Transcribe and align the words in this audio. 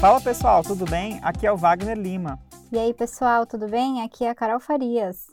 Fala 0.00 0.18
pessoal, 0.18 0.62
tudo 0.62 0.86
bem? 0.86 1.20
Aqui 1.22 1.46
é 1.46 1.52
o 1.52 1.58
Wagner 1.58 1.94
Lima. 1.94 2.38
E 2.72 2.78
aí 2.78 2.94
pessoal, 2.94 3.44
tudo 3.44 3.68
bem? 3.68 4.00
Aqui 4.00 4.24
é 4.24 4.30
a 4.30 4.34
Carol 4.34 4.58
Farias. 4.58 5.26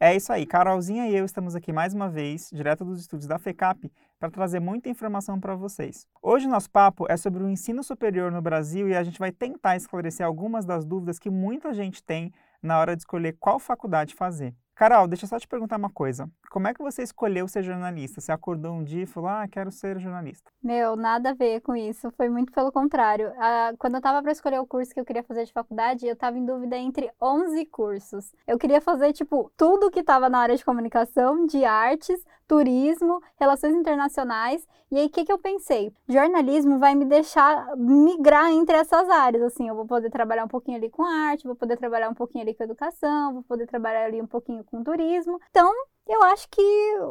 É 0.00 0.16
isso 0.16 0.32
aí, 0.32 0.46
Carolzinha 0.46 1.06
e 1.06 1.14
eu 1.14 1.26
estamos 1.26 1.54
aqui 1.54 1.74
mais 1.74 1.92
uma 1.92 2.08
vez, 2.08 2.48
direto 2.50 2.86
dos 2.86 3.00
estúdios 3.00 3.28
da 3.28 3.38
FECAP, 3.38 3.92
para 4.18 4.30
trazer 4.30 4.60
muita 4.60 4.88
informação 4.88 5.38
para 5.38 5.54
vocês. 5.54 6.06
Hoje 6.22 6.48
nosso 6.48 6.70
papo 6.70 7.04
é 7.06 7.18
sobre 7.18 7.42
o 7.42 7.50
ensino 7.50 7.84
superior 7.84 8.32
no 8.32 8.40
Brasil 8.40 8.88
e 8.88 8.96
a 8.96 9.04
gente 9.04 9.18
vai 9.18 9.30
tentar 9.30 9.76
esclarecer 9.76 10.24
algumas 10.24 10.64
das 10.64 10.86
dúvidas 10.86 11.18
que 11.18 11.28
muita 11.28 11.74
gente 11.74 12.02
tem 12.02 12.32
na 12.62 12.78
hora 12.78 12.96
de 12.96 13.02
escolher 13.02 13.36
qual 13.38 13.58
faculdade 13.58 14.14
fazer. 14.14 14.54
Carol, 14.74 15.06
deixa 15.06 15.24
eu 15.24 15.28
só 15.28 15.38
te 15.38 15.46
perguntar 15.46 15.76
uma 15.76 15.88
coisa. 15.88 16.28
Como 16.50 16.66
é 16.66 16.74
que 16.74 16.82
você 16.82 17.02
escolheu 17.02 17.46
ser 17.46 17.62
jornalista? 17.62 18.20
Você 18.20 18.32
acordou 18.32 18.72
um 18.72 18.82
dia 18.82 19.04
e 19.04 19.06
falou, 19.06 19.28
ah, 19.28 19.46
quero 19.46 19.70
ser 19.70 20.00
jornalista? 20.00 20.50
Meu, 20.62 20.96
nada 20.96 21.30
a 21.30 21.34
ver 21.34 21.60
com 21.60 21.76
isso. 21.76 22.10
Foi 22.16 22.28
muito 22.28 22.52
pelo 22.52 22.72
contrário. 22.72 23.32
Quando 23.78 23.94
eu 23.94 23.98
estava 23.98 24.20
para 24.20 24.32
escolher 24.32 24.58
o 24.58 24.66
curso 24.66 24.92
que 24.92 24.98
eu 24.98 25.04
queria 25.04 25.22
fazer 25.22 25.44
de 25.44 25.52
faculdade, 25.52 26.06
eu 26.06 26.14
estava 26.14 26.36
em 26.36 26.44
dúvida 26.44 26.76
entre 26.76 27.08
11 27.22 27.64
cursos. 27.66 28.32
Eu 28.48 28.58
queria 28.58 28.80
fazer, 28.80 29.12
tipo, 29.12 29.50
tudo 29.56 29.90
que 29.90 30.00
estava 30.00 30.28
na 30.28 30.38
área 30.38 30.56
de 30.56 30.64
comunicação, 30.64 31.46
de 31.46 31.64
artes, 31.64 32.24
turismo, 32.48 33.20
relações 33.38 33.74
internacionais. 33.74 34.66
E 34.90 34.98
aí, 34.98 35.06
o 35.06 35.10
que, 35.10 35.24
que 35.24 35.32
eu 35.32 35.38
pensei? 35.38 35.92
Jornalismo 36.08 36.78
vai 36.78 36.94
me 36.94 37.04
deixar 37.04 37.76
migrar 37.76 38.50
entre 38.50 38.76
essas 38.76 39.08
áreas. 39.08 39.42
Assim, 39.42 39.68
eu 39.68 39.74
vou 39.74 39.86
poder 39.86 40.10
trabalhar 40.10 40.44
um 40.44 40.48
pouquinho 40.48 40.76
ali 40.76 40.90
com 40.90 41.04
arte, 41.04 41.46
vou 41.46 41.56
poder 41.56 41.76
trabalhar 41.76 42.08
um 42.08 42.14
pouquinho 42.14 42.42
ali 42.42 42.54
com 42.54 42.62
educação, 42.62 43.34
vou 43.34 43.42
poder 43.42 43.66
trabalhar 43.66 44.04
ali 44.04 44.20
um 44.20 44.26
pouquinho 44.26 44.63
com 44.64 44.82
turismo. 44.82 45.40
Então, 45.50 45.72
eu 46.06 46.22
acho 46.24 46.46
que 46.50 46.62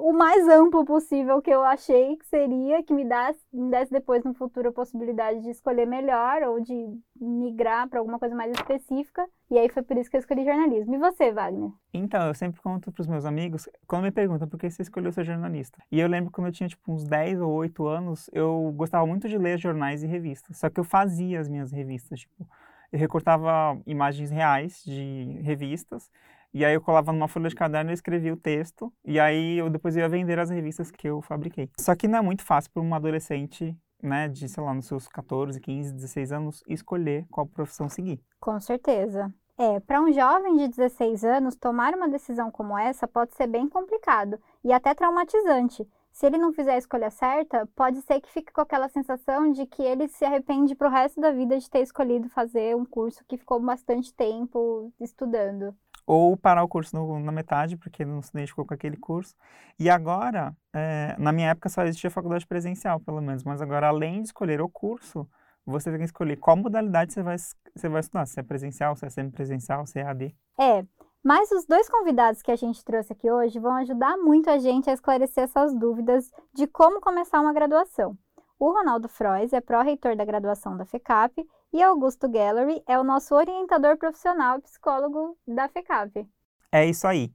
o 0.04 0.14
mais 0.14 0.48
amplo 0.48 0.86
possível 0.86 1.42
que 1.42 1.50
eu 1.50 1.64
achei 1.64 2.16
que 2.16 2.28
seria 2.28 2.84
que 2.84 2.94
me 2.94 3.04
desse, 3.04 3.40
me 3.52 3.72
desse 3.72 3.92
depois 3.92 4.24
no 4.24 4.36
futuro 4.36 4.70
a 4.70 4.72
possibilidade 4.72 5.42
de 5.42 5.50
escolher 5.50 5.88
melhor 5.88 6.44
ou 6.44 6.60
de 6.60 6.74
migrar 7.20 7.90
para 7.90 7.98
alguma 7.98 8.20
coisa 8.20 8.36
mais 8.36 8.52
específica. 8.52 9.26
E 9.50 9.58
aí 9.58 9.68
foi 9.68 9.82
por 9.82 9.98
isso 9.98 10.12
que 10.12 10.16
eu 10.16 10.20
escolhi 10.20 10.46
jornalismo. 10.46 10.94
E 10.94 11.00
você, 11.00 11.32
Wagner? 11.32 11.72
Então, 11.92 12.28
eu 12.28 12.36
sempre 12.36 12.62
conto 12.62 12.92
para 12.92 13.02
os 13.02 13.08
meus 13.08 13.26
amigos, 13.26 13.68
quando 13.88 14.04
me 14.04 14.12
perguntam 14.12 14.48
por 14.48 14.60
que 14.60 14.70
você 14.70 14.84
escolheu 14.84 15.12
ser 15.12 15.24
jornalista. 15.24 15.80
E 15.92 16.00
eu 16.00 16.08
lembro 16.08 16.32
quando 16.32 16.48
eu 16.48 16.54
tinha 16.54 16.70
tipo 16.70 16.92
uns 16.92 17.04
10 17.04 17.42
ou 17.42 17.52
8 17.52 17.88
anos, 17.88 18.30
eu 18.32 18.72
gostava 18.76 19.08
muito 19.08 19.28
de 19.28 19.40
ler 19.40 19.58
jornais 19.58 20.04
e 20.04 20.08
revistas. 20.08 20.58
Só 20.58 20.70
que 20.70 20.80
eu 20.80 20.84
fazia 20.84 21.40
as 21.40 21.50
minhas 21.50 21.72
revistas, 21.72 22.20
tipo, 22.20 22.48
eu 22.92 23.00
recortava 23.00 23.76
imagens 23.88 24.30
reais 24.30 24.84
de 24.86 25.40
revistas 25.42 26.12
e 26.54 26.64
aí 26.64 26.76
eu 26.76 26.82
colava 26.82 27.12
numa 27.12 27.28
folha 27.28 27.50
de 27.50 27.56
caderno 27.56 27.90
e 27.90 27.94
escrevia 27.94 28.32
o 28.32 28.38
texto. 28.38 28.94
E 29.04 29.20
aí 29.20 29.58
eu 29.58 29.70
depois 29.70 29.96
ia 29.96 30.08
vender 30.08 30.38
as 30.38 30.52
revistas 30.52 30.92
que 30.92 31.08
eu 31.08 31.22
fabriquei. 31.22 31.70
Só 31.80 31.96
que 31.96 32.08
não 32.08 32.20
é 32.20 32.22
muito 32.22 32.44
fácil 32.44 32.72
para 32.72 32.82
uma 32.82 32.98
adolescente, 32.98 33.76
né, 34.02 34.28
de, 34.28 34.48
sei 34.48 34.64
lá, 34.64 34.74
nos 34.74 34.86
seus 34.86 35.08
14, 35.08 35.60
15, 35.60 35.94
16 35.94 36.32
anos, 36.32 36.64
escolher 36.68 37.26
qual 37.32 37.48
profissão 37.48 37.90
seguir. 37.90 38.22
Com 38.40 38.60
certeza. 38.60 39.34
É, 39.58 39.80
para 39.80 40.02
um 40.02 40.12
jovem 40.12 40.58
de 40.58 40.68
16 40.68 41.24
anos, 41.24 41.56
tomar 41.56 41.94
uma 41.96 42.08
decisão 42.08 42.52
como 42.52 42.78
essa 42.78 43.08
pode 43.08 43.36
ser 43.36 43.48
bem 43.48 43.68
complicado 43.68 44.40
e 44.64 44.72
até 44.72 44.94
traumatizante. 44.94 45.88
Se 46.12 46.28
ele 46.28 46.38
não 46.38 46.54
fizer 46.54 46.74
a 46.74 46.78
escolha 46.78 47.10
certa, 47.10 47.68
pode 47.76 48.00
ser 48.02 48.22
que 48.22 48.32
fique 48.32 48.54
com 48.54 48.62
aquela 48.62 48.88
sensação 48.88 49.52
de 49.52 49.66
que 49.66 49.82
ele 49.82 50.08
se 50.08 50.24
arrepende 50.24 50.76
pro 50.76 50.90
resto 50.90 51.20
da 51.20 51.32
vida 51.32 51.58
de 51.58 51.68
ter 51.68 51.82
escolhido 51.82 52.30
fazer 52.30 52.76
um 52.76 52.86
curso 52.86 53.26
que 53.28 53.38
ficou 53.38 53.60
bastante 53.60 54.14
tempo 54.14 54.94
estudando 55.00 55.76
ou 56.06 56.36
parar 56.36 56.64
o 56.64 56.68
curso 56.68 56.96
no, 56.96 57.20
na 57.20 57.32
metade, 57.32 57.78
porque 57.78 58.04
não 58.04 58.22
se 58.22 58.30
identificou 58.30 58.66
com 58.66 58.74
aquele 58.74 58.98
curso. 58.98 59.36
E 59.80 59.90
agora, 59.90 60.56
é, 60.74 61.16
na 61.18 61.32
minha 61.32 61.50
época 61.50 61.70
só 61.70 61.84
existia 61.84 62.12
faculdade 62.12 62.46
presencial, 62.46 63.00
pelo 63.00 63.22
menos, 63.22 63.44
mas 63.44 63.62
agora, 63.62 63.88
além 63.88 64.22
de 64.22 64.28
escolher 64.28 64.62
o 64.62 64.70
curso, 64.70 65.28
você 65.66 65.90
tem 65.90 66.00
que 66.00 66.06
escolher 66.06 66.38
qual 66.38 66.58
modalidade 66.58 67.14
você 67.14 67.24
vai, 67.24 67.38
você 67.38 67.90
vai 67.90 68.02
estudar, 68.02 68.26
se 68.26 68.40
é 68.40 68.44
presencial, 68.44 68.96
se 68.96 69.06
é 69.06 69.10
semipresencial, 69.10 69.86
se 69.86 70.00
é 70.00 70.04
AD. 70.04 70.36
É, 70.60 70.86
mas 71.24 71.52
os 71.52 71.66
dois 71.66 71.88
convidados 71.90 72.42
que 72.42 72.52
a 72.52 72.56
gente 72.56 72.84
trouxe 72.84 73.14
aqui 73.14 73.32
hoje 73.32 73.58
vão 73.58 73.74
ajudar 73.78 74.18
muito 74.18 74.50
a 74.50 74.58
gente 74.58 74.90
a 74.90 74.94
esclarecer 74.94 75.46
essas 75.46 75.74
dúvidas 75.74 76.30
de 76.54 76.68
como 76.68 77.00
começar 77.00 77.40
uma 77.40 77.54
graduação. 77.54 78.18
O 78.60 78.72
Ronaldo 78.72 79.08
Frois 79.08 79.54
é 79.54 79.62
pró-reitor 79.62 80.16
da 80.16 80.26
graduação 80.26 80.76
da 80.76 80.86
FECAP 80.86 81.46
e 81.74 81.82
Augusto 81.82 82.30
Gallery 82.30 82.84
é 82.88 83.00
o 83.00 83.04
nosso 83.04 83.34
orientador 83.34 83.98
profissional 83.98 84.60
e 84.60 84.62
psicólogo 84.62 85.36
da 85.48 85.68
FECAP. 85.68 86.30
É 86.72 86.86
isso 86.86 87.08
aí. 87.08 87.34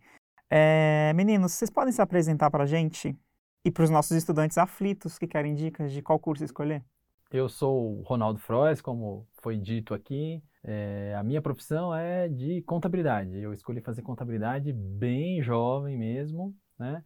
É, 0.49 1.13
meninos, 1.15 1.53
vocês 1.53 1.69
podem 1.69 1.93
se 1.93 2.01
apresentar 2.01 2.49
para 2.49 2.63
a 2.63 2.67
gente 2.67 3.19
e 3.65 3.71
para 3.71 3.83
os 3.83 3.91
nossos 3.91 4.17
estudantes 4.17 4.57
aflitos 4.57 5.19
que 5.19 5.27
querem 5.27 5.57
dicas 5.57 5.91
de 5.91 6.01
qual 6.01 6.21
curso 6.21 6.45
escolher? 6.45 6.85
Eu 7.33 7.49
sou 7.49 7.99
o 7.99 8.03
Ronaldo 8.03 8.39
Frois, 8.39 8.81
como 8.81 9.27
foi 9.43 9.59
dito 9.59 9.93
aqui. 9.93 10.41
É, 10.63 11.15
a 11.19 11.23
minha 11.25 11.43
profissão 11.43 11.93
é 11.93 12.29
de 12.29 12.63
contabilidade. 12.63 13.37
Eu 13.39 13.53
escolhi 13.53 13.81
fazer 13.81 14.03
contabilidade 14.03 14.73
bem 14.73 15.43
jovem 15.43 15.99
mesmo, 15.99 16.57
né? 16.79 17.05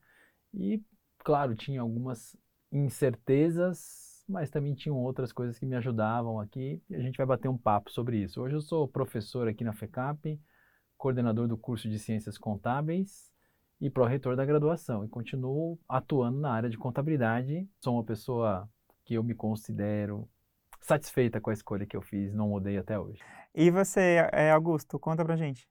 E, 0.53 0.83
claro, 1.19 1.57
tinha 1.57 1.81
algumas 1.81 2.37
incertezas 2.71 4.12
mas 4.33 4.51
também 4.51 4.75
tinham 4.75 4.97
outras 4.97 5.31
coisas 5.31 5.59
que 5.59 5.67
me 5.67 5.77
ajudavam 5.77 6.41
aqui 6.41 6.83
e 6.89 6.97
a 6.97 7.01
gente 7.01 7.19
vai 7.19 7.27
bater 7.27 7.49
um 7.49 7.59
papo 7.59 7.91
sobre 7.91 8.17
isso. 8.17 8.41
Hoje 8.41 8.55
eu 8.57 8.63
sou 8.63 8.89
professor 8.89 9.47
aqui 9.47 9.63
na 9.63 9.75
FECAP, 9.75 10.41
coordenador 10.97 11.47
do 11.47 11.59
curso 11.59 11.89
de 11.89 11.99
Ciências 11.99 12.39
Contábeis 12.39 13.31
e 13.79 13.91
pró-reitor 13.91 14.35
da 14.35 14.47
graduação 14.47 15.05
e 15.05 15.09
continuo 15.09 15.79
atuando 15.87 16.41
na 16.41 16.51
área 16.51 16.71
de 16.71 16.79
contabilidade. 16.79 17.69
Sou 17.79 17.95
uma 17.95 18.05
pessoa 18.05 18.67
que 19.05 19.15
eu 19.15 19.23
me 19.23 19.35
considero 19.35 20.27
satisfeita 20.81 21.39
com 21.39 21.51
a 21.51 21.53
escolha 21.53 21.87
que 21.87 21.97
eu 21.97 22.03
fiz, 22.03 22.33
não 22.33 22.49
mudei 22.49 22.79
até 22.79 22.99
hoje. 22.99 23.21
E 23.55 23.71
você, 23.71 24.27
é, 24.33 24.51
Augusto, 24.51 24.99
conta 24.99 25.23
pra 25.25 25.37
gente. 25.37 25.69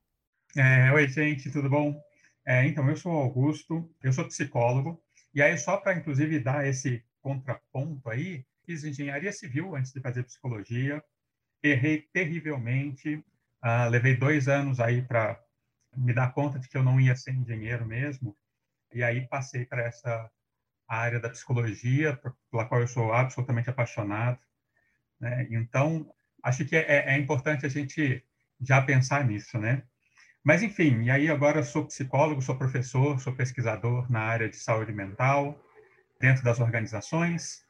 É, 0.56 0.92
oi, 0.92 1.08
gente, 1.08 1.50
tudo 1.50 1.68
bom? 1.68 2.00
É, 2.46 2.64
então, 2.66 2.88
eu 2.88 2.96
sou 2.96 3.10
Augusto, 3.10 3.90
eu 4.02 4.12
sou 4.12 4.24
psicólogo, 4.26 5.02
e 5.34 5.42
aí 5.42 5.58
só 5.58 5.78
para, 5.78 5.94
inclusive, 5.94 6.38
dar 6.38 6.66
esse 6.66 7.04
contraponto 7.20 8.08
aí, 8.08 8.44
fiz 8.64 8.84
engenharia 8.84 9.32
civil 9.32 9.74
antes 9.74 9.92
de 9.92 10.00
fazer 10.00 10.22
psicologia, 10.24 11.02
errei 11.62 12.02
terrivelmente, 12.12 13.16
uh, 13.62 13.88
levei 13.90 14.16
dois 14.16 14.48
anos 14.48 14.80
aí 14.80 15.02
para 15.02 15.40
me 15.96 16.12
dar 16.12 16.32
conta 16.32 16.58
de 16.58 16.68
que 16.68 16.76
eu 16.76 16.82
não 16.82 17.00
ia 17.00 17.14
ser 17.14 17.32
engenheiro 17.32 17.86
mesmo, 17.86 18.36
e 18.92 19.02
aí 19.02 19.26
passei 19.28 19.64
para 19.64 19.82
essa 19.82 20.30
área 20.88 21.20
da 21.20 21.30
psicologia, 21.30 22.18
pela 22.50 22.66
qual 22.66 22.80
eu 22.80 22.88
sou 22.88 23.12
absolutamente 23.12 23.70
apaixonado. 23.70 24.38
Né? 25.18 25.46
Então, 25.50 26.12
acho 26.42 26.64
que 26.64 26.76
é, 26.76 27.14
é 27.14 27.18
importante 27.18 27.64
a 27.64 27.68
gente 27.68 28.24
já 28.60 28.82
pensar 28.82 29.24
nisso, 29.24 29.58
né? 29.58 29.82
Mas, 30.44 30.62
enfim, 30.62 31.02
e 31.04 31.10
aí 31.10 31.28
agora 31.28 31.62
sou 31.62 31.86
psicólogo, 31.86 32.42
sou 32.42 32.56
professor, 32.56 33.20
sou 33.20 33.32
pesquisador 33.32 34.10
na 34.10 34.20
área 34.20 34.48
de 34.48 34.56
saúde 34.56 34.92
mental, 34.92 35.58
dentro 36.18 36.42
das 36.42 36.58
organizações. 36.58 37.64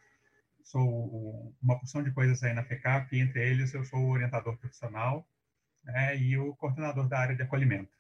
Sou 0.65 1.55
uma 1.63 1.79
porção 1.79 2.03
de 2.03 2.13
coisas 2.13 2.43
aí 2.43 2.53
na 2.53 2.65
FECAP, 2.65 3.19
entre 3.19 3.51
eles 3.51 3.75
eu 3.75 3.85
sou 3.85 4.01
o 4.01 4.11
orientador 4.11 4.57
profissional 4.57 5.27
né, 5.85 6.17
e 6.17 6.39
o 6.39 6.55
coordenador 6.57 7.09
da 7.09 7.19
área 7.19 7.37
de 7.37 7.43
acolhimento. 7.43 7.91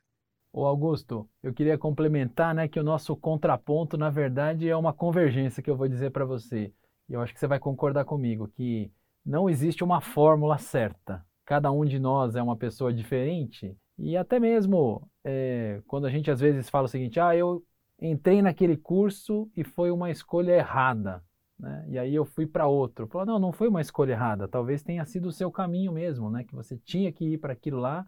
Ô 0.52 0.66
Augusto, 0.66 1.28
eu 1.42 1.52
queria 1.52 1.78
complementar 1.78 2.54
né, 2.54 2.68
que 2.68 2.78
o 2.78 2.84
nosso 2.84 3.16
contraponto, 3.16 3.96
na 3.96 4.10
verdade, 4.10 4.68
é 4.68 4.76
uma 4.76 4.92
convergência 4.92 5.62
que 5.62 5.70
eu 5.70 5.76
vou 5.76 5.88
dizer 5.88 6.10
para 6.10 6.24
você. 6.24 6.72
E 7.08 7.14
eu 7.14 7.20
acho 7.20 7.32
que 7.32 7.40
você 7.40 7.46
vai 7.46 7.58
concordar 7.58 8.04
comigo, 8.04 8.48
que 8.48 8.90
não 9.24 9.48
existe 9.48 9.82
uma 9.82 10.00
fórmula 10.00 10.58
certa. 10.58 11.24
Cada 11.44 11.70
um 11.72 11.84
de 11.84 11.98
nós 11.98 12.36
é 12.36 12.42
uma 12.42 12.56
pessoa 12.56 12.92
diferente. 12.92 13.76
E 13.98 14.16
até 14.16 14.38
mesmo 14.38 15.08
é, 15.24 15.80
quando 15.86 16.06
a 16.06 16.10
gente 16.10 16.30
às 16.30 16.40
vezes 16.40 16.68
fala 16.68 16.84
o 16.84 16.88
seguinte, 16.88 17.18
ah, 17.18 17.34
eu 17.34 17.64
entrei 18.00 18.42
naquele 18.42 18.76
curso 18.76 19.50
e 19.56 19.64
foi 19.64 19.90
uma 19.90 20.10
escolha 20.10 20.52
errada. 20.52 21.22
Né? 21.62 21.84
E 21.91 21.98
aí 21.98 22.12
eu 22.12 22.24
fui 22.24 22.44
para 22.44 22.66
outro. 22.66 23.06
Falou, 23.06 23.24
não, 23.24 23.38
não 23.38 23.53
foi 23.53 23.68
uma 23.68 23.80
escolha 23.80 24.12
errada, 24.12 24.48
talvez 24.48 24.82
tenha 24.82 25.04
sido 25.04 25.28
o 25.28 25.32
seu 25.32 25.50
caminho 25.50 25.92
mesmo, 25.92 26.28
né? 26.28 26.42
que 26.42 26.54
você 26.54 26.76
tinha 26.76 27.12
que 27.12 27.24
ir 27.24 27.38
para 27.38 27.53
aquilo 27.53 27.78
lá 27.78 28.04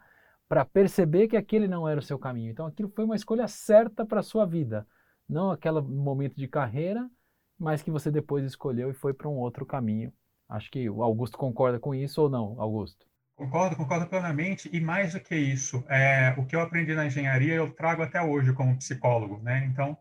para 0.48 0.64
perceber 0.64 1.28
que 1.28 1.36
aquele 1.36 1.68
não 1.68 1.88
era 1.88 2.00
o 2.00 2.02
seu 2.02 2.18
caminho. 2.18 2.50
Então 2.50 2.66
aquilo 2.66 2.88
foi 2.88 3.04
uma 3.04 3.14
escolha 3.14 3.46
certa 3.46 4.04
para 4.04 4.20
a 4.20 4.24
sua 4.24 4.44
vida, 4.44 4.86
não 5.28 5.52
aquele 5.52 5.80
momento 5.80 6.36
de 6.36 6.48
carreira, 6.48 7.08
mas 7.56 7.80
que 7.80 7.90
você 7.90 8.10
depois 8.10 8.44
escolheu 8.44 8.90
e 8.90 8.94
foi 8.94 9.14
para 9.14 9.28
um 9.28 9.36
outro 9.36 9.64
caminho. 9.64 10.12
Acho 10.48 10.70
que 10.70 10.90
o 10.90 11.02
Augusto 11.02 11.38
concorda 11.38 11.78
com 11.78 11.94
isso 11.94 12.20
ou 12.20 12.28
não, 12.28 12.60
Augusto? 12.60 13.06
Concordo, 13.36 13.76
concordo 13.76 14.06
plenamente. 14.06 14.68
E 14.72 14.80
mais 14.80 15.14
do 15.14 15.20
que 15.20 15.34
isso, 15.34 15.82
é, 15.88 16.34
o 16.36 16.44
que 16.44 16.54
eu 16.54 16.60
aprendi 16.60 16.94
na 16.94 17.06
engenharia 17.06 17.54
eu 17.54 17.72
trago 17.72 18.02
até 18.02 18.20
hoje 18.20 18.52
como 18.52 18.76
psicólogo, 18.76 19.40
né? 19.42 19.64
Então, 19.64 19.96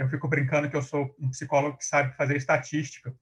eu 0.00 0.08
fico 0.08 0.28
brincando 0.28 0.68
que 0.70 0.76
eu 0.76 0.82
sou 0.82 1.14
um 1.18 1.30
psicólogo 1.30 1.76
que 1.78 1.84
sabe 1.84 2.16
fazer 2.16 2.36
estatística, 2.36 3.14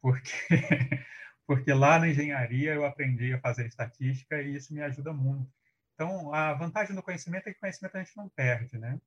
porque 0.00 0.30
porque 1.48 1.72
lá 1.72 1.98
na 1.98 2.08
engenharia 2.08 2.74
eu 2.74 2.84
aprendi 2.84 3.32
a 3.32 3.40
fazer 3.40 3.66
estatística 3.66 4.40
e 4.42 4.54
isso 4.54 4.74
me 4.74 4.82
ajuda 4.82 5.14
muito. 5.14 5.50
Então, 5.94 6.32
a 6.32 6.52
vantagem 6.52 6.94
do 6.94 7.02
conhecimento 7.02 7.48
é 7.48 7.54
que 7.54 7.58
conhecimento 7.58 7.96
a 7.96 8.02
gente 8.02 8.16
não 8.16 8.28
perde, 8.28 8.78
né? 8.78 9.00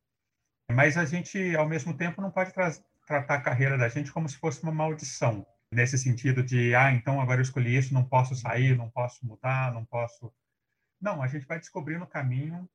Mas 0.72 0.98
a 0.98 1.06
gente, 1.06 1.56
ao 1.56 1.70
mesmo 1.70 1.96
tempo, 1.96 2.20
não 2.20 2.32
pode 2.32 2.52
tra 2.52 2.72
tratar 3.06 3.36
a 3.36 3.42
carreira 3.42 3.78
da 3.78 3.90
gente 3.90 4.12
como 4.12 4.28
se 4.28 4.38
fosse 4.38 4.64
uma 4.64 4.72
maldição, 4.72 5.46
nesse 5.72 5.98
sentido 5.98 6.44
de, 6.44 6.74
ah, 6.74 6.92
então 6.92 7.22
agora 7.22 7.40
eu 7.40 7.44
escolhi 7.44 7.76
isso, 7.78 7.94
não 7.94 8.04
posso 8.04 8.36
sair, 8.36 8.76
não 8.76 8.90
posso 8.90 9.26
mudar, 9.26 9.72
não 9.74 9.86
posso. 9.86 10.34
Não, 11.00 11.22
a 11.22 11.28
gente 11.28 11.46
vai 11.46 11.60
descobrir 11.60 11.98
no 12.00 12.08
caminho. 12.08 12.68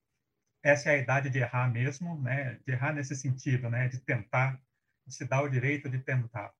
Essa 0.67 0.91
é 0.91 0.95
a 0.97 0.99
idade 0.99 1.31
de 1.31 1.39
errar 1.39 1.71
mesmo, 1.71 2.21
né? 2.21 2.59
De 2.67 2.73
errar 2.73 2.93
nesse 2.93 3.15
sentido, 3.15 3.71
né? 3.71 3.87
De 3.87 4.01
tentar, 4.01 4.61
de 5.07 5.15
se 5.15 5.25
dar 5.25 5.43
o 5.43 5.49
direito 5.49 5.89
de 5.89 6.01
tentar. 6.01 6.53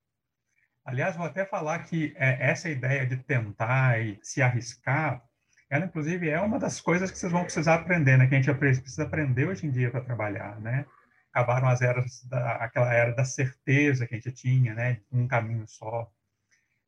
Aliás, 0.85 1.17
vou 1.17 1.25
até 1.25 1.45
falar 1.45 1.79
que 1.79 2.13
é, 2.15 2.49
essa 2.49 2.69
ideia 2.69 3.05
de 3.05 3.17
tentar 3.17 3.99
e 3.99 4.17
se 4.23 4.41
arriscar, 4.41 5.21
ela 5.69 5.83
inclusive 5.83 6.29
é 6.29 6.39
uma 6.39 6.57
das 6.57 6.79
coisas 6.79 7.11
que 7.11 7.17
vocês 7.17 7.29
vão 7.29 7.43
precisar 7.43 7.75
aprender, 7.75 8.17
né? 8.17 8.27
Que 8.27 8.35
a 8.35 8.41
gente 8.41 8.53
precisa 8.57 9.03
aprender 9.03 9.45
hoje 9.45 9.67
em 9.67 9.71
dia 9.71 9.91
para 9.91 9.99
trabalhar, 9.99 10.57
né? 10.61 10.85
Acabaram 11.33 11.67
as 11.67 11.81
eras, 11.81 12.23
da, 12.29 12.55
aquela 12.63 12.93
era 12.93 13.13
da 13.13 13.25
certeza 13.25 14.07
que 14.07 14.15
a 14.15 14.17
gente 14.17 14.31
tinha, 14.31 14.73
né? 14.73 15.01
Um 15.11 15.27
caminho 15.27 15.67
só. 15.67 16.09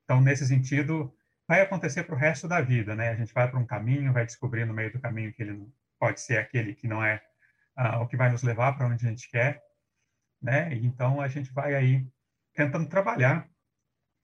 Então, 0.05 0.21
nesse 0.21 0.47
sentido, 0.47 1.13
vai 1.45 1.59
acontecer 1.59 2.03
para 2.03 2.15
o 2.15 2.17
resto 2.17 2.47
da 2.47 2.61
vida, 2.61 2.95
né? 2.95 3.09
A 3.09 3.15
gente 3.15 3.33
vai 3.33 3.49
para 3.49 3.59
um 3.59 3.65
caminho, 3.65 4.13
vai 4.13 4.25
descobrir 4.25 4.63
no 4.63 4.73
meio 4.73 4.93
do 4.93 5.01
caminho 5.01 5.33
que 5.33 5.43
ele 5.43 5.67
pode 5.99 6.21
ser 6.21 6.37
aquele 6.37 6.73
que 6.73 6.87
não 6.87 7.03
é 7.03 7.21
uh, 7.77 8.01
o 8.01 8.07
que 8.07 8.17
vai 8.17 8.31
nos 8.31 8.43
levar 8.43 8.77
para 8.77 8.87
onde 8.87 9.05
a 9.05 9.09
gente 9.09 9.29
quer, 9.29 9.61
né? 10.41 10.73
Então 10.75 11.21
a 11.21 11.27
gente 11.27 11.51
vai 11.51 11.75
aí 11.75 12.07
tentando 12.53 12.87
trabalhar 12.87 13.47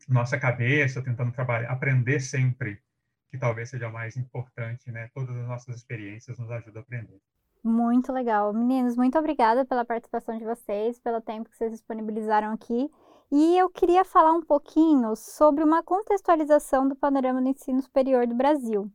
nossa 0.08 0.38
cabeça, 0.38 1.02
tentando 1.02 1.32
trabalhar, 1.32 1.70
aprender 1.72 2.20
sempre, 2.20 2.82
que 3.30 3.38
talvez 3.38 3.70
seja 3.70 3.88
o 3.88 3.94
mais 3.94 4.16
importante, 4.18 4.92
né? 4.92 5.10
Todas 5.14 5.36
as 5.36 5.48
nossas 5.48 5.76
experiências 5.76 6.38
nos 6.38 6.50
ajudam 6.52 6.82
a 6.82 6.84
aprender. 6.84 7.20
Muito 7.64 8.14
legal. 8.14 8.54
Meninos, 8.54 8.96
muito 8.96 9.18
obrigada 9.18 9.66
pela 9.66 9.84
participação 9.84 10.38
de 10.38 10.46
vocês, 10.46 11.00
pelo 11.00 11.20
tempo 11.20 11.50
que 11.50 11.58
vocês 11.58 11.72
disponibilizaram 11.72 12.52
aqui. 12.52 12.92
E 13.32 13.58
eu 13.58 13.70
queria 13.70 14.06
falar 14.06 14.34
um 14.34 14.44
pouquinho 14.44 15.16
sobre 15.16 15.64
uma 15.64 15.82
contextualização 15.82 16.88
do 16.88 16.96
panorama 16.96 17.42
do 17.42 17.48
ensino 17.48 17.82
superior 17.82 18.28
do 18.28 18.36
Brasil. 18.36 18.92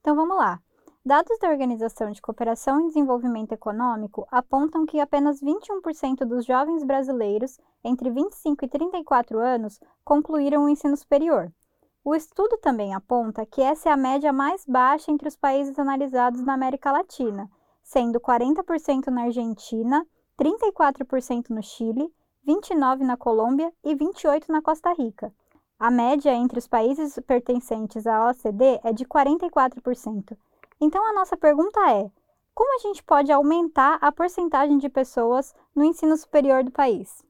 Então 0.00 0.16
vamos 0.16 0.36
lá. 0.36 0.58
Dados 1.06 1.38
da 1.38 1.50
Organização 1.50 2.10
de 2.12 2.22
Cooperação 2.22 2.80
e 2.80 2.86
Desenvolvimento 2.86 3.52
Econômico 3.52 4.26
apontam 4.30 4.86
que 4.86 4.98
apenas 4.98 5.38
21% 5.38 6.24
dos 6.24 6.46
jovens 6.46 6.82
brasileiros 6.82 7.60
entre 7.84 8.08
25 8.08 8.64
e 8.64 8.68
34 8.68 9.38
anos 9.38 9.78
concluíram 10.02 10.64
o 10.64 10.68
ensino 10.70 10.96
superior. 10.96 11.52
O 12.02 12.14
estudo 12.14 12.56
também 12.56 12.94
aponta 12.94 13.44
que 13.44 13.60
essa 13.60 13.90
é 13.90 13.92
a 13.92 13.98
média 13.98 14.32
mais 14.32 14.64
baixa 14.64 15.12
entre 15.12 15.28
os 15.28 15.36
países 15.36 15.78
analisados 15.78 16.42
na 16.42 16.54
América 16.54 16.90
Latina, 16.90 17.50
sendo 17.82 18.18
40% 18.18 19.08
na 19.08 19.24
Argentina, 19.24 20.06
34% 20.40 21.50
no 21.50 21.62
Chile, 21.62 22.10
29% 22.48 23.00
na 23.00 23.18
Colômbia 23.18 23.70
e 23.84 23.94
28% 23.94 24.48
na 24.48 24.62
Costa 24.62 24.94
Rica. 24.94 25.30
A 25.78 25.90
média 25.90 26.32
entre 26.32 26.58
os 26.58 26.66
países 26.66 27.18
pertencentes 27.26 28.06
à 28.06 28.30
OCDE 28.30 28.80
é 28.82 28.90
de 28.90 29.04
44%. 29.04 30.34
Então, 30.80 31.06
a 31.08 31.12
nossa 31.12 31.36
pergunta 31.36 31.80
é: 31.90 32.10
como 32.54 32.74
a 32.74 32.78
gente 32.78 33.02
pode 33.02 33.32
aumentar 33.32 33.98
a 34.00 34.12
porcentagem 34.12 34.78
de 34.78 34.88
pessoas 34.88 35.54
no 35.74 35.84
ensino 35.84 36.16
superior 36.16 36.62
do 36.62 36.70
país? 36.70 37.24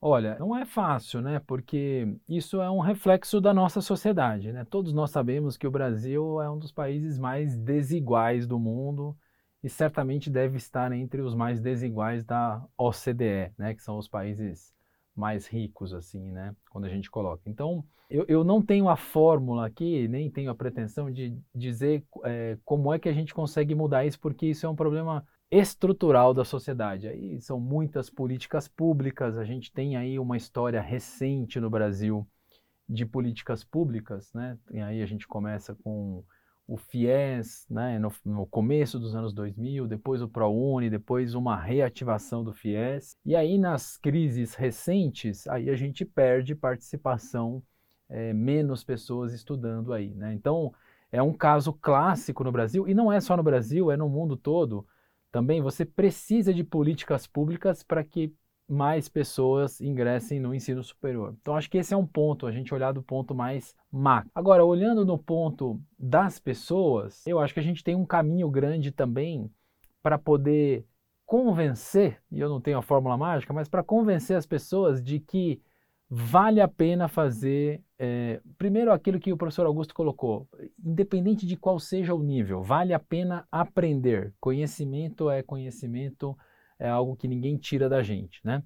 Olha, 0.00 0.36
não 0.38 0.54
é 0.54 0.66
fácil, 0.66 1.22
né? 1.22 1.40
Porque 1.46 2.06
isso 2.28 2.60
é 2.60 2.70
um 2.70 2.80
reflexo 2.80 3.40
da 3.40 3.54
nossa 3.54 3.80
sociedade, 3.80 4.52
né? 4.52 4.64
Todos 4.68 4.92
nós 4.92 5.10
sabemos 5.10 5.56
que 5.56 5.66
o 5.66 5.70
Brasil 5.70 6.42
é 6.42 6.50
um 6.50 6.58
dos 6.58 6.70
países 6.70 7.18
mais 7.18 7.56
desiguais 7.56 8.46
do 8.46 8.58
mundo 8.58 9.16
e 9.62 9.68
certamente 9.70 10.28
deve 10.28 10.58
estar 10.58 10.92
entre 10.92 11.22
os 11.22 11.34
mais 11.34 11.58
desiguais 11.58 12.22
da 12.22 12.62
OCDE, 12.76 13.52
né? 13.56 13.74
Que 13.74 13.82
são 13.82 13.96
os 13.96 14.06
países 14.06 14.74
mais 15.14 15.46
ricos, 15.46 15.92
assim, 15.92 16.30
né? 16.30 16.54
Quando 16.70 16.84
a 16.84 16.88
gente 16.88 17.10
coloca. 17.10 17.42
Então, 17.46 17.84
eu, 18.10 18.24
eu 18.28 18.44
não 18.44 18.60
tenho 18.60 18.88
a 18.88 18.96
fórmula 18.96 19.66
aqui, 19.66 20.06
nem 20.08 20.30
tenho 20.30 20.50
a 20.50 20.54
pretensão 20.54 21.10
de 21.10 21.36
dizer 21.54 22.04
é, 22.24 22.58
como 22.64 22.92
é 22.92 22.98
que 22.98 23.08
a 23.08 23.12
gente 23.12 23.34
consegue 23.34 23.74
mudar 23.74 24.04
isso, 24.04 24.20
porque 24.20 24.46
isso 24.46 24.66
é 24.66 24.68
um 24.68 24.76
problema 24.76 25.24
estrutural 25.50 26.34
da 26.34 26.44
sociedade. 26.44 27.08
Aí 27.08 27.40
são 27.40 27.60
muitas 27.60 28.10
políticas 28.10 28.68
públicas, 28.68 29.38
a 29.38 29.44
gente 29.44 29.72
tem 29.72 29.96
aí 29.96 30.18
uma 30.18 30.36
história 30.36 30.80
recente 30.80 31.60
no 31.60 31.70
Brasil 31.70 32.26
de 32.88 33.06
políticas 33.06 33.64
públicas, 33.64 34.32
né? 34.34 34.58
E 34.70 34.80
aí 34.80 35.02
a 35.02 35.06
gente 35.06 35.26
começa 35.26 35.74
com 35.74 36.22
o 36.66 36.76
FIES, 36.76 37.66
né, 37.68 37.98
no, 37.98 38.10
no, 38.24 38.46
começo 38.46 38.98
dos 38.98 39.14
anos 39.14 39.32
2000, 39.34 39.86
depois 39.86 40.22
o 40.22 40.28
ProUni, 40.28 40.88
depois 40.88 41.34
uma 41.34 41.56
reativação 41.56 42.42
do 42.42 42.52
FIES. 42.52 43.18
E 43.24 43.36
aí 43.36 43.58
nas 43.58 43.98
crises 43.98 44.54
recentes, 44.54 45.46
aí 45.46 45.68
a 45.68 45.76
gente 45.76 46.04
perde 46.04 46.54
participação, 46.54 47.62
é, 48.08 48.32
menos 48.32 48.82
pessoas 48.82 49.32
estudando 49.32 49.92
aí, 49.92 50.14
né? 50.14 50.32
Então, 50.32 50.72
é 51.12 51.22
um 51.22 51.32
caso 51.32 51.72
clássico 51.72 52.42
no 52.42 52.52
Brasil, 52.52 52.88
e 52.88 52.94
não 52.94 53.12
é 53.12 53.20
só 53.20 53.36
no 53.36 53.42
Brasil, 53.42 53.90
é 53.90 53.96
no 53.96 54.08
mundo 54.08 54.36
todo, 54.36 54.86
também 55.30 55.60
você 55.60 55.84
precisa 55.84 56.54
de 56.54 56.64
políticas 56.64 57.26
públicas 57.26 57.82
para 57.82 58.02
que 58.02 58.32
mais 58.68 59.08
pessoas 59.08 59.80
ingressem 59.80 60.40
no 60.40 60.54
ensino 60.54 60.82
superior. 60.82 61.36
Então, 61.40 61.56
acho 61.56 61.70
que 61.70 61.78
esse 61.78 61.92
é 61.92 61.96
um 61.96 62.06
ponto, 62.06 62.46
a 62.46 62.52
gente 62.52 62.72
olhar 62.72 62.92
do 62.92 63.02
ponto 63.02 63.34
mais 63.34 63.74
macro. 63.92 64.30
Agora, 64.34 64.64
olhando 64.64 65.04
no 65.04 65.18
ponto 65.18 65.80
das 65.98 66.38
pessoas, 66.38 67.26
eu 67.26 67.38
acho 67.38 67.52
que 67.52 67.60
a 67.60 67.64
gente 67.64 67.84
tem 67.84 67.94
um 67.94 68.06
caminho 68.06 68.50
grande 68.50 68.90
também 68.90 69.50
para 70.02 70.18
poder 70.18 70.86
convencer, 71.26 72.20
e 72.30 72.40
eu 72.40 72.48
não 72.48 72.60
tenho 72.60 72.78
a 72.78 72.82
fórmula 72.82 73.16
mágica, 73.16 73.52
mas 73.52 73.68
para 73.68 73.82
convencer 73.82 74.36
as 74.36 74.46
pessoas 74.46 75.02
de 75.02 75.18
que 75.18 75.60
vale 76.08 76.60
a 76.60 76.68
pena 76.68 77.08
fazer, 77.08 77.82
é, 77.98 78.40
primeiro 78.58 78.92
aquilo 78.92 79.18
que 79.18 79.32
o 79.32 79.36
professor 79.36 79.66
Augusto 79.66 79.94
colocou, 79.94 80.46
independente 80.84 81.46
de 81.46 81.56
qual 81.56 81.80
seja 81.80 82.14
o 82.14 82.22
nível, 82.22 82.62
vale 82.62 82.92
a 82.92 82.98
pena 82.98 83.46
aprender. 83.50 84.34
Conhecimento 84.38 85.30
é 85.30 85.42
conhecimento, 85.42 86.36
é 86.78 86.88
algo 86.88 87.16
que 87.16 87.28
ninguém 87.28 87.56
tira 87.56 87.88
da 87.88 88.02
gente, 88.02 88.40
né? 88.44 88.62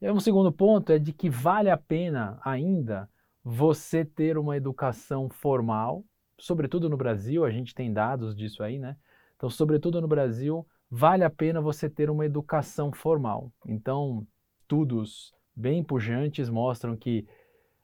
E 0.00 0.10
um 0.10 0.20
segundo 0.20 0.52
ponto 0.52 0.92
é 0.92 0.98
de 0.98 1.12
que 1.12 1.28
vale 1.28 1.70
a 1.70 1.76
pena 1.76 2.38
ainda 2.44 3.08
você 3.42 4.04
ter 4.04 4.38
uma 4.38 4.56
educação 4.56 5.28
formal, 5.28 6.04
sobretudo 6.38 6.88
no 6.88 6.96
Brasil, 6.96 7.44
a 7.44 7.50
gente 7.50 7.74
tem 7.74 7.92
dados 7.92 8.34
disso 8.36 8.62
aí, 8.62 8.78
né? 8.78 8.96
Então, 9.36 9.50
sobretudo 9.50 10.00
no 10.00 10.08
Brasil, 10.08 10.66
vale 10.90 11.24
a 11.24 11.30
pena 11.30 11.60
você 11.60 11.88
ter 11.88 12.10
uma 12.10 12.26
educação 12.26 12.92
formal. 12.92 13.52
Então, 13.66 14.26
estudos 14.60 15.34
bem 15.54 15.82
pujantes 15.82 16.48
mostram 16.48 16.96
que 16.96 17.26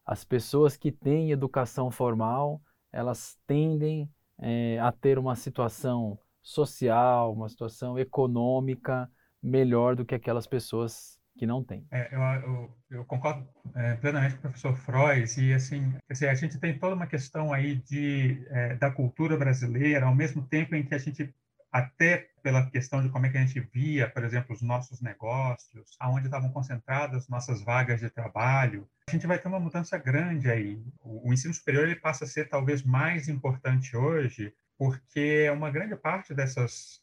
as 0.06 0.24
pessoas 0.24 0.76
que 0.76 0.92
têm 0.92 1.30
educação 1.30 1.90
formal, 1.90 2.60
elas 2.92 3.38
tendem 3.46 4.08
é, 4.38 4.78
a 4.80 4.92
ter 4.92 5.18
uma 5.18 5.34
situação 5.34 6.18
social, 6.42 7.32
uma 7.32 7.48
situação 7.48 7.98
econômica 7.98 9.10
melhor 9.44 9.94
do 9.94 10.04
que 10.04 10.14
aquelas 10.14 10.46
pessoas 10.46 11.18
que 11.36 11.46
não 11.46 11.62
têm. 11.62 11.86
É, 11.90 12.14
eu, 12.14 12.20
eu, 12.20 12.76
eu, 12.90 13.04
concordo 13.04 13.46
é, 13.74 13.94
plenamente 13.96 14.34
com 14.34 14.38
o 14.38 14.42
professor 14.42 14.76
Frois 14.76 15.36
e 15.36 15.52
assim, 15.52 15.92
a 16.08 16.34
gente 16.34 16.58
tem 16.58 16.78
toda 16.78 16.94
uma 16.94 17.06
questão 17.06 17.52
aí 17.52 17.74
de 17.76 18.46
é, 18.50 18.76
da 18.76 18.90
cultura 18.90 19.36
brasileira, 19.36 20.06
ao 20.06 20.14
mesmo 20.14 20.42
tempo 20.46 20.74
em 20.74 20.84
que 20.84 20.94
a 20.94 20.98
gente 20.98 21.34
até 21.72 22.28
pela 22.40 22.70
questão 22.70 23.02
de 23.02 23.08
como 23.08 23.26
é 23.26 23.30
que 23.30 23.36
a 23.36 23.44
gente 23.44 23.58
via, 23.58 24.08
por 24.08 24.22
exemplo, 24.22 24.54
os 24.54 24.62
nossos 24.62 25.00
negócios, 25.00 25.96
aonde 25.98 26.26
estavam 26.26 26.52
concentradas 26.52 27.28
nossas 27.28 27.62
vagas 27.62 27.98
de 27.98 28.08
trabalho, 28.08 28.88
a 29.08 29.10
gente 29.10 29.26
vai 29.26 29.40
ter 29.40 29.48
uma 29.48 29.58
mudança 29.58 29.98
grande 29.98 30.48
aí. 30.48 30.80
O, 31.00 31.28
o 31.28 31.32
ensino 31.32 31.52
superior 31.52 31.84
ele 31.88 31.96
passa 31.96 32.24
a 32.24 32.28
ser 32.28 32.48
talvez 32.48 32.84
mais 32.84 33.28
importante 33.28 33.96
hoje, 33.96 34.54
porque 34.78 35.50
uma 35.50 35.68
grande 35.68 35.96
parte 35.96 36.32
dessas 36.32 37.00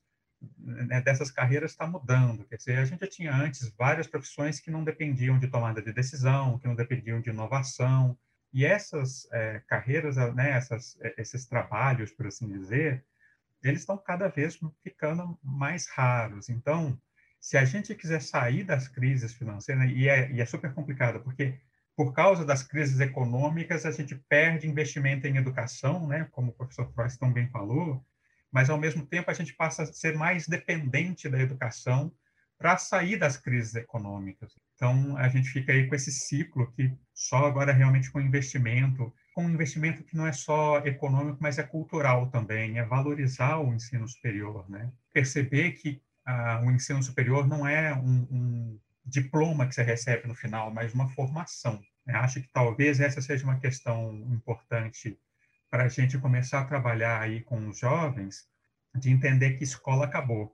né, 0.58 1.02
dessas 1.02 1.32
carreiras 1.32 1.72
está 1.72 1.86
mudando. 1.88 2.46
Quer 2.46 2.58
dizer, 2.58 2.78
a 2.78 2.86
gente 2.86 3.02
já 3.02 3.08
tinha 3.08 3.36
antes 3.36 3.70
várias 3.78 4.08
profissões 4.08 4.60
que 4.60 4.72
não 4.72 4.84
dependiam 4.84 5.38
de 5.38 5.48
tomada 5.48 5.82
de 5.82 5.94
decisão, 5.94 6.58
que 6.58 6.68
não 6.68 6.76
dependiam 6.76 7.22
de 7.22 7.30
inovação, 7.30 8.18
e 8.54 8.66
essas 8.66 9.28
é, 9.32 9.62
carreiras, 9.68 10.18
né, 10.36 10.52
essas, 10.52 10.98
é, 11.02 11.14
esses 11.18 11.46
trabalhos, 11.46 12.12
por 12.12 12.28
assim 12.28 12.48
dizer, 12.48 13.06
eles 13.64 13.82
estão 13.82 13.98
cada 13.98 14.28
vez 14.28 14.60
ficando 14.84 15.40
mais 15.44 15.88
raros. 15.88 16.50
Então, 16.50 17.00
se 17.40 17.58
a 17.58 17.64
gente 17.64 17.96
quiser 17.96 18.22
sair 18.22 18.64
das 18.64 18.88
crises 18.88 19.34
financeiras, 19.34 19.90
e 19.92 20.10
é, 20.10 20.32
e 20.32 20.42
é 20.42 20.46
super 20.46 20.74
complicado, 20.74 21.22
porque 21.22 21.60
por 21.96 22.14
causa 22.14 22.46
das 22.46 22.64
crises 22.64 23.00
econômicas, 23.00 23.86
a 23.86 23.92
gente 23.92 24.16
perde 24.16 24.68
investimento 24.68 25.28
em 25.28 25.38
educação, 25.38 26.08
né, 26.08 26.28
como 26.32 26.52
o 26.52 26.54
professor 26.54 26.92
Freud 26.94 27.18
tão 27.20 27.32
bem 27.32 27.48
falou, 27.50 28.04
mas 28.52 28.70
ao 28.70 28.78
mesmo 28.78 29.06
tempo 29.06 29.32
a 29.32 29.34
gente 29.34 29.54
passa 29.54 29.84
a 29.84 29.86
ser 29.86 30.16
mais 30.16 30.48
dependente 30.48 31.30
da 31.30 31.40
educação 31.40 32.12
para 32.58 32.78
sair 32.78 33.18
das 33.18 33.38
crises 33.38 33.74
econômicas. 33.74 34.54
Então 34.76 35.18
a 35.18 35.28
gente 35.30 35.50
fica 35.50 35.72
aí 35.72 35.88
com 35.88 35.96
esse 35.96 36.12
ciclo 36.12 36.72
que 36.74 36.94
só 37.14 37.46
agora 37.46 37.72
realmente 37.72 38.12
com 38.12 38.22
investimento, 38.22 39.12
com 39.34 39.46
um 39.46 39.50
investimento 39.50 40.04
que 40.04 40.16
não 40.16 40.28
é 40.28 40.32
só 40.32 40.78
econômico, 40.80 41.40
mas 41.42 41.58
é 41.58 41.64
cultural 41.64 42.30
também, 42.30 42.78
é 42.78 42.86
valorizar 42.86 43.58
o 43.58 43.74
ensino 43.74 44.08
superior, 44.08 44.70
né? 44.70 44.92
Perceber 45.14 45.72
que 45.72 46.02
ah, 46.26 46.62
o 46.64 46.72
ensino 46.72 47.02
superior 47.02 47.48
não 47.48 47.68
é 47.68 47.94
um, 47.96 48.28
um 48.30 48.80
diploma 49.06 49.66
que 49.66 49.74
você 49.74 49.82
recebe 49.82 50.28
no 50.28 50.36
final, 50.36 50.72
mas 50.72 50.94
uma 50.94 51.10
formação. 51.10 51.82
Acho 52.08 52.42
que 52.42 52.50
talvez 52.52 53.00
essa 53.00 53.22
seja 53.22 53.44
uma 53.44 53.60
questão 53.60 54.14
importante 54.32 55.18
para 55.72 55.86
a 55.86 55.88
gente 55.88 56.18
começar 56.18 56.60
a 56.60 56.66
trabalhar 56.66 57.22
aí 57.22 57.42
com 57.42 57.70
os 57.70 57.80
jovens, 57.80 58.46
de 58.94 59.10
entender 59.10 59.54
que 59.54 59.64
escola 59.64 60.06
acabou, 60.06 60.54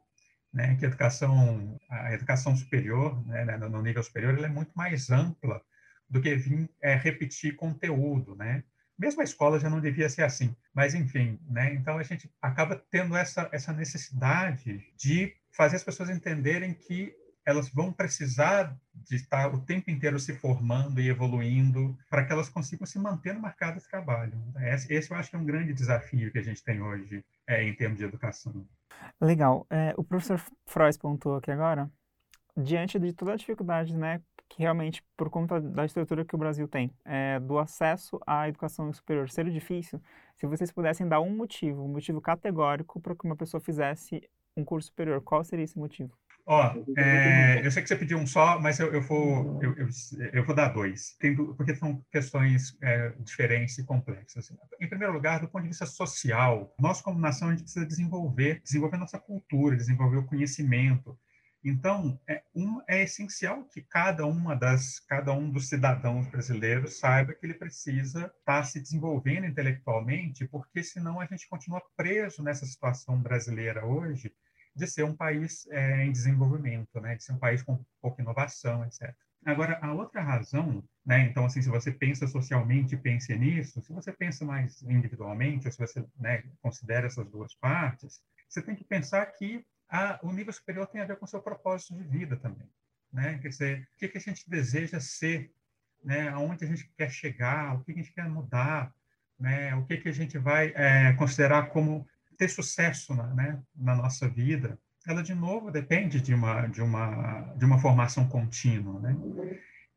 né? 0.53 0.75
Que 0.75 0.86
a 0.86 0.88
educação, 0.88 1.75
a 1.89 2.13
educação 2.13 2.55
superior, 2.55 3.25
né, 3.25 3.43
né 3.43 3.57
no 3.57 3.81
nível 3.81 4.03
superior, 4.03 4.38
ela 4.38 4.45
é 4.45 4.50
muito 4.50 4.71
mais 4.75 5.09
ampla 5.09 5.59
do 6.07 6.21
que 6.21 6.36
vir 6.36 6.69
é, 6.81 6.95
repetir 6.95 7.55
conteúdo, 7.55 8.36
né? 8.36 8.63
Mesmo 8.97 9.21
a 9.21 9.24
escola 9.24 9.59
já 9.59 9.69
não 9.69 9.81
devia 9.81 10.07
ser 10.07 10.24
assim, 10.24 10.55
mas 10.74 10.93
enfim, 10.93 11.39
né? 11.50 11.74
Então 11.74 11.97
a 11.97 12.03
gente 12.03 12.31
acaba 12.39 12.75
tendo 12.91 13.17
essa 13.17 13.50
essa 13.51 13.74
necessidade 13.74 14.86
de 14.95 15.36
fazer 15.51 15.77
as 15.77 15.83
pessoas 15.83 16.12
entenderem 16.12 16.75
que 16.75 17.13
elas 17.47 17.69
vão 17.69 17.93
precisar 17.93 18.77
de 18.93 19.15
estar 19.15 19.55
o 19.55 19.61
tempo 19.61 19.89
inteiro 19.89 20.19
se 20.19 20.35
formando 20.35 20.99
e 20.99 21.07
evoluindo 21.07 21.97
para 22.09 22.25
que 22.25 22.33
elas 22.33 22.49
consigam 22.49 22.85
se 22.85 22.99
manter 22.99 23.33
no 23.33 23.41
mercado 23.41 23.79
de 23.79 23.87
trabalho. 23.87 24.33
Esse, 24.57 24.93
esse, 24.93 25.09
eu 25.09 25.15
acho 25.15 25.29
que 25.29 25.37
é 25.37 25.39
um 25.39 25.45
grande 25.45 25.73
desafio 25.73 26.29
que 26.29 26.39
a 26.39 26.43
gente 26.43 26.61
tem 26.61 26.81
hoje 26.81 27.23
é, 27.47 27.63
em 27.63 27.73
termos 27.73 27.99
de 27.99 28.03
educação. 28.03 28.67
Legal. 29.21 29.65
É, 29.69 29.93
o 29.95 30.03
professor 30.03 30.41
Frois 30.65 30.97
pontuou 30.97 31.37
aqui 31.37 31.49
agora, 31.49 31.89
diante 32.57 32.99
de 32.99 33.13
toda 33.13 33.31
a 33.31 33.37
dificuldade, 33.37 33.95
né, 33.95 34.21
que 34.49 34.59
realmente, 34.59 35.01
por 35.15 35.29
conta 35.29 35.61
da 35.61 35.85
estrutura 35.85 36.25
que 36.25 36.35
o 36.35 36.37
Brasil 36.37 36.67
tem, 36.67 36.91
é, 37.05 37.39
do 37.39 37.57
acesso 37.59 38.19
à 38.27 38.49
educação 38.49 38.91
superior 38.91 39.29
ser 39.29 39.49
difícil, 39.49 40.01
se 40.35 40.45
vocês 40.45 40.69
pudessem 40.69 41.07
dar 41.07 41.21
um 41.21 41.33
motivo, 41.33 41.81
um 41.81 41.93
motivo 41.93 42.19
categórico 42.19 42.99
para 42.99 43.15
que 43.15 43.23
uma 43.23 43.37
pessoa 43.37 43.61
fizesse 43.61 44.21
um 44.57 44.65
curso 44.65 44.87
superior, 44.87 45.21
qual 45.21 45.45
seria 45.45 45.63
esse 45.63 45.79
motivo? 45.79 46.11
Ó, 46.49 46.73
é, 46.97 47.59
eu 47.61 47.69
sei 47.69 47.83
que 47.83 47.89
você 47.89 47.95
pediu 47.97 48.17
um 48.17 48.25
só, 48.25 48.57
mas 48.57 48.79
eu, 48.79 48.93
eu 48.93 49.01
vou, 49.01 49.61
eu, 49.61 49.75
eu, 49.75 49.89
eu, 50.31 50.45
vou 50.45 50.55
dar 50.55 50.69
dois, 50.69 51.17
porque 51.57 51.75
são 51.75 52.01
questões 52.09 52.77
é, 52.81 53.09
diferentes 53.19 53.77
e 53.77 53.83
complexas. 53.83 54.49
Em 54.79 54.87
primeiro 54.87 55.13
lugar, 55.13 55.41
do 55.41 55.49
ponto 55.49 55.63
de 55.63 55.67
vista 55.67 55.85
social, 55.85 56.73
nós 56.79 57.01
como 57.01 57.19
nação 57.19 57.49
a 57.49 57.51
gente 57.51 57.63
precisa 57.63 57.85
desenvolver, 57.85 58.61
desenvolver 58.63 58.95
nossa 58.95 59.19
cultura, 59.19 59.75
desenvolver 59.75 60.17
o 60.17 60.25
conhecimento. 60.25 61.19
Então, 61.61 62.17
é, 62.25 62.41
um, 62.55 62.81
é 62.87 63.03
essencial 63.03 63.65
que 63.65 63.81
cada 63.81 64.25
uma 64.25 64.55
das, 64.55 64.99
cada 64.99 65.33
um 65.33 65.49
dos 65.49 65.67
cidadãos 65.67 66.27
brasileiros 66.27 66.97
saiba 66.97 67.33
que 67.33 67.45
ele 67.45 67.55
precisa 67.55 68.31
estar 68.39 68.63
se 68.63 68.79
desenvolvendo 68.79 69.47
intelectualmente, 69.47 70.47
porque 70.47 70.81
senão 70.81 71.19
a 71.19 71.25
gente 71.25 71.49
continua 71.49 71.81
preso 71.97 72.41
nessa 72.41 72.65
situação 72.65 73.21
brasileira 73.21 73.85
hoje 73.85 74.31
de 74.77 74.88
ser 74.88 75.03
um 75.03 75.15
país 75.15 75.67
é, 75.72 76.05
em 76.05 76.12
desenvolvimento, 76.12 77.01
né? 77.01 77.15
de 77.15 77.24
ser 77.24 77.34
um 77.34 77.39
país 77.39 77.63
com 77.63 77.84
pouca 78.01 78.22
inovação, 78.22 78.86
etc. 78.86 79.13
Agora, 79.43 79.79
a 79.81 79.93
outra 79.93 80.22
razão, 80.22 80.84
né? 81.05 81.22
então, 81.22 81.46
assim, 81.46 81.62
se 81.62 81.69
você 81.69 81.91
pensa 81.91 82.27
socialmente, 82.27 82.96
pense 82.98 83.36
nisso, 83.36 83.81
se 83.81 83.91
você 83.93 84.12
pensa 84.12 84.46
mais 84.46 84.81
individualmente, 84.84 85.67
ou 85.67 85.72
se 85.72 85.79
você 85.79 86.05
né, 86.19 86.43
considera 86.62 87.07
essas 87.07 87.27
duas 87.29 87.55
partes, 87.55 88.22
você 88.48 88.62
tem 88.62 88.75
que 88.75 88.84
pensar 88.84 89.25
que 89.25 89.65
a, 89.89 90.19
o 90.22 90.31
nível 90.31 90.53
superior 90.53 90.86
tem 90.88 91.01
a 91.01 91.05
ver 91.05 91.17
com 91.17 91.25
o 91.25 91.27
seu 91.27 91.41
propósito 91.41 91.96
de 91.96 92.03
vida 92.03 92.36
também. 92.38 92.69
Né? 93.12 93.39
Quer 93.39 93.50
dizer, 93.50 93.89
o 93.96 93.98
que, 93.98 94.10
que 94.10 94.17
a 94.17 94.22
gente 94.22 94.50
deseja 94.50 95.00
ser, 95.00 95.51
né? 96.03 96.29
aonde 96.29 96.65
a 96.65 96.67
gente 96.67 96.91
quer 96.96 97.10
chegar, 97.10 97.75
o 97.75 97.84
que 97.84 97.91
a 97.91 97.96
gente 97.96 98.12
quer 98.12 98.29
mudar, 98.29 98.93
né? 99.39 99.74
o 99.75 99.86
que, 99.86 99.98
que 99.98 100.10
a 100.10 100.13
gente 100.13 100.38
vai 100.38 100.74
é, 100.75 101.13
considerar 101.13 101.69
como 101.69 102.05
ter 102.38 102.50
sucesso 102.50 103.13
na, 103.15 103.27
né, 103.34 103.60
na 103.75 103.96
nossa 103.96 104.29
vida, 104.29 104.77
ela 105.08 105.24
de 105.24 105.34
novo 105.34 105.72
depende 105.72 106.22
de 106.22 106.34
uma 106.34 106.67
de 106.67 106.82
uma 106.82 107.53
de 107.56 107.65
uma 107.65 107.79
formação 107.79 108.27
contínua, 108.27 109.00
né? 109.00 109.15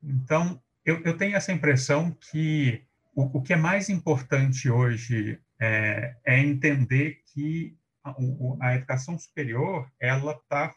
Então 0.02 0.62
eu, 0.84 1.02
eu 1.02 1.16
tenho 1.16 1.36
essa 1.36 1.52
impressão 1.52 2.10
que 2.12 2.84
o, 3.14 3.38
o 3.38 3.42
que 3.42 3.52
é 3.52 3.56
mais 3.56 3.88
importante 3.88 4.70
hoje 4.70 5.40
é, 5.60 6.16
é 6.24 6.38
entender 6.38 7.22
que 7.26 7.76
a, 8.02 8.14
a, 8.60 8.74
educação 8.76 9.18
superior 9.18 9.90
ela 10.00 10.32
está 10.32 10.74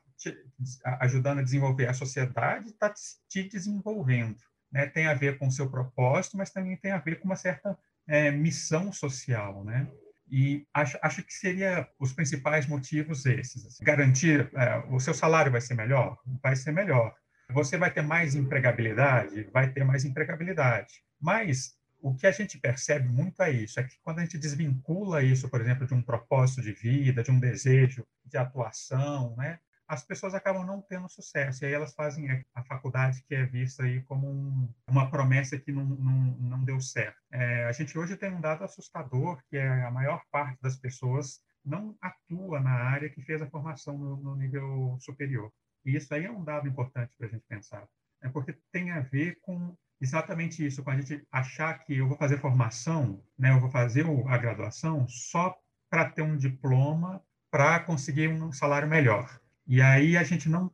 ajudando 1.00 1.40
a 1.40 1.44
desenvolver 1.44 1.88
a 1.88 1.94
sociedade, 1.94 2.70
está 2.70 2.94
te 3.30 3.44
desenvolvendo, 3.44 4.38
né? 4.72 4.88
Tem 4.88 5.08
a 5.08 5.14
ver 5.14 5.38
com 5.38 5.48
o 5.48 5.52
seu 5.52 5.70
propósito, 5.70 6.38
mas 6.38 6.52
também 6.52 6.76
tem 6.78 6.92
a 6.92 6.98
ver 6.98 7.20
com 7.20 7.26
uma 7.26 7.36
certa 7.36 7.78
é, 8.08 8.32
missão 8.32 8.92
social, 8.92 9.64
né? 9.64 9.88
E 10.36 10.66
acho, 10.74 10.98
acho 11.04 11.22
que 11.22 11.32
seria 11.32 11.88
os 12.00 12.12
principais 12.12 12.66
motivos 12.66 13.24
esses. 13.24 13.68
Assim. 13.68 13.84
Garantir 13.84 14.50
é, 14.56 14.84
o 14.90 15.00
seu 15.00 15.14
salário 15.14 15.52
vai 15.52 15.62
ser 15.62 15.76
melhor? 15.76 16.18
Vai 16.42 16.56
ser 16.56 16.72
melhor. 16.72 17.14
Você 17.52 17.78
vai 17.78 17.94
ter 17.94 18.02
mais 18.02 18.34
empregabilidade? 18.34 19.44
Vai 19.54 19.72
ter 19.72 19.84
mais 19.84 20.04
empregabilidade. 20.04 21.04
Mas 21.22 21.78
o 22.02 22.16
que 22.16 22.26
a 22.26 22.32
gente 22.32 22.58
percebe 22.58 23.08
muito 23.08 23.44
é 23.44 23.52
isso, 23.52 23.80
é 23.80 23.84
que 23.84 23.96
quando 24.02 24.20
a 24.20 24.22
gente 24.24 24.40
desvincula 24.40 25.22
isso, 25.22 25.48
por 25.48 25.62
exemplo, 25.62 25.86
de 25.86 25.94
um 25.94 26.02
propósito 26.02 26.64
de 26.64 26.74
vida, 26.74 27.22
de 27.22 27.30
um 27.30 27.40
desejo 27.40 28.04
de 28.26 28.36
atuação, 28.36 29.36
né? 29.38 29.60
As 29.88 30.04
pessoas 30.04 30.34
acabam 30.34 30.66
não 30.66 30.82
tendo 30.82 31.10
sucesso. 31.10 31.64
E 31.64 31.68
aí 31.68 31.74
elas 31.74 31.94
fazem 31.94 32.46
a 32.54 32.64
faculdade 32.64 33.24
que 33.24 33.36
é 33.36 33.46
vista 33.46 33.84
aí 33.84 34.02
como 34.04 34.28
um, 34.30 34.74
uma 34.88 35.10
promessa 35.10 35.58
que 35.58 35.72
não, 35.72 35.86
não, 35.86 36.14
não 36.40 36.64
deu 36.64 36.80
certo. 36.80 37.18
É, 37.32 37.66
a 37.66 37.72
gente 37.72 37.98
hoje 37.98 38.18
tem 38.18 38.32
um 38.32 38.42
dado 38.42 38.64
assustador, 38.64 39.42
que 39.50 39.58
é 39.58 39.84
a 39.84 39.92
maior 39.92 40.22
parte 40.32 40.62
das 40.62 40.76
pessoas 40.76 41.42
não 41.66 41.96
atua 42.02 42.60
na 42.60 42.72
área 42.72 43.10
que 43.10 43.22
fez 43.22 43.42
a 43.42 43.50
formação 43.50 43.98
no, 43.98 44.18
no 44.18 44.36
nível 44.36 44.98
superior. 45.00 45.52
E 45.86 45.96
isso 45.96 46.14
aí 46.14 46.26
é 46.26 46.32
um 46.32 46.44
dado 46.44 46.68
importante 46.68 47.12
para 47.18 47.28
a 47.28 47.30
gente 47.30 47.46
pensar. 47.48 47.88
É 48.22 48.30
porque 48.30 48.58
tem 48.72 48.92
a 48.92 49.02
ver 49.02 49.40
com 49.42 49.76
exatamente 50.00 50.66
isso, 50.66 50.84
com 50.84 50.90
a 50.90 51.00
gente 51.00 51.26
achar 51.32 51.80
que 51.80 51.98
eu 51.98 52.08
vou 52.08 52.18
fazer 52.18 52.40
formação, 52.40 53.24
né, 53.38 53.52
eu 53.52 53.60
vou 53.60 53.70
fazer 53.70 54.06
a 54.28 54.38
graduação 54.38 55.08
só 55.08 55.58
para 55.90 56.10
ter 56.10 56.22
um 56.22 56.36
diploma 56.36 57.24
para 57.50 57.80
conseguir 57.80 58.28
um 58.28 58.52
salário 58.52 58.88
melhor. 58.88 59.40
E 59.66 59.82
aí 59.82 60.18
a 60.18 60.24
gente 60.24 60.50
não 60.50 60.72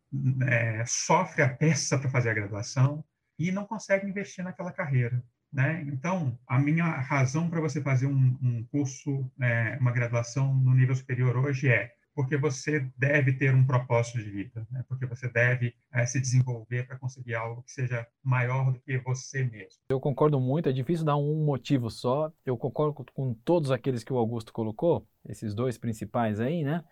é, 0.48 0.84
sofre 0.86 1.43
a 1.43 1.50
peça 1.50 1.98
para 1.98 2.10
fazer 2.10 2.29
a 2.29 2.34
graduação 2.34 3.03
e 3.38 3.51
não 3.51 3.65
consegue 3.65 4.08
investir 4.08 4.43
naquela 4.43 4.72
carreira. 4.72 5.24
Né? 5.51 5.84
Então, 5.88 6.38
a 6.48 6.60
minha 6.60 6.86
razão 6.86 7.50
para 7.50 7.62
você 7.62 7.81
fazer 7.81 8.05
um, 8.05 8.38
um 8.41 8.63
curso, 8.72 9.31
é, 9.41 9.77
uma 9.79 9.91
graduação 9.91 10.53
no 10.53 10.74
nível 10.74 10.96
superior 10.96 11.36
hoje 11.38 11.69
é 11.69 11.93
porque 12.19 12.36
você 12.36 12.86
deve 12.98 13.31
ter 13.31 13.55
um 13.55 13.65
propósito 13.65 14.17
de 14.17 14.29
vida, 14.29 14.67
né? 14.69 14.84
porque 14.89 15.05
você 15.05 15.29
deve 15.29 15.74
é, 15.93 16.05
se 16.05 16.19
desenvolver 16.19 16.86
para 16.86 17.00
conseguir 17.00 17.34
algo 17.34 17.63
que 17.63 17.72
seja 17.72 18.05
maior 18.22 18.74
do 18.74 18.79
que 18.81 18.98
você 18.98 19.46
mesmo. 19.46 19.79
Eu 19.88 20.01
concordo 20.01 20.38
muito, 20.38 20.67
é 20.67 20.74
difícil 20.74 21.05
dar 21.05 21.15
um 21.15 21.46
motivo 21.46 21.89
só. 21.89 22.29
Eu 22.46 22.58
concordo 22.58 23.05
com 23.13 23.34
todos 23.34 23.72
aqueles 23.72 24.03
que 24.03 24.12
o 24.12 24.17
Augusto 24.17 24.51
colocou, 24.51 25.08
esses 25.29 25.55
dois 25.55 25.77
principais 25.77 26.41
aí, 26.41 26.62
né? 26.62 26.84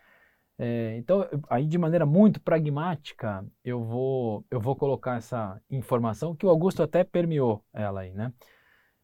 É, 0.60 0.98
então, 0.98 1.28
aí 1.50 1.68
de 1.68 1.78
maneira 1.78 2.06
muito 2.06 2.42
pragmática, 2.42 3.46
eu 3.64 3.84
vou, 3.84 4.44
eu 4.50 4.60
vou 4.60 4.76
colocar 4.76 5.18
essa 5.18 5.62
informação, 5.70 6.36
que 6.36 6.46
o 6.46 6.50
Augusto 6.50 6.82
até 6.82 7.04
permeou 7.04 7.64
ela 7.72 8.02
aí, 8.02 8.14
né? 8.14 8.34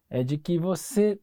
É 0.10 0.24
de 0.24 0.38
que 0.38 0.58
você, 0.58 1.20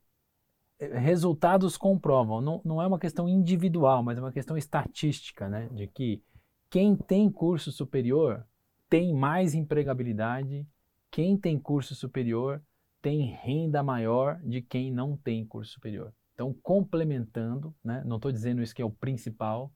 é, 0.79 0.99
resultados 0.99 1.77
comprovam, 1.77 2.41
não, 2.41 2.61
não 2.65 2.81
é 2.81 2.87
uma 2.87 2.99
questão 2.99 3.29
individual, 3.29 4.03
mas 4.05 4.19
é 4.19 4.21
uma 4.21 4.33
questão 4.33 4.57
estatística, 4.57 5.49
né? 5.49 5.69
De 5.73 5.89
que 5.89 6.23
quem 6.71 6.95
tem 6.97 7.29
curso 7.29 7.73
superior 7.73 8.47
tem 8.89 9.13
mais 9.13 9.55
empregabilidade, 9.55 10.65
quem 11.11 11.37
tem 11.37 11.59
curso 11.59 11.95
superior 11.95 12.63
tem 13.03 13.23
renda 13.23 13.83
maior 13.83 14.39
de 14.45 14.63
quem 14.63 14.93
não 14.93 15.17
tem 15.17 15.45
curso 15.45 15.73
superior. 15.73 16.13
Então, 16.35 16.55
complementando, 16.63 17.75
né? 17.83 18.03
não 18.05 18.17
estou 18.17 18.31
dizendo 18.31 18.63
isso 18.63 18.75
que 18.75 18.83
é 18.83 18.85
o 18.85 18.91
principal, 18.91 19.73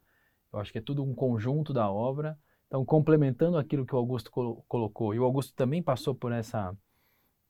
eu 0.54 0.60
acho 0.60 0.72
que 0.72 0.78
é 0.78 0.82
tudo 0.82 1.02
um 1.04 1.14
conjunto 1.14 1.72
da 1.72 1.90
obra. 1.90 2.38
Então, 2.66 2.84
complementando 2.84 3.58
aquilo 3.58 3.84
que 3.84 3.94
o 3.94 3.98
Augusto 3.98 4.30
colo 4.30 4.64
colocou, 4.66 5.14
e 5.14 5.18
o 5.18 5.24
Augusto 5.24 5.54
também 5.54 5.82
passou 5.82 6.14
por 6.14 6.32
essa 6.32 6.76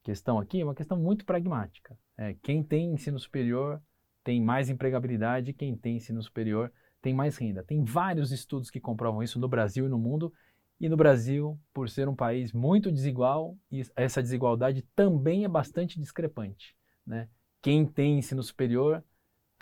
questão 0.02 0.38
aqui, 0.38 0.60
é 0.60 0.64
uma 0.64 0.74
questão 0.74 0.98
muito 0.98 1.24
pragmática. 1.24 1.96
É, 2.16 2.34
quem 2.42 2.62
tem 2.62 2.92
ensino 2.92 3.18
superior 3.18 3.80
tem 4.22 4.40
mais 4.40 4.70
empregabilidade, 4.70 5.52
quem 5.52 5.76
tem 5.76 5.96
ensino 5.96 6.22
superior 6.22 6.72
tem 7.00 7.12
mais 7.12 7.36
renda. 7.36 7.62
Tem 7.62 7.84
vários 7.84 8.32
estudos 8.32 8.70
que 8.70 8.80
comprovam 8.80 9.22
isso 9.22 9.38
no 9.38 9.48
Brasil 9.48 9.86
e 9.86 9.88
no 9.90 9.98
mundo. 9.98 10.32
E 10.80 10.88
no 10.88 10.96
Brasil, 10.96 11.58
por 11.72 11.88
ser 11.88 12.08
um 12.08 12.16
país 12.16 12.52
muito 12.52 12.90
desigual, 12.90 13.56
essa 13.94 14.22
desigualdade 14.22 14.82
também 14.96 15.44
é 15.44 15.48
bastante 15.48 16.00
discrepante. 16.00 16.74
Né? 17.06 17.28
Quem 17.60 17.86
tem 17.86 18.18
ensino 18.18 18.42
superior 18.42 19.04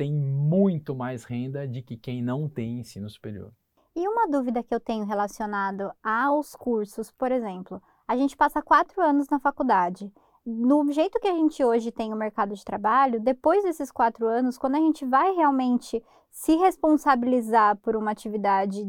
tem 0.02 0.12
muito 0.12 0.96
mais 0.96 1.22
renda 1.22 1.68
de 1.68 1.80
que 1.80 1.96
quem 1.96 2.20
não 2.20 2.48
tem 2.48 2.80
ensino 2.80 3.08
superior. 3.08 3.52
E 3.94 4.08
uma 4.08 4.26
dúvida 4.26 4.60
que 4.60 4.74
eu 4.74 4.80
tenho 4.80 5.04
relacionado 5.04 5.92
aos 6.02 6.56
cursos, 6.56 7.12
por 7.12 7.30
exemplo, 7.30 7.80
a 8.08 8.16
gente 8.16 8.36
passa 8.36 8.60
quatro 8.60 9.00
anos 9.00 9.28
na 9.28 9.38
faculdade. 9.38 10.12
No 10.44 10.90
jeito 10.90 11.20
que 11.20 11.28
a 11.28 11.34
gente 11.34 11.62
hoje 11.62 11.92
tem 11.92 12.12
o 12.12 12.16
mercado 12.16 12.52
de 12.52 12.64
trabalho, 12.64 13.20
depois 13.20 13.62
desses 13.62 13.92
quatro 13.92 14.26
anos, 14.26 14.58
quando 14.58 14.74
a 14.74 14.80
gente 14.80 15.04
vai 15.04 15.36
realmente 15.36 16.02
se 16.32 16.56
responsabilizar 16.56 17.76
por 17.76 17.94
uma 17.94 18.10
atividade 18.10 18.84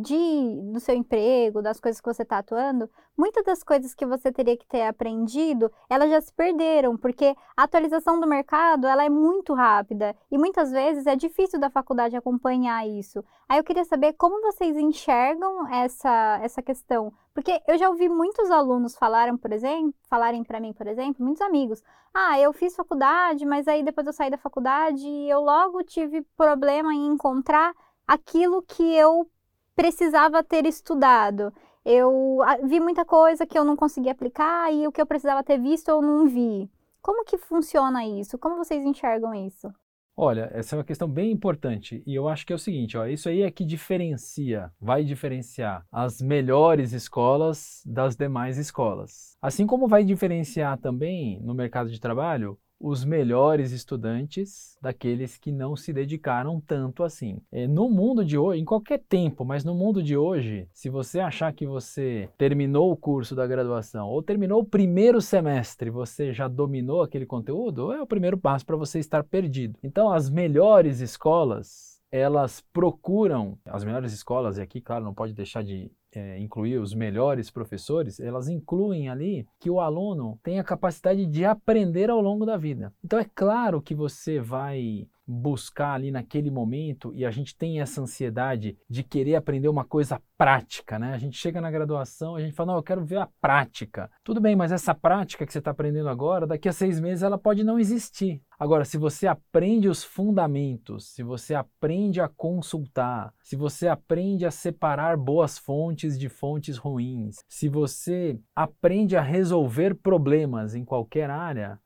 de, 0.00 0.60
do 0.72 0.80
seu 0.80 0.94
emprego, 0.94 1.60
das 1.60 1.78
coisas 1.78 2.00
que 2.00 2.06
você 2.06 2.22
está 2.22 2.38
atuando, 2.38 2.88
muitas 3.16 3.44
das 3.44 3.62
coisas 3.62 3.94
que 3.94 4.06
você 4.06 4.32
teria 4.32 4.56
que 4.56 4.66
ter 4.66 4.86
aprendido, 4.86 5.70
elas 5.90 6.08
já 6.08 6.20
se 6.20 6.32
perderam, 6.32 6.96
porque 6.96 7.36
a 7.56 7.64
atualização 7.64 8.18
do 8.18 8.26
mercado, 8.26 8.86
ela 8.86 9.04
é 9.04 9.10
muito 9.10 9.52
rápida 9.52 10.16
e 10.30 10.38
muitas 10.38 10.70
vezes 10.70 11.06
é 11.06 11.14
difícil 11.14 11.60
da 11.60 11.68
faculdade 11.68 12.16
acompanhar 12.16 12.86
isso. 12.88 13.22
Aí 13.48 13.58
eu 13.58 13.64
queria 13.64 13.84
saber 13.84 14.14
como 14.14 14.40
vocês 14.40 14.76
enxergam 14.76 15.68
essa, 15.68 16.40
essa 16.42 16.62
questão, 16.62 17.12
porque 17.34 17.60
eu 17.66 17.76
já 17.76 17.88
ouvi 17.88 18.08
muitos 18.08 18.50
alunos 18.50 18.96
falarem, 18.96 19.36
por 19.36 19.52
exemplo, 19.52 19.94
falarem 20.08 20.42
para 20.42 20.60
mim, 20.60 20.72
por 20.72 20.86
exemplo, 20.86 21.24
muitos 21.24 21.42
amigos, 21.42 21.82
ah, 22.14 22.38
eu 22.38 22.52
fiz 22.52 22.74
faculdade, 22.74 23.44
mas 23.44 23.68
aí 23.68 23.82
depois 23.82 24.06
eu 24.06 24.12
saí 24.12 24.30
da 24.30 24.38
faculdade 24.38 25.06
e 25.06 25.28
eu 25.28 25.40
logo 25.40 25.82
tive 25.82 26.22
problema 26.36 26.94
em 26.94 27.06
encontrar 27.06 27.74
aquilo 28.06 28.62
que 28.62 28.82
eu 28.94 29.26
precisava 29.74 30.42
ter 30.42 30.66
estudado. 30.66 31.52
Eu 31.84 32.40
ah, 32.42 32.58
vi 32.62 32.78
muita 32.78 33.04
coisa 33.04 33.46
que 33.46 33.58
eu 33.58 33.64
não 33.64 33.76
consegui 33.76 34.08
aplicar 34.08 34.72
e 34.72 34.86
o 34.86 34.92
que 34.92 35.00
eu 35.00 35.06
precisava 35.06 35.42
ter 35.42 35.58
visto 35.58 35.88
eu 35.88 36.00
não 36.00 36.26
vi. 36.26 36.70
Como 37.00 37.24
que 37.24 37.36
funciona 37.36 38.06
isso? 38.06 38.38
Como 38.38 38.56
vocês 38.56 38.84
enxergam 38.84 39.34
isso? 39.34 39.68
Olha, 40.14 40.50
essa 40.52 40.76
é 40.76 40.78
uma 40.78 40.84
questão 40.84 41.08
bem 41.08 41.32
importante 41.32 42.02
e 42.06 42.14
eu 42.14 42.28
acho 42.28 42.46
que 42.46 42.52
é 42.52 42.56
o 42.56 42.58
seguinte, 42.58 42.98
ó, 42.98 43.06
isso 43.06 43.30
aí 43.30 43.40
é 43.40 43.50
que 43.50 43.64
diferencia, 43.64 44.70
vai 44.78 45.02
diferenciar 45.02 45.86
as 45.90 46.20
melhores 46.20 46.92
escolas 46.92 47.82
das 47.86 48.14
demais 48.14 48.58
escolas. 48.58 49.36
Assim 49.40 49.66
como 49.66 49.88
vai 49.88 50.04
diferenciar 50.04 50.78
também 50.78 51.40
no 51.40 51.54
mercado 51.54 51.90
de 51.90 51.98
trabalho 51.98 52.58
os 52.82 53.04
melhores 53.04 53.70
estudantes 53.70 54.76
daqueles 54.82 55.38
que 55.38 55.52
não 55.52 55.76
se 55.76 55.92
dedicaram 55.92 56.60
tanto 56.60 57.04
assim. 57.04 57.38
É, 57.52 57.68
no 57.68 57.88
mundo 57.88 58.24
de 58.24 58.36
hoje, 58.36 58.60
em 58.60 58.64
qualquer 58.64 58.98
tempo, 58.98 59.44
mas 59.44 59.64
no 59.64 59.72
mundo 59.72 60.02
de 60.02 60.16
hoje, 60.16 60.68
se 60.72 60.90
você 60.90 61.20
achar 61.20 61.52
que 61.52 61.64
você 61.64 62.28
terminou 62.36 62.90
o 62.90 62.96
curso 62.96 63.36
da 63.36 63.46
graduação 63.46 64.08
ou 64.08 64.20
terminou 64.20 64.60
o 64.60 64.64
primeiro 64.64 65.20
semestre, 65.20 65.90
você 65.90 66.32
já 66.32 66.48
dominou 66.48 67.02
aquele 67.02 67.24
conteúdo, 67.24 67.92
é 67.92 68.02
o 68.02 68.06
primeiro 68.06 68.36
passo 68.36 68.66
para 68.66 68.76
você 68.76 68.98
estar 68.98 69.22
perdido. 69.22 69.78
Então, 69.82 70.10
as 70.10 70.28
melhores 70.28 71.00
escolas 71.00 71.92
elas 72.10 72.62
procuram, 72.74 73.58
as 73.64 73.84
melhores 73.84 74.12
escolas, 74.12 74.58
e 74.58 74.60
aqui, 74.60 74.82
claro, 74.82 75.02
não 75.02 75.14
pode 75.14 75.32
deixar 75.32 75.64
de 75.64 75.90
é, 76.14 76.38
incluir 76.38 76.78
os 76.78 76.94
melhores 76.94 77.50
professores, 77.50 78.20
elas 78.20 78.48
incluem 78.48 79.08
ali 79.08 79.46
que 79.58 79.70
o 79.70 79.80
aluno 79.80 80.38
tem 80.42 80.58
a 80.58 80.64
capacidade 80.64 81.26
de 81.26 81.44
aprender 81.44 82.10
ao 82.10 82.20
longo 82.20 82.44
da 82.44 82.56
vida. 82.56 82.92
Então 83.04 83.18
é 83.18 83.26
claro 83.34 83.80
que 83.80 83.94
você 83.94 84.38
vai 84.40 85.06
buscar 85.26 85.94
ali 85.94 86.10
naquele 86.10 86.50
momento 86.50 87.12
e 87.14 87.24
a 87.24 87.30
gente 87.30 87.56
tem 87.56 87.80
essa 87.80 88.00
ansiedade 88.00 88.76
de 88.88 89.02
querer 89.02 89.36
aprender 89.36 89.68
uma 89.68 89.84
coisa 89.84 90.20
prática, 90.36 90.98
né? 90.98 91.12
A 91.14 91.18
gente 91.18 91.36
chega 91.36 91.60
na 91.60 91.70
graduação, 91.70 92.34
a 92.34 92.40
gente 92.40 92.54
fala, 92.54 92.72
não, 92.72 92.78
eu 92.78 92.82
quero 92.82 93.04
ver 93.04 93.18
a 93.18 93.28
prática. 93.40 94.10
Tudo 94.24 94.40
bem, 94.40 94.56
mas 94.56 94.72
essa 94.72 94.94
prática 94.94 95.46
que 95.46 95.52
você 95.52 95.58
está 95.58 95.70
aprendendo 95.70 96.08
agora, 96.08 96.46
daqui 96.46 96.68
a 96.68 96.72
seis 96.72 96.98
meses 96.98 97.22
ela 97.22 97.38
pode 97.38 97.62
não 97.62 97.78
existir. 97.78 98.42
Agora, 98.58 98.84
se 98.84 98.96
você 98.96 99.26
aprende 99.26 99.88
os 99.88 100.04
fundamentos, 100.04 101.12
se 101.14 101.22
você 101.22 101.54
aprende 101.54 102.20
a 102.20 102.28
consultar, 102.28 103.32
se 103.42 103.56
você 103.56 103.88
aprende 103.88 104.46
a 104.46 104.52
separar 104.52 105.16
boas 105.16 105.58
fontes 105.58 106.16
de 106.18 106.28
fontes 106.28 106.76
ruins, 106.76 107.38
se 107.48 107.68
você 107.68 108.38
aprende 108.54 109.16
a 109.16 109.20
resolver 109.20 109.96
problemas 109.96 110.76
em 110.76 110.84
qualquer 110.84 111.28
área, 111.28 111.78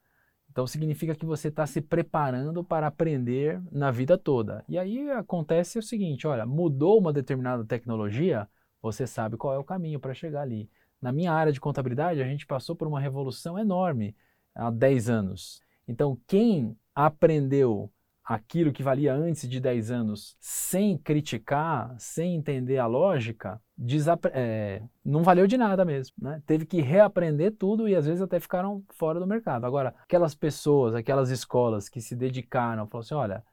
então 0.57 0.65
significa 0.65 1.13
que 1.13 1.23
você 1.23 1.49
está 1.49 1.67
se 1.67 1.79
preparando 1.79 2.63
para 2.63 2.87
aprender 2.87 3.61
na 3.71 3.91
vida 3.91 4.17
toda. 4.17 4.65
E 4.67 4.75
aí 4.75 5.07
acontece 5.11 5.77
o 5.77 5.83
seguinte: 5.83 6.25
olha, 6.25 6.47
mudou 6.47 6.97
uma 6.97 7.13
determinada 7.13 7.63
tecnologia, 7.63 8.49
você 8.81 9.05
sabe 9.05 9.37
qual 9.37 9.53
é 9.53 9.59
o 9.59 9.63
caminho 9.63 9.99
para 9.99 10.15
chegar 10.15 10.41
ali. 10.41 10.67
Na 10.99 11.11
minha 11.11 11.31
área 11.31 11.53
de 11.53 11.61
contabilidade, 11.61 12.23
a 12.23 12.25
gente 12.25 12.47
passou 12.47 12.75
por 12.75 12.87
uma 12.87 12.99
revolução 12.99 13.59
enorme 13.59 14.15
há 14.55 14.71
10 14.71 15.11
anos. 15.11 15.61
Então, 15.87 16.17
quem 16.25 16.75
aprendeu 16.95 17.91
aquilo 18.27 18.73
que 18.73 18.83
valia 18.83 19.13
antes 19.13 19.47
de 19.47 19.57
10 19.57 19.89
anos 19.89 20.35
sem 20.37 20.97
criticar, 20.97 21.95
sem 21.97 22.35
entender 22.35 22.77
a 22.77 22.85
lógica, 22.85 23.61
é, 24.33 24.83
não 25.03 25.23
valeu 25.23 25.47
de 25.47 25.57
nada 25.57 25.85
mesmo. 25.85 26.13
Né? 26.21 26.43
Teve 26.45 26.65
que 26.65 26.81
reaprender 26.81 27.55
tudo 27.57 27.87
e 27.87 27.95
às 27.95 28.05
vezes 28.05 28.21
até 28.21 28.37
ficaram 28.37 28.83
fora 28.89 29.17
do 29.17 29.25
mercado. 29.25 29.65
Agora, 29.65 29.95
aquelas 30.03 30.35
pessoas, 30.35 30.93
aquelas 30.93 31.29
escolas 31.29 31.87
que 31.87 32.01
se 32.01 32.15
dedicaram, 32.15 32.85
falaram 32.87 32.99
assim: 32.99 33.15
olha. 33.15 33.43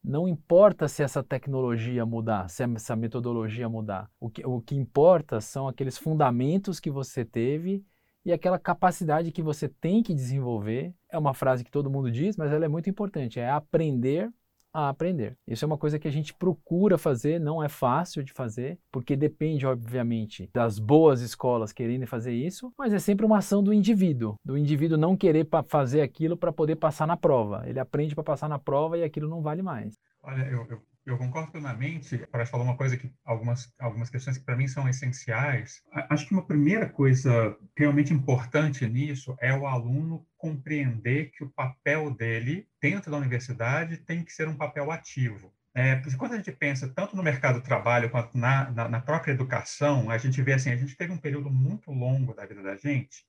Não 0.00 0.28
importa 0.28 0.86
se 0.86 1.02
essa 1.02 1.24
tecnologia 1.24 2.06
mudar, 2.06 2.48
se 2.48 2.62
essa 2.62 2.94
metodologia 2.94 3.68
mudar. 3.68 4.08
O 4.20 4.30
que, 4.30 4.46
o 4.46 4.60
que 4.60 4.76
importa 4.76 5.40
são 5.40 5.66
aqueles 5.66 5.98
fundamentos 5.98 6.78
que 6.78 6.88
você 6.88 7.24
teve 7.24 7.84
e 8.28 8.32
aquela 8.32 8.58
capacidade 8.58 9.32
que 9.32 9.42
você 9.42 9.70
tem 9.70 10.02
que 10.02 10.12
desenvolver. 10.12 10.92
É 11.10 11.16
uma 11.16 11.32
frase 11.32 11.64
que 11.64 11.70
todo 11.70 11.90
mundo 11.90 12.10
diz, 12.10 12.36
mas 12.36 12.52
ela 12.52 12.66
é 12.66 12.68
muito 12.68 12.90
importante, 12.90 13.40
é 13.40 13.48
aprender 13.48 14.30
a 14.70 14.90
aprender. 14.90 15.34
Isso 15.46 15.64
é 15.64 15.66
uma 15.66 15.78
coisa 15.78 15.98
que 15.98 16.06
a 16.06 16.10
gente 16.10 16.34
procura 16.34 16.98
fazer, 16.98 17.40
não 17.40 17.64
é 17.64 17.70
fácil 17.70 18.22
de 18.22 18.34
fazer, 18.34 18.78
porque 18.92 19.16
depende, 19.16 19.66
obviamente, 19.66 20.50
das 20.52 20.78
boas 20.78 21.22
escolas 21.22 21.72
querendo 21.72 22.06
fazer 22.06 22.34
isso, 22.34 22.70
mas 22.78 22.92
é 22.92 22.98
sempre 22.98 23.24
uma 23.24 23.38
ação 23.38 23.62
do 23.62 23.72
indivíduo, 23.72 24.34
do 24.44 24.58
indivíduo 24.58 24.98
não 24.98 25.16
querer 25.16 25.48
fazer 25.66 26.02
aquilo 26.02 26.36
para 26.36 26.52
poder 26.52 26.76
passar 26.76 27.06
na 27.06 27.16
prova. 27.16 27.64
Ele 27.66 27.80
aprende 27.80 28.14
para 28.14 28.24
passar 28.24 28.46
na 28.46 28.58
prova 28.58 28.98
e 28.98 29.04
aquilo 29.04 29.26
não 29.26 29.40
vale 29.40 29.62
mais. 29.62 29.96
Olha, 30.22 30.42
eu, 30.42 30.66
eu 30.68 30.82
eu 31.10 31.18
concordo 31.18 31.50
plenamente. 31.50 32.18
Para 32.30 32.46
falar 32.46 32.64
uma 32.64 32.76
coisa 32.76 32.96
que 32.96 33.12
algumas 33.24 33.72
algumas 33.78 34.10
questões 34.10 34.38
que 34.38 34.44
para 34.44 34.56
mim 34.56 34.68
são 34.68 34.88
essenciais. 34.88 35.82
Acho 36.10 36.26
que 36.26 36.32
uma 36.32 36.46
primeira 36.46 36.88
coisa 36.88 37.56
realmente 37.76 38.12
importante 38.12 38.86
nisso 38.86 39.36
é 39.40 39.54
o 39.54 39.66
aluno 39.66 40.26
compreender 40.36 41.30
que 41.30 41.44
o 41.44 41.50
papel 41.50 42.10
dele 42.10 42.68
dentro 42.80 43.10
da 43.10 43.16
universidade 43.16 43.96
tem 43.98 44.24
que 44.24 44.32
ser 44.32 44.48
um 44.48 44.56
papel 44.56 44.90
ativo. 44.90 45.52
É, 45.74 45.96
porque 45.96 46.16
quando 46.16 46.32
a 46.32 46.36
gente 46.36 46.50
pensa 46.50 46.88
tanto 46.88 47.14
no 47.14 47.22
mercado 47.22 47.60
do 47.60 47.64
trabalho 47.64 48.10
quanto 48.10 48.36
na, 48.36 48.70
na, 48.70 48.88
na, 48.88 49.00
própria 49.00 49.32
educação, 49.32 50.10
a 50.10 50.18
gente 50.18 50.42
vê 50.42 50.54
assim, 50.54 50.70
a 50.70 50.76
gente 50.76 50.96
teve 50.96 51.12
um 51.12 51.18
período 51.18 51.50
muito 51.50 51.92
longo 51.92 52.34
da 52.34 52.44
vida 52.46 52.62
da 52.62 52.74
gente 52.74 53.24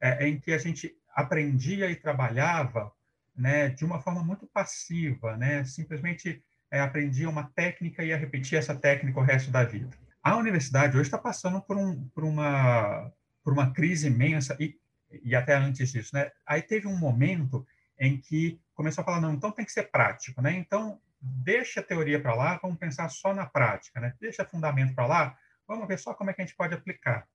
é, 0.00 0.28
em 0.28 0.38
que 0.38 0.52
a 0.52 0.58
gente 0.58 0.94
aprendia 1.14 1.90
e 1.90 1.96
trabalhava 1.96 2.92
né, 3.34 3.68
de 3.68 3.84
uma 3.84 4.00
forma 4.00 4.22
muito 4.22 4.46
passiva, 4.46 5.36
né, 5.36 5.64
simplesmente 5.64 6.42
aprendia 6.80 7.28
uma 7.28 7.44
técnica 7.54 8.02
e 8.02 8.08
ia 8.08 8.16
repetir 8.16 8.58
essa 8.58 8.74
técnica 8.74 9.18
o 9.18 9.22
resto 9.22 9.50
da 9.50 9.64
vida. 9.64 9.90
A 10.22 10.36
universidade 10.36 10.96
hoje 10.96 11.06
está 11.06 11.18
passando 11.18 11.60
por, 11.60 11.76
um, 11.76 12.08
por, 12.08 12.24
uma, 12.24 13.12
por 13.44 13.52
uma 13.52 13.72
crise 13.72 14.08
imensa, 14.08 14.56
e, 14.58 14.78
e 15.22 15.34
até 15.36 15.54
antes 15.54 15.92
disso, 15.92 16.14
né? 16.14 16.30
Aí 16.44 16.62
teve 16.62 16.86
um 16.86 16.98
momento 16.98 17.66
em 17.98 18.20
que 18.20 18.60
começou 18.74 19.02
a 19.02 19.04
falar, 19.04 19.20
não, 19.20 19.34
então 19.34 19.52
tem 19.52 19.64
que 19.64 19.72
ser 19.72 19.84
prático, 19.84 20.42
né? 20.42 20.52
Então, 20.52 21.00
deixa 21.20 21.80
a 21.80 21.82
teoria 21.82 22.20
para 22.20 22.34
lá, 22.34 22.58
vamos 22.60 22.78
pensar 22.78 23.08
só 23.08 23.32
na 23.32 23.46
prática, 23.46 24.00
né? 24.00 24.14
Deixa 24.20 24.44
fundamento 24.44 24.94
para 24.94 25.06
lá, 25.06 25.38
vamos 25.66 25.86
ver 25.86 25.98
só 25.98 26.12
como 26.12 26.30
é 26.30 26.32
que 26.32 26.42
a 26.42 26.44
gente 26.44 26.56
pode 26.56 26.74
aplicar. 26.74 27.26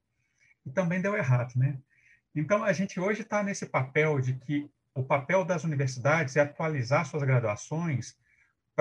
E 0.65 0.69
também 0.69 1.01
deu 1.01 1.15
errado, 1.15 1.53
né? 1.55 1.77
Então, 2.35 2.63
a 2.63 2.71
gente 2.73 2.99
hoje 2.99 3.21
está 3.21 3.43
nesse 3.43 3.65
papel 3.65 4.19
de 4.19 4.33
que 4.33 4.69
o 4.93 5.03
papel 5.03 5.43
das 5.45 5.63
universidades 5.63 6.35
é 6.35 6.41
atualizar 6.41 7.05
suas 7.05 7.23
graduações 7.23 8.17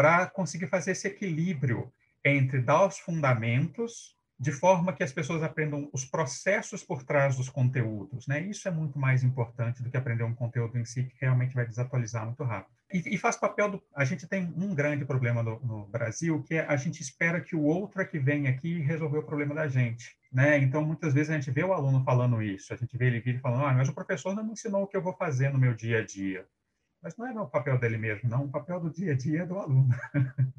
para 0.00 0.26
conseguir 0.30 0.66
fazer 0.66 0.92
esse 0.92 1.06
equilíbrio 1.06 1.92
entre 2.24 2.58
dar 2.58 2.86
os 2.86 2.98
fundamentos 2.98 4.16
de 4.38 4.50
forma 4.50 4.94
que 4.94 5.02
as 5.02 5.12
pessoas 5.12 5.42
aprendam 5.42 5.90
os 5.92 6.06
processos 6.06 6.82
por 6.82 7.02
trás 7.02 7.36
dos 7.36 7.50
conteúdos, 7.50 8.26
né? 8.26 8.40
Isso 8.40 8.66
é 8.66 8.70
muito 8.70 8.98
mais 8.98 9.22
importante 9.22 9.82
do 9.82 9.90
que 9.90 9.98
aprender 9.98 10.24
um 10.24 10.34
conteúdo 10.34 10.78
em 10.78 10.86
si 10.86 11.04
que 11.04 11.14
realmente 11.20 11.54
vai 11.54 11.66
desatualizar 11.66 12.24
muito 12.24 12.42
rápido. 12.42 12.74
E, 12.90 13.14
e 13.14 13.18
faz 13.18 13.36
papel 13.36 13.72
do. 13.72 13.82
A 13.94 14.06
gente 14.06 14.26
tem 14.26 14.50
um 14.56 14.74
grande 14.74 15.04
problema 15.04 15.42
no, 15.42 15.60
no, 15.60 15.86
Brasil 15.88 16.42
que 16.44 16.54
é 16.54 16.64
a 16.66 16.76
gente 16.76 17.02
espera 17.02 17.38
que 17.38 17.54
o 17.54 17.62
outro 17.62 18.00
é 18.00 18.06
que 18.06 18.18
vem 18.18 18.48
aqui 18.48 18.78
resolver 18.78 19.18
o 19.18 19.22
problema 19.22 19.54
da 19.54 19.68
gente, 19.68 20.16
né? 20.32 20.56
Então 20.56 20.82
muitas 20.82 21.12
vezes 21.12 21.28
a 21.28 21.34
gente 21.34 21.50
vê 21.50 21.62
o 21.62 21.74
aluno 21.74 22.02
falando 22.02 22.42
isso, 22.42 22.72
a 22.72 22.76
gente 22.76 22.96
vê 22.96 23.08
ele 23.08 23.20
vir 23.20 23.38
falando, 23.38 23.66
ah, 23.66 23.74
mas 23.74 23.90
o 23.90 23.94
professor 23.94 24.34
não 24.34 24.44
me 24.44 24.52
ensinou 24.52 24.84
o 24.84 24.86
que 24.86 24.96
eu 24.96 25.02
vou 25.02 25.12
fazer 25.12 25.52
no 25.52 25.58
meu 25.58 25.74
dia 25.74 25.98
a 25.98 26.06
dia. 26.06 26.46
Mas 27.02 27.16
não 27.16 27.26
é 27.26 27.32
o 27.40 27.46
papel 27.46 27.78
dele 27.78 27.96
mesmo, 27.96 28.28
não. 28.28 28.44
O 28.44 28.50
papel 28.50 28.80
do 28.80 28.90
dia 28.90 29.12
a 29.12 29.16
dia 29.16 29.42
é 29.42 29.46
do 29.46 29.58
aluno. 29.58 29.88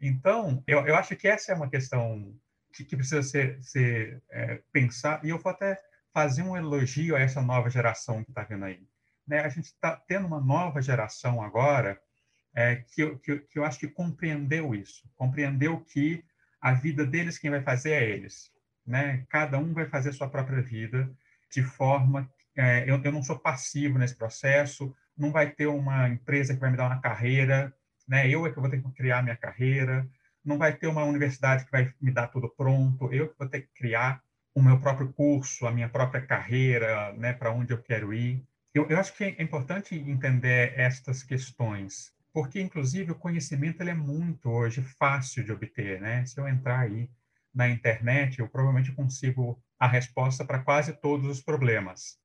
então, 0.00 0.62
eu, 0.66 0.86
eu 0.86 0.94
acho 0.94 1.16
que 1.16 1.26
essa 1.26 1.52
é 1.52 1.54
uma 1.54 1.68
questão 1.68 2.34
que, 2.72 2.84
que 2.84 2.96
precisa 2.96 3.22
ser, 3.22 3.62
ser 3.62 4.22
é, 4.30 4.62
pensada. 4.72 5.26
E 5.26 5.30
eu 5.30 5.38
vou 5.38 5.50
até 5.50 5.80
fazer 6.12 6.42
um 6.42 6.56
elogio 6.56 7.16
a 7.16 7.20
essa 7.20 7.42
nova 7.42 7.68
geração 7.68 8.22
que 8.22 8.30
está 8.30 8.44
vindo 8.44 8.64
aí. 8.64 8.86
Né? 9.26 9.40
A 9.40 9.48
gente 9.48 9.66
está 9.66 9.96
tendo 9.96 10.26
uma 10.26 10.40
nova 10.40 10.80
geração 10.80 11.42
agora 11.42 12.00
é, 12.54 12.76
que, 12.76 13.16
que, 13.16 13.38
que 13.40 13.58
eu 13.58 13.64
acho 13.64 13.78
que 13.78 13.88
compreendeu 13.88 14.74
isso. 14.74 15.10
Compreendeu 15.16 15.80
que 15.80 16.24
a 16.60 16.72
vida 16.72 17.04
deles, 17.04 17.38
quem 17.38 17.50
vai 17.50 17.62
fazer 17.62 17.90
é 17.90 18.08
eles. 18.08 18.52
Né? 18.86 19.26
Cada 19.28 19.58
um 19.58 19.74
vai 19.74 19.86
fazer 19.86 20.10
a 20.10 20.12
sua 20.12 20.28
própria 20.28 20.62
vida 20.62 21.10
de 21.50 21.62
forma... 21.62 22.30
É, 22.58 22.88
eu, 22.88 22.98
eu 23.02 23.12
não 23.12 23.22
sou 23.22 23.38
passivo 23.38 23.98
nesse 23.98 24.16
processo, 24.16 24.94
não 25.16 25.30
vai 25.30 25.50
ter 25.50 25.66
uma 25.66 26.08
empresa 26.08 26.54
que 26.54 26.60
vai 26.60 26.70
me 26.70 26.76
dar 26.76 26.86
uma 26.86 27.00
carreira, 27.00 27.74
né? 28.06 28.28
Eu 28.28 28.46
é 28.46 28.50
que 28.50 28.60
vou 28.60 28.70
ter 28.70 28.82
que 28.82 28.92
criar 28.92 29.22
minha 29.22 29.36
carreira, 29.36 30.08
não 30.44 30.58
vai 30.58 30.72
ter 30.72 30.86
uma 30.86 31.04
universidade 31.04 31.64
que 31.64 31.72
vai 31.72 31.92
me 32.00 32.12
dar 32.12 32.28
tudo 32.28 32.48
pronto, 32.48 33.12
eu 33.12 33.28
que 33.28 33.38
vou 33.38 33.48
ter 33.48 33.62
que 33.62 33.72
criar 33.74 34.22
o 34.54 34.62
meu 34.62 34.80
próprio 34.80 35.12
curso, 35.12 35.66
a 35.66 35.72
minha 35.72 35.88
própria 35.88 36.24
carreira, 36.24 37.12
né, 37.14 37.32
para 37.32 37.52
onde 37.52 37.72
eu 37.72 37.82
quero 37.82 38.14
ir. 38.14 38.42
Eu, 38.72 38.88
eu, 38.88 38.98
acho 38.98 39.14
que 39.14 39.24
é 39.24 39.42
importante 39.42 39.94
entender 39.94 40.78
estas 40.78 41.22
questões, 41.22 42.12
porque, 42.32 42.60
inclusive, 42.60 43.12
o 43.12 43.14
conhecimento 43.14 43.80
ele 43.80 43.90
é 43.90 43.94
muito 43.94 44.48
hoje 44.50 44.82
fácil 44.82 45.42
de 45.44 45.52
obter. 45.52 46.00
Né? 46.00 46.24
Se 46.24 46.38
eu 46.38 46.48
entrar 46.48 46.80
aí 46.80 47.10
na 47.54 47.68
internet, 47.68 48.38
eu 48.38 48.48
provavelmente 48.48 48.92
consigo 48.92 49.58
a 49.78 49.86
resposta 49.86 50.44
para 50.44 50.58
quase 50.58 50.92
todos 50.92 51.26
os 51.26 51.42
problemas. 51.42 52.18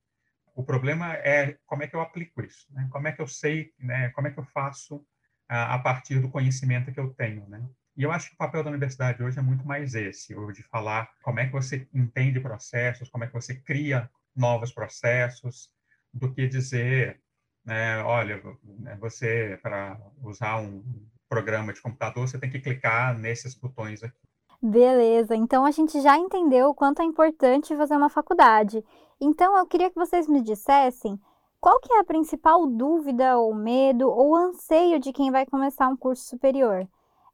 O 0.54 0.64
problema 0.64 1.14
é 1.16 1.58
como 1.66 1.84
é 1.84 1.88
que 1.88 1.96
eu 1.96 2.02
aplico 2.02 2.42
isso, 2.42 2.68
né? 2.72 2.88
como 2.92 3.08
é 3.08 3.12
que 3.12 3.22
eu 3.22 3.28
sei, 3.28 3.74
né? 3.80 4.10
como 4.10 4.28
é 4.28 4.32
que 4.32 4.40
eu 4.40 4.46
faço 4.46 5.06
a, 5.48 5.76
a 5.76 5.80
partir 5.80 6.20
do 6.20 6.30
conhecimento 6.30 6.92
que 6.92 7.00
eu 7.00 7.14
tenho. 7.14 7.48
Né? 7.48 7.66
E 7.96 8.04
eu 8.04 8.12
acho 8.12 8.30
que 8.30 8.36
o 8.36 8.38
papel 8.38 8.64
da 8.64 8.70
universidade 8.70 9.24
hoje 9.24 9.40
é 9.40 9.42
muito 9.42 9.66
mais 9.66 9.96
esse, 9.96 10.34
de 10.54 10.64
falar 10.64 11.10
como 11.22 11.40
é 11.40 11.46
que 11.46 11.52
você 11.52 11.88
entende 11.94 12.40
processos, 12.40 13.10
como 13.10 13.24
é 13.24 13.28
que 13.28 13.34
você 13.34 13.56
cria 13.56 14.10
novos 14.36 14.72
processos, 14.74 15.70
do 16.14 16.34
que 16.34 16.48
dizer, 16.48 17.22
né, 17.66 18.02
olha, 18.04 18.42
né, 18.64 18.98
você, 19.00 19.60
para 19.62 19.98
usar 20.22 20.60
um 20.60 20.84
programa 21.30 21.74
de 21.74 21.82
computador, 21.82 22.28
você 22.28 22.38
tem 22.38 22.50
que 22.50 22.60
clicar 22.60 23.18
nesses 23.18 23.56
botões 23.56 24.04
aqui. 24.04 24.18
Beleza, 24.62 25.36
então 25.36 25.66
a 25.66 25.72
gente 25.72 26.00
já 26.02 26.18
entendeu 26.18 26.70
o 26.70 26.76
quanto 26.76 27.02
é 27.02 27.06
importante 27.06 27.76
fazer 27.76 27.96
uma 27.96 28.10
faculdade. 28.10 28.84
Então 29.20 29.58
eu 29.58 29.66
queria 29.66 29.90
que 29.90 29.96
vocês 29.96 30.28
me 30.28 30.42
dissessem 30.42 31.20
qual 31.60 31.80
que 31.80 31.94
é 31.94 32.00
a 32.00 32.04
principal 32.04 32.68
dúvida 32.68 33.38
ou 33.38 33.56
medo 33.56 34.10
ou 34.10 34.36
anseio 34.36 35.00
de 35.00 35.14
quem 35.14 35.32
vai 35.32 35.46
começar 35.46 35.88
um 35.88 35.98
curso 35.98 36.24
superior? 36.28 36.88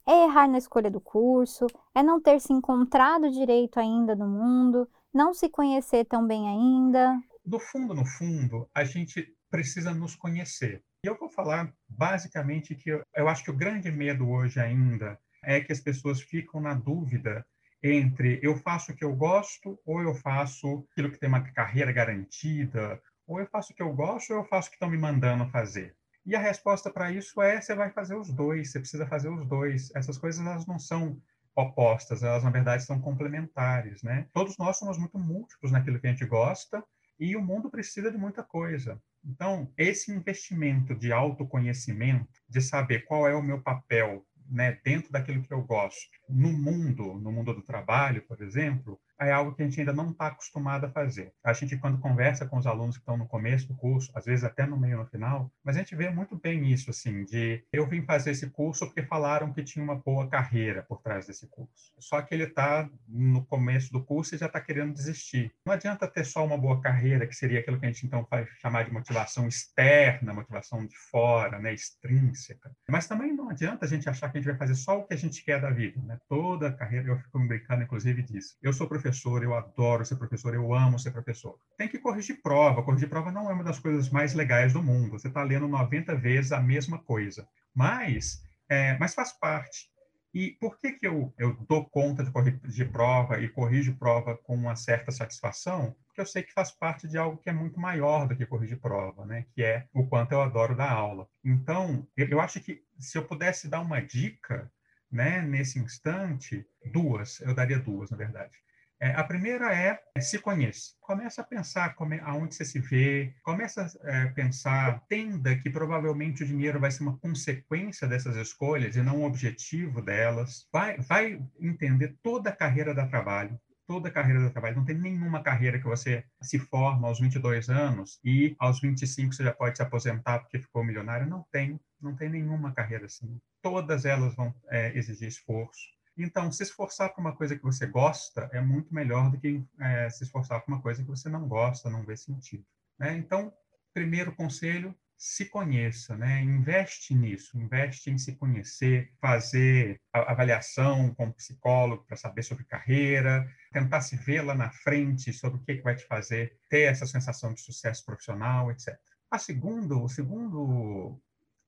É 0.06 0.24
errar 0.24 0.48
na 0.48 0.58
escolha 0.58 0.90
do 0.90 1.02
curso? 1.02 1.66
É 1.94 2.02
não 2.02 2.22
ter 2.22 2.40
se 2.40 2.54
encontrado 2.54 3.30
direito 3.30 3.78
ainda 3.78 4.16
no 4.16 4.28
mundo? 4.28 4.88
Não 5.14 5.34
se 5.34 5.50
conhecer 5.50 6.06
tão 6.06 6.26
bem 6.26 6.48
ainda? 6.48 7.18
No 7.46 7.60
fundo, 7.60 7.94
no 7.94 8.06
fundo, 8.06 8.70
a 8.74 8.84
gente 8.84 9.26
precisa 9.50 9.94
nos 9.94 10.16
conhecer. 10.16 10.82
E 11.04 11.08
eu 11.08 11.18
vou 11.18 11.30
falar 11.30 11.74
basicamente 11.88 12.76
que 12.76 12.90
eu, 12.90 13.02
eu 13.16 13.28
acho 13.28 13.44
que 13.44 13.52
o 13.52 13.58
grande 13.58 13.92
medo 13.92 14.30
hoje 14.30 14.60
ainda 14.60 15.18
é 15.48 15.62
que 15.62 15.72
as 15.72 15.80
pessoas 15.80 16.22
ficam 16.22 16.60
na 16.60 16.74
dúvida 16.74 17.46
entre 17.82 18.38
eu 18.44 18.58
faço 18.58 18.92
o 18.92 18.96
que 18.96 19.06
eu 19.06 19.16
gosto 19.16 19.80
ou 19.86 20.02
eu 20.02 20.14
faço 20.14 20.86
aquilo 20.92 21.10
que 21.10 21.18
tem 21.18 21.30
uma 21.30 21.42
carreira 21.42 21.92
garantida, 21.94 23.02
ou 23.26 23.40
eu 23.40 23.48
faço 23.48 23.72
o 23.72 23.76
que 23.76 23.82
eu 23.82 23.94
gosto 23.94 24.32
ou 24.32 24.40
eu 24.40 24.46
faço 24.46 24.68
o 24.68 24.72
que 24.72 24.76
estão 24.76 24.90
me 24.90 24.98
mandando 24.98 25.50
fazer. 25.50 25.96
E 26.26 26.36
a 26.36 26.40
resposta 26.40 26.92
para 26.92 27.12
isso 27.12 27.42
é: 27.42 27.62
você 27.62 27.74
vai 27.74 27.90
fazer 27.92 28.16
os 28.16 28.30
dois, 28.30 28.72
você 28.72 28.80
precisa 28.80 29.08
fazer 29.08 29.30
os 29.30 29.48
dois. 29.48 29.90
Essas 29.96 30.18
coisas 30.18 30.46
elas 30.46 30.66
não 30.66 30.78
são 30.78 31.18
opostas, 31.56 32.24
elas 32.24 32.44
na 32.44 32.50
verdade 32.50 32.84
são 32.84 33.00
complementares, 33.00 34.04
né? 34.04 34.28
Todos 34.34 34.58
nós 34.58 34.78
somos 34.78 34.98
muito 34.98 35.18
múltiplos 35.18 35.72
naquilo 35.72 36.00
que 36.00 36.08
a 36.08 36.12
gente 36.12 36.26
gosta 36.26 36.84
e 37.18 37.38
o 37.38 37.42
mundo 37.42 37.70
precisa 37.70 38.12
de 38.12 38.18
muita 38.18 38.44
coisa. 38.44 39.02
Então, 39.24 39.72
esse 39.78 40.12
investimento 40.12 40.94
de 40.94 41.12
autoconhecimento, 41.12 42.42
de 42.48 42.62
saber 42.62 43.06
qual 43.06 43.28
é 43.28 43.34
o 43.34 43.42
meu 43.42 43.62
papel 43.62 44.26
né, 44.50 44.80
dentro 44.84 45.12
daquilo 45.12 45.44
que 45.44 45.54
eu 45.54 45.62
gosto, 45.62 46.08
no 46.30 46.52
mundo, 46.52 47.14
no 47.16 47.32
mundo 47.32 47.54
do 47.54 47.62
trabalho, 47.62 48.26
por 48.28 48.42
exemplo, 48.42 49.00
é 49.20 49.32
algo 49.32 49.54
que 49.54 49.62
a 49.62 49.66
gente 49.66 49.80
ainda 49.80 49.94
não 49.94 50.12
está 50.12 50.28
acostumado 50.28 50.86
a 50.86 50.90
fazer. 50.90 51.34
A 51.44 51.54
gente, 51.54 51.78
quando 51.78 51.98
conversa 51.98 52.46
com 52.46 52.58
os 52.58 52.68
alunos 52.68 52.98
que 52.98 53.02
estão 53.02 53.18
no 53.18 53.28
começo 53.28 53.68
do 53.68 53.76
curso, 53.76 54.12
às 54.16 54.26
vezes 54.26 54.44
até 54.44 54.66
no 54.66 54.78
meio 54.78 54.98
no 54.98 55.06
final, 55.06 55.52
mas 55.64 55.76
a 55.76 55.80
gente 55.80 55.96
vê 55.96 56.10
muito 56.10 56.36
bem 56.36 56.72
isso, 56.72 56.90
assim, 56.90 57.24
de 57.24 57.64
eu 57.72 57.88
vim 57.88 58.02
fazer 58.02 58.32
esse 58.32 58.50
curso 58.50 58.86
porque 58.86 59.04
falaram 59.04 59.52
que 59.52 59.64
tinha 59.64 59.84
uma 59.84 59.96
boa 59.96 60.28
carreira 60.28 60.84
por 60.84 61.02
trás 61.02 61.26
desse 61.28 61.48
curso. 61.48 61.92
Só 62.00 62.22
que 62.22 62.34
ele 62.34 62.44
está 62.44 62.90
no 63.08 63.46
começo 63.46 63.92
do 63.92 64.04
curso 64.04 64.36
e 64.36 64.38
já 64.38 64.46
está 64.46 64.62
querendo 64.62 64.94
desistir. 64.94 65.52
Não 65.66 65.74
adianta 65.74 66.08
ter 66.08 66.26
só 66.26 66.46
uma 66.46 66.58
boa 66.58 66.80
carreira, 66.82 67.28
que 67.28 67.36
seria 67.36 67.60
aquilo 67.60 67.80
que 67.80 67.86
a 67.86 67.92
gente 67.92 68.06
então 68.06 68.26
vai 68.30 68.46
chamar 68.62 68.84
de 68.84 68.94
motivação 68.94 69.48
externa, 69.48 70.34
motivação 70.34 70.86
de 70.86 70.98
fora, 70.98 71.60
né, 71.60 71.74
extrínseca. 71.74 72.72
Mas 72.90 73.08
também 73.08 73.34
não 73.34 73.50
adianta 73.50 73.86
a 73.86 73.88
gente 73.88 74.08
achar 74.08 74.32
que 74.32 74.38
a 74.38 74.42
gente 74.42 74.50
vai 74.50 74.58
fazer 74.58 74.76
só 74.76 75.00
o 75.00 75.08
que 75.08 75.14
a 75.14 75.18
gente 75.18 75.44
quer 75.44 75.60
da 75.60 75.70
vida, 75.70 76.02
né? 76.04 76.18
Toda 76.28 76.68
a 76.68 76.74
carreira, 76.74 77.08
eu 77.08 77.18
fico 77.18 77.40
brincando, 77.40 77.84
inclusive, 77.84 78.22
disso. 78.22 78.56
Eu 78.62 78.74
sou 78.74 78.88
professor 78.88 79.07
professor, 79.08 79.44
eu 79.44 79.56
adoro 79.56 80.06
ser 80.06 80.18
professor, 80.18 80.54
eu 80.54 80.74
amo 80.74 81.00
ser 81.00 81.12
professor. 81.12 81.58
Tem 81.78 81.88
que 81.88 81.98
corrigir 81.98 82.42
prova. 82.42 82.84
Corrigir 82.84 83.10
prova 83.10 83.32
não 83.32 83.50
é 83.50 83.54
uma 83.54 83.64
das 83.64 83.80
coisas 83.80 84.10
mais 84.10 84.34
legais 84.34 84.74
do 84.74 84.84
mundo. 84.84 85.12
Você 85.12 85.30
está 85.30 85.44
lendo 85.44 85.68
90 85.68 86.16
vezes 86.16 86.52
a 86.52 86.60
mesma 86.60 87.00
coisa. 87.00 87.48
Mas, 87.74 88.44
é, 88.68 88.98
mas 88.98 89.14
faz 89.14 89.32
parte. 89.32 89.90
E 90.34 90.52
por 90.60 90.78
que, 90.78 90.92
que 90.92 91.08
eu, 91.08 91.34
eu 91.38 91.54
dou 91.70 91.86
conta 91.86 92.24
de 92.24 92.32
corrigir 92.32 92.92
prova 92.92 93.40
e 93.40 93.48
corrijo 93.48 93.96
prova 93.96 94.36
com 94.36 94.56
uma 94.56 94.76
certa 94.76 95.10
satisfação? 95.10 95.96
Porque 96.06 96.20
eu 96.20 96.26
sei 96.26 96.44
que 96.44 96.54
faz 96.54 96.70
parte 96.70 97.08
de 97.08 97.18
algo 97.18 97.38
que 97.38 97.50
é 97.50 97.54
muito 97.54 97.80
maior 97.80 98.28
do 98.28 98.36
que 98.36 98.46
corrigir 98.46 98.78
prova, 98.80 99.26
né? 99.26 99.46
que 99.54 99.64
é 99.64 99.88
o 99.94 100.06
quanto 100.06 100.34
eu 100.34 100.42
adoro 100.42 100.76
dar 100.76 100.92
aula. 100.92 101.28
Então, 101.44 102.06
eu, 102.16 102.28
eu 102.28 102.42
acho 102.42 102.60
que 102.60 102.84
se 103.00 103.18
eu 103.18 103.24
pudesse 103.24 103.70
dar 103.70 103.80
uma 103.80 104.02
dica 104.02 104.70
né, 105.10 105.42
nesse 105.42 105.80
instante, 105.80 106.68
duas, 106.92 107.40
eu 107.40 107.56
daria 107.56 107.80
duas, 107.80 108.12
na 108.12 108.18
verdade. 108.18 108.58
É, 109.00 109.12
a 109.12 109.24
primeira 109.24 109.74
é, 109.74 110.00
é 110.16 110.22
se 110.22 110.40
conheça. 110.40 110.94
Começa 111.00 111.42
a 111.42 111.46
pensar 111.46 111.94
como 111.96 112.14
é, 112.16 112.20
aonde 112.22 112.56
você 112.56 112.66
se 112.66 112.80
vê, 112.80 113.34
começa 113.44 113.86
a 114.04 114.12
é, 114.12 114.26
pensar, 114.28 115.02
entenda 115.06 115.56
que 115.56 115.70
provavelmente 115.70 116.44
o 116.44 116.48
dinheiro 116.48 116.80
vai 116.80 116.90
ser 116.90 117.04
uma 117.04 117.18
consequência 117.18 118.08
dessas 118.08 118.36
escolhas 118.36 118.96
e 118.96 119.02
não 119.02 119.20
um 119.20 119.26
objetivo 119.26 120.02
delas. 120.02 120.68
Vai, 120.72 120.98
vai 121.00 121.40
entender 121.60 122.18
toda 122.24 122.50
a 122.50 122.56
carreira 122.56 122.94
da 122.94 123.08
trabalho, 123.08 123.60
toda 123.86 124.10
a 124.10 124.12
carreira 124.12 124.42
do 124.42 124.50
trabalho. 124.50 124.78
Não 124.78 124.86
tem 124.86 124.98
nenhuma 124.98 125.44
carreira 125.44 125.78
que 125.80 125.86
você 125.86 126.24
se 126.42 126.58
forma 126.58 127.08
aos 127.08 127.20
22 127.20 127.70
anos 127.70 128.20
e 128.24 128.56
aos 128.58 128.82
25 128.82 129.34
você 129.34 129.44
já 129.44 129.54
pode 129.54 129.78
se 129.78 129.84
aposentar 129.84 130.40
porque 130.40 130.60
ficou 130.60 130.84
milionário. 130.84 131.28
Não 131.28 131.46
tem, 131.52 131.80
não 132.02 132.16
tem 132.16 132.30
nenhuma 132.30 132.74
carreira 132.74 133.06
assim. 133.06 133.40
Todas 133.62 134.06
elas 134.06 134.36
vão 134.36 134.54
é, 134.70 134.98
exigir 134.98 135.28
esforço. 135.28 135.97
Então, 136.18 136.52
se 136.52 136.64
esforçar 136.64 137.14
por 137.14 137.22
uma 137.22 137.36
coisa 137.36 137.56
que 137.56 137.64
você 137.64 137.86
gosta 137.86 138.50
é 138.52 138.60
muito 138.60 138.94
melhor 138.94 139.30
do 139.30 139.40
que 139.40 139.64
é, 139.80 140.10
se 140.10 140.24
esforçar 140.24 140.62
por 140.62 140.72
uma 140.72 140.82
coisa 140.82 141.04
que 141.04 141.10
você 141.10 141.30
não 141.30 141.48
gosta, 141.48 141.90
não 141.90 142.04
vê 142.04 142.18
sentido. 142.18 142.66
Né? 142.98 143.16
Então, 143.18 143.54
primeiro 143.94 144.36
conselho, 144.36 144.96
se 145.18 145.46
conheça, 145.46 146.16
né? 146.16 146.42
investe 146.42 147.16
nisso, 147.16 147.58
investe 147.58 148.12
em 148.12 148.18
se 148.18 148.36
conhecer, 148.36 149.12
fazer 149.20 150.00
avaliação 150.14 151.14
com 151.16 151.32
psicólogo 151.32 152.04
para 152.06 152.16
saber 152.16 152.44
sobre 152.44 152.64
carreira, 152.66 153.48
tentar 153.72 154.02
se 154.02 154.16
ver 154.16 154.42
lá 154.42 154.54
na 154.54 154.70
frente 154.70 155.34
sobre 155.34 155.60
o 155.60 155.64
que, 155.64 155.78
que 155.78 155.84
vai 155.84 155.96
te 155.96 156.06
fazer 156.06 156.60
ter 156.70 156.82
essa 156.82 157.08
sensação 157.08 157.52
de 157.54 157.62
sucesso 157.62 158.06
profissional, 158.06 158.72
etc. 158.72 158.96
A 159.30 159.40
segundo, 159.40 160.04
o 160.04 160.08
segundo 160.08 161.20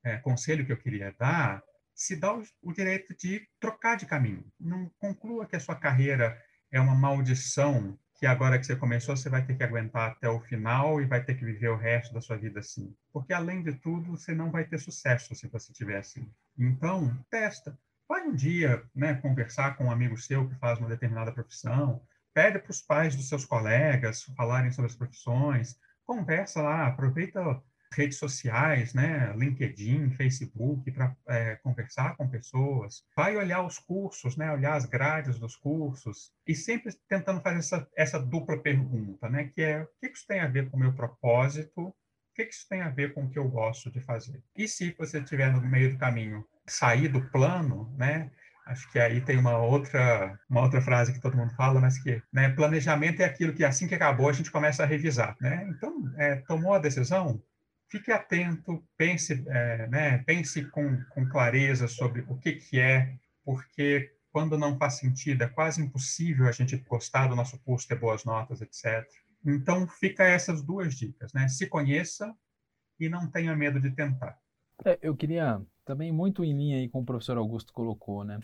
é, 0.04 0.16
conselho 0.18 0.64
que 0.64 0.72
eu 0.72 0.78
queria 0.78 1.14
dar 1.18 1.62
se 2.00 2.16
dá 2.16 2.34
o, 2.62 2.72
direito 2.72 3.14
de 3.14 3.46
trocar 3.60 3.94
de 3.94 4.06
caminho. 4.06 4.42
Não 4.58 4.90
conclua 4.98 5.44
que 5.44 5.54
a 5.54 5.60
sua 5.60 5.76
carreira 5.76 6.42
é 6.72 6.80
uma 6.80 6.94
maldição 6.94 7.98
que 8.14 8.24
agora 8.24 8.58
que 8.58 8.64
você 8.64 8.74
começou 8.74 9.14
você 9.14 9.28
vai 9.28 9.44
ter 9.44 9.54
que 9.54 9.62
aguentar 9.62 10.12
até 10.12 10.26
o 10.26 10.40
final 10.40 11.02
e 11.02 11.04
vai 11.04 11.22
ter 11.22 11.34
que 11.34 11.44
viver 11.44 11.68
o 11.68 11.76
resto 11.76 12.14
da 12.14 12.22
sua 12.22 12.38
vida 12.38 12.60
assim. 12.60 12.96
Porque 13.12 13.34
além 13.34 13.62
de 13.62 13.74
tudo, 13.74 14.12
você 14.12 14.34
não 14.34 14.50
vai 14.50 14.64
ter 14.64 14.78
sucesso 14.78 15.34
se 15.34 15.46
você 15.48 15.72
estiver 15.72 15.98
assim. 15.98 16.26
Então, 16.58 17.14
testa. 17.30 17.78
Vai 18.08 18.22
um 18.22 18.34
dia, 18.34 18.82
né, 18.94 19.14
conversar 19.16 19.76
com 19.76 19.84
um 19.84 19.90
amigo 19.90 20.16
seu 20.16 20.48
que 20.48 20.54
faz 20.54 20.78
uma 20.78 20.88
determinada 20.88 21.32
profissão, 21.32 22.02
pede 22.32 22.58
para 22.60 22.70
os 22.70 22.80
pais 22.80 23.14
dos 23.14 23.28
seus 23.28 23.44
colegas 23.44 24.22
falarem 24.34 24.70
sobre 24.70 24.90
as 24.90 24.96
profissões, 24.96 25.78
conversa 26.06 26.62
lá, 26.62 26.86
aproveita 26.86 27.62
redes 27.92 28.18
sociais, 28.18 28.94
né, 28.94 29.32
LinkedIn, 29.36 30.10
Facebook, 30.10 30.90
para 30.92 31.14
é, 31.28 31.56
conversar 31.56 32.16
com 32.16 32.28
pessoas. 32.28 33.04
Vai 33.16 33.36
olhar 33.36 33.64
os 33.64 33.78
cursos, 33.78 34.36
né, 34.36 34.52
olhar 34.52 34.74
as 34.74 34.86
grades 34.86 35.38
dos 35.38 35.56
cursos 35.56 36.32
e 36.46 36.54
sempre 36.54 36.92
tentando 37.08 37.40
fazer 37.40 37.58
essa, 37.58 37.88
essa 37.96 38.18
dupla 38.18 38.60
pergunta, 38.62 39.28
né, 39.28 39.50
que 39.54 39.62
é 39.62 39.82
o 39.82 39.88
que 40.00 40.06
isso 40.06 40.26
tem 40.26 40.40
a 40.40 40.48
ver 40.48 40.70
com 40.70 40.76
o 40.76 40.80
meu 40.80 40.92
propósito, 40.92 41.88
o 41.88 41.94
que 42.34 42.42
isso 42.42 42.66
tem 42.68 42.80
a 42.80 42.90
ver 42.90 43.12
com 43.12 43.24
o 43.24 43.30
que 43.30 43.38
eu 43.38 43.48
gosto 43.48 43.90
de 43.90 44.00
fazer. 44.00 44.42
E 44.56 44.68
se 44.68 44.94
você 44.96 45.18
estiver 45.18 45.52
no 45.52 45.60
meio 45.60 45.92
do 45.92 45.98
caminho, 45.98 46.44
sair 46.66 47.08
do 47.08 47.28
plano, 47.30 47.92
né, 47.98 48.30
Acho 48.70 48.88
que 48.92 49.00
aí 49.00 49.20
tem 49.20 49.36
uma 49.36 49.58
outra, 49.58 50.38
uma 50.48 50.60
outra 50.60 50.80
frase 50.80 51.12
que 51.12 51.20
todo 51.20 51.36
mundo 51.36 51.52
fala, 51.56 51.80
mas 51.80 51.98
que 51.98 52.22
né, 52.32 52.50
planejamento 52.50 53.20
é 53.20 53.24
aquilo 53.24 53.52
que 53.52 53.64
assim 53.64 53.88
que 53.88 53.96
acabou 53.96 54.28
a 54.28 54.32
gente 54.32 54.48
começa 54.48 54.84
a 54.84 54.86
revisar. 54.86 55.36
Né? 55.40 55.66
Então, 55.70 56.04
é, 56.16 56.36
tomou 56.36 56.72
a 56.72 56.78
decisão, 56.78 57.42
fique 57.90 58.12
atento, 58.12 58.82
pense, 58.96 59.44
é, 59.48 59.86
né, 59.88 60.18
pense 60.18 60.64
com, 60.66 61.02
com 61.10 61.28
clareza 61.28 61.88
sobre 61.88 62.24
o 62.28 62.36
que, 62.38 62.52
que 62.52 62.78
é, 62.78 63.16
porque 63.44 64.14
quando 64.32 64.56
não 64.56 64.78
faz 64.78 64.94
sentido, 64.98 65.42
é 65.42 65.48
quase 65.48 65.82
impossível 65.82 66.46
a 66.46 66.52
gente 66.52 66.76
gostar 66.76 67.26
do 67.26 67.34
nosso 67.34 67.58
curso, 67.64 67.88
ter 67.88 67.98
boas 67.98 68.24
notas, 68.24 68.62
etc. 68.62 69.04
Então, 69.44 69.88
fica 69.88 70.22
essas 70.22 70.62
duas 70.62 70.94
dicas, 70.94 71.32
né? 71.32 71.48
Se 71.48 71.66
conheça 71.66 72.32
e 72.98 73.08
não 73.08 73.28
tenha 73.28 73.56
medo 73.56 73.80
de 73.80 73.90
tentar. 73.90 74.38
É, 74.84 74.98
eu 75.02 75.16
queria 75.16 75.60
também 75.84 76.12
muito 76.12 76.44
em 76.44 76.56
linha 76.56 76.76
aí 76.76 76.88
com 76.88 77.00
o 77.00 77.04
professor 77.04 77.36
Augusto 77.36 77.72
colocou, 77.72 78.22
né? 78.22 78.38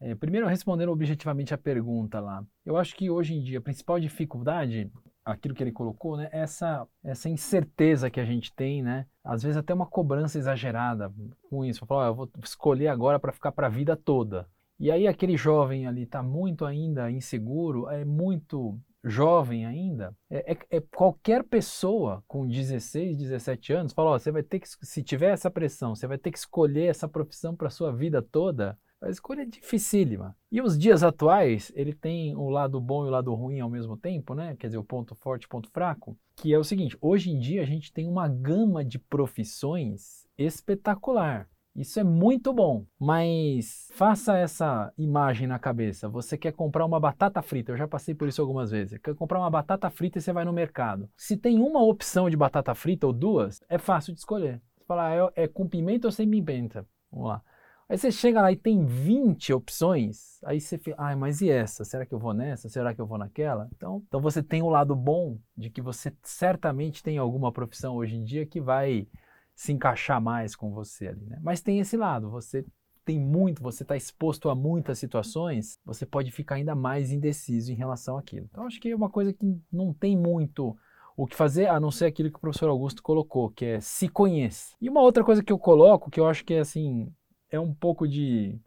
É, 0.00 0.14
primeiro, 0.14 0.46
respondendo 0.46 0.92
objetivamente 0.92 1.52
a 1.52 1.58
pergunta 1.58 2.20
lá. 2.20 2.44
Eu 2.64 2.76
acho 2.76 2.94
que 2.94 3.10
hoje 3.10 3.34
em 3.34 3.42
dia 3.42 3.58
a 3.58 3.62
principal 3.62 3.98
dificuldade, 3.98 4.90
aquilo 5.24 5.54
que 5.54 5.62
ele 5.62 5.72
colocou, 5.72 6.16
né, 6.16 6.28
essa, 6.32 6.86
essa 7.02 7.28
incerteza 7.28 8.10
que 8.10 8.20
a 8.20 8.24
gente 8.24 8.52
tem, 8.52 8.82
né? 8.82 9.06
Às 9.22 9.42
vezes 9.42 9.56
até 9.56 9.72
uma 9.72 9.86
cobrança 9.86 10.38
exagerada 10.38 11.12
com 11.48 11.64
isso. 11.64 11.86
Falar, 11.86 12.04
oh, 12.04 12.10
eu 12.10 12.14
vou 12.14 12.30
escolher 12.42 12.88
agora 12.88 13.18
para 13.18 13.32
ficar 13.32 13.52
para 13.52 13.66
a 13.68 13.70
vida 13.70 13.96
toda. 13.96 14.48
E 14.78 14.90
aí 14.90 15.06
aquele 15.06 15.36
jovem 15.36 15.86
ali 15.86 16.02
está 16.02 16.22
muito 16.22 16.64
ainda 16.66 17.10
inseguro, 17.10 17.88
é 17.88 18.04
muito 18.04 18.78
jovem 19.04 19.66
ainda, 19.66 20.16
é, 20.30 20.52
é, 20.52 20.58
é, 20.70 20.80
qualquer 20.80 21.44
pessoa 21.44 22.24
com 22.26 22.48
16, 22.48 23.18
17 23.18 23.72
anos 23.74 23.92
fala, 23.92 24.18
você 24.18 24.32
vai 24.32 24.42
ter 24.42 24.58
que, 24.58 24.66
se 24.66 25.02
tiver 25.02 25.30
essa 25.30 25.50
pressão, 25.50 25.94
você 25.94 26.06
vai 26.06 26.16
ter 26.16 26.30
que 26.30 26.38
escolher 26.38 26.86
essa 26.86 27.06
profissão 27.06 27.54
para 27.54 27.68
sua 27.68 27.92
vida 27.92 28.22
toda. 28.22 28.78
A 29.04 29.10
escolha 29.10 29.42
é 29.42 29.46
dificílima. 29.46 30.34
E 30.50 30.62
os 30.62 30.78
dias 30.78 31.02
atuais, 31.02 31.70
ele 31.74 31.92
tem 31.92 32.34
o 32.34 32.48
lado 32.48 32.80
bom 32.80 33.04
e 33.04 33.08
o 33.08 33.10
lado 33.10 33.34
ruim 33.34 33.60
ao 33.60 33.68
mesmo 33.68 33.98
tempo, 33.98 34.34
né? 34.34 34.56
Quer 34.58 34.68
dizer, 34.68 34.78
o 34.78 34.84
ponto 34.84 35.14
forte 35.14 35.44
e 35.44 35.48
ponto 35.48 35.68
fraco, 35.70 36.16
que 36.34 36.54
é 36.54 36.58
o 36.58 36.64
seguinte, 36.64 36.96
hoje 37.02 37.30
em 37.30 37.38
dia 37.38 37.60
a 37.62 37.66
gente 37.66 37.92
tem 37.92 38.08
uma 38.08 38.26
gama 38.26 38.82
de 38.82 38.98
profissões 38.98 40.26
espetacular. 40.38 41.48
Isso 41.76 41.98
é 42.00 42.04
muito 42.04 42.52
bom, 42.52 42.86
mas 42.98 43.90
faça 43.94 44.38
essa 44.38 44.92
imagem 44.96 45.46
na 45.48 45.58
cabeça. 45.58 46.08
Você 46.08 46.38
quer 46.38 46.52
comprar 46.52 46.86
uma 46.86 47.00
batata 47.00 47.42
frita, 47.42 47.72
eu 47.72 47.76
já 47.76 47.86
passei 47.86 48.14
por 48.14 48.28
isso 48.28 48.40
algumas 48.40 48.70
vezes. 48.70 48.98
Quer 48.98 49.14
comprar 49.16 49.40
uma 49.40 49.50
batata 49.50 49.90
frita 49.90 50.18
e 50.18 50.22
você 50.22 50.32
vai 50.32 50.44
no 50.44 50.52
mercado. 50.52 51.10
Se 51.16 51.36
tem 51.36 51.58
uma 51.58 51.82
opção 51.82 52.30
de 52.30 52.36
batata 52.36 52.74
frita 52.74 53.06
ou 53.06 53.12
duas, 53.12 53.60
é 53.68 53.76
fácil 53.76 54.14
de 54.14 54.20
escolher. 54.20 54.62
Você 54.78 54.84
fala, 54.86 55.08
ah, 55.08 55.32
é, 55.36 55.44
é 55.44 55.48
com 55.48 55.68
pimenta 55.68 56.06
ou 56.06 56.12
sem 56.12 56.30
pimenta? 56.30 56.86
Vamos 57.10 57.28
lá. 57.28 57.42
Aí 57.88 57.98
você 57.98 58.10
chega 58.10 58.40
lá 58.40 58.50
e 58.50 58.56
tem 58.56 58.84
20 58.84 59.52
opções, 59.52 60.42
aí 60.44 60.58
você 60.58 60.78
fica, 60.78 60.96
ah, 60.98 61.14
mas 61.14 61.42
e 61.42 61.50
essa? 61.50 61.84
Será 61.84 62.06
que 62.06 62.14
eu 62.14 62.18
vou 62.18 62.32
nessa? 62.32 62.68
Será 62.68 62.94
que 62.94 63.00
eu 63.00 63.06
vou 63.06 63.18
naquela? 63.18 63.68
Então, 63.76 64.02
então 64.08 64.20
você 64.20 64.42
tem 64.42 64.62
o 64.62 64.70
lado 64.70 64.96
bom 64.96 65.38
de 65.56 65.68
que 65.68 65.82
você 65.82 66.10
certamente 66.22 67.02
tem 67.02 67.18
alguma 67.18 67.52
profissão 67.52 67.96
hoje 67.96 68.16
em 68.16 68.24
dia 68.24 68.46
que 68.46 68.60
vai 68.60 69.06
se 69.54 69.72
encaixar 69.72 70.20
mais 70.20 70.56
com 70.56 70.72
você 70.72 71.08
ali, 71.08 71.26
né? 71.26 71.38
Mas 71.42 71.60
tem 71.60 71.78
esse 71.78 71.96
lado, 71.96 72.30
você 72.30 72.64
tem 73.04 73.20
muito, 73.20 73.62
você 73.62 73.82
está 73.82 73.94
exposto 73.94 74.48
a 74.48 74.54
muitas 74.54 74.98
situações, 74.98 75.78
você 75.84 76.06
pode 76.06 76.30
ficar 76.30 76.54
ainda 76.54 76.74
mais 76.74 77.12
indeciso 77.12 77.70
em 77.70 77.76
relação 77.76 78.16
àquilo. 78.16 78.48
Então, 78.50 78.66
acho 78.66 78.80
que 78.80 78.88
é 78.88 78.96
uma 78.96 79.10
coisa 79.10 79.32
que 79.32 79.60
não 79.70 79.92
tem 79.92 80.16
muito 80.16 80.74
o 81.16 81.26
que 81.26 81.36
fazer, 81.36 81.66
a 81.66 81.78
não 81.78 81.90
ser 81.90 82.06
aquilo 82.06 82.30
que 82.30 82.38
o 82.38 82.40
professor 82.40 82.68
Augusto 82.68 83.02
colocou, 83.02 83.50
que 83.50 83.64
é 83.64 83.80
se 83.80 84.08
conheça. 84.08 84.74
E 84.80 84.88
uma 84.88 85.00
outra 85.02 85.22
coisa 85.22 85.44
que 85.44 85.52
eu 85.52 85.58
coloco, 85.58 86.10
que 86.10 86.18
eu 86.18 86.26
acho 86.26 86.44
que 86.44 86.54
é 86.54 86.60
assim, 86.60 87.12
é 87.54 87.60
um 87.60 87.72
pouco 87.72 88.06
de, 88.06 88.58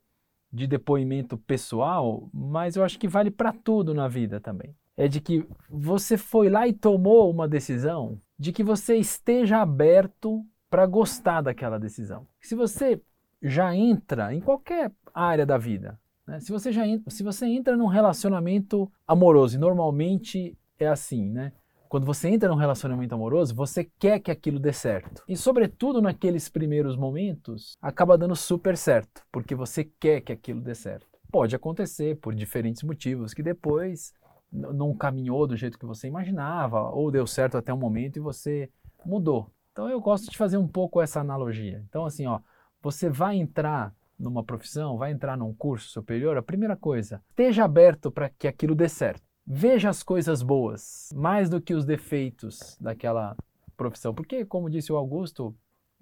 de 0.52 0.66
depoimento 0.66 1.38
pessoal, 1.38 2.30
mas 2.34 2.76
eu 2.76 2.84
acho 2.84 2.98
que 2.98 3.08
vale 3.08 3.30
para 3.30 3.52
tudo 3.52 3.94
na 3.94 4.08
vida 4.08 4.40
também. 4.40 4.76
É 4.96 5.08
de 5.08 5.22
que 5.22 5.46
você 5.70 6.18
foi 6.18 6.50
lá 6.50 6.68
e 6.68 6.74
tomou 6.74 7.30
uma 7.30 7.48
decisão, 7.48 8.20
de 8.40 8.52
que 8.52 8.64
você 8.64 8.96
esteja 8.96 9.62
aberto 9.62 10.44
para 10.70 10.86
gostar 10.86 11.42
daquela 11.42 11.78
decisão. 11.78 12.28
Se 12.42 12.56
você 12.56 13.00
já 13.42 13.76
entra 13.76 14.34
em 14.34 14.40
qualquer 14.40 14.92
área 15.14 15.46
da 15.46 15.58
vida, 15.58 16.00
né? 16.26 16.40
se, 16.40 16.52
você 16.52 16.72
já 16.72 16.88
entra, 16.88 17.12
se 17.12 17.24
você 17.24 17.46
entra 17.46 17.78
num 17.78 17.86
relacionamento 17.86 18.92
amoroso, 19.08 19.56
e 19.56 19.60
normalmente 19.60 20.58
é 20.80 20.88
assim, 20.88 21.30
né? 21.30 21.52
Quando 21.90 22.06
você 22.06 22.30
entra 22.30 22.50
num 22.50 22.56
relacionamento 22.56 23.16
amoroso, 23.16 23.56
você 23.56 23.90
quer 23.98 24.20
que 24.20 24.30
aquilo 24.30 24.60
dê 24.60 24.74
certo. 24.74 25.24
E, 25.28 25.38
sobretudo, 25.38 26.02
naqueles 26.02 26.50
primeiros 26.50 26.98
momentos, 26.98 27.78
acaba 27.82 28.18
dando 28.18 28.36
super 28.36 28.76
certo, 28.76 29.22
porque 29.32 29.56
você 29.56 29.84
quer 29.84 30.22
que 30.22 30.34
aquilo 30.34 30.62
dê 30.62 30.76
certo. 30.76 31.08
Pode 31.32 31.56
acontecer 31.56 32.18
por 32.18 32.34
diferentes 32.36 32.84
motivos, 32.84 33.34
que 33.34 33.44
depois 33.44 34.14
não 34.52 34.96
caminhou 34.96 35.46
do 35.46 35.58
jeito 35.58 35.78
que 35.78 35.86
você 35.86 36.08
imaginava, 36.08 36.90
ou 36.90 37.12
deu 37.12 37.28
certo 37.28 37.58
até 37.58 37.74
um 37.74 37.78
momento 37.78 38.18
e 38.18 38.22
você 38.22 38.70
mudou. 39.06 39.52
Então 39.72 39.90
eu 39.90 40.00
gosto 40.00 40.32
de 40.32 40.38
fazer 40.38 40.58
um 40.58 40.68
pouco 40.68 41.02
essa 41.02 41.20
analogia. 41.20 41.84
Então 41.88 42.06
assim, 42.06 42.26
ó, 42.26 42.40
você 42.82 43.10
vai 43.10 43.36
entrar 43.36 43.94
numa 44.18 44.44
profissão, 44.44 44.98
vai 44.98 45.12
entrar 45.12 45.38
num 45.38 45.54
curso 45.54 45.90
superior, 45.90 46.38
a 46.38 46.42
primeira 46.42 46.76
coisa, 46.76 47.22
esteja 47.30 47.66
aberto 47.66 48.10
para 48.10 48.30
que 48.30 48.48
aquilo 48.48 48.74
dê 48.74 48.90
certo. 48.90 49.27
Veja 49.50 49.90
as 49.90 50.04
coisas 50.04 50.42
boas, 50.42 51.10
mais 51.16 51.50
do 51.50 51.62
que 51.62 51.74
os 51.74 51.86
defeitos 51.86 52.78
daquela 52.82 53.34
profissão. 53.78 54.14
Porque, 54.14 54.44
como 54.44 54.70
disse 54.70 54.92
o 54.92 54.98
Augusto, 54.98 55.56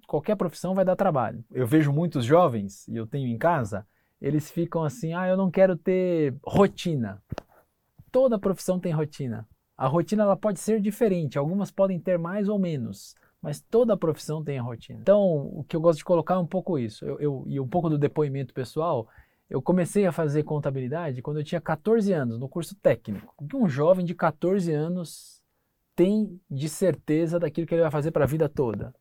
qualquer 0.07 0.35
profissão 0.35 0.73
vai 0.73 0.83
dar 0.83 0.95
trabalho. 0.95 1.45
Eu 1.51 1.67
vejo 1.67 1.93
muitos 1.93 2.25
jovens, 2.25 2.87
e 2.87 2.95
eu 2.95 3.05
tenho 3.05 3.27
em 3.27 3.37
casa, 3.37 3.85
eles 4.19 4.49
ficam 4.49 4.83
assim: 4.83 5.13
ah, 5.13 5.27
eu 5.27 5.37
não 5.37 5.51
quero 5.51 5.75
ter 5.75 6.35
rotina. 6.43 7.21
Toda 8.11 8.39
profissão 8.39 8.79
tem 8.79 8.91
rotina. 8.91 9.47
A 9.77 9.85
rotina 9.87 10.23
ela 10.23 10.35
pode 10.35 10.59
ser 10.59 10.81
diferente, 10.81 11.37
algumas 11.37 11.69
podem 11.69 11.99
ter 11.99 12.17
mais 12.17 12.49
ou 12.49 12.57
menos 12.57 13.13
mas 13.45 13.61
toda 13.61 13.95
profissão 13.95 14.43
tem 14.43 14.57
a 14.57 14.61
rotina. 14.63 14.97
Então, 14.99 15.51
o 15.53 15.63
que 15.63 15.75
eu 15.75 15.79
gosto 15.79 15.99
de 15.99 16.03
colocar 16.03 16.33
é 16.33 16.39
um 16.39 16.47
pouco 16.47 16.79
isso. 16.79 17.05
Eu, 17.05 17.19
eu, 17.19 17.43
e 17.45 17.59
um 17.59 17.67
pouco 17.67 17.91
do 17.91 17.95
depoimento 17.95 18.51
pessoal, 18.55 19.07
eu 19.49 19.61
comecei 19.61 20.05
a 20.05 20.11
fazer 20.11 20.43
contabilidade 20.43 21.21
quando 21.21 21.37
eu 21.37 21.43
tinha 21.43 21.61
14 21.61 22.11
anos, 22.11 22.39
no 22.39 22.49
curso 22.49 22.75
técnico. 22.75 23.33
O 23.37 23.47
que 23.47 23.55
um 23.55 23.67
jovem 23.67 24.05
de 24.05 24.15
14 24.15 24.71
anos 24.71 25.41
tem 25.95 26.39
de 26.49 26.67
certeza 26.67 27.39
daquilo 27.39 27.67
que 27.67 27.73
ele 27.73 27.83
vai 27.83 27.91
fazer 27.91 28.11
para 28.11 28.23
a 28.23 28.27
vida 28.27 28.49
toda? 28.49 28.93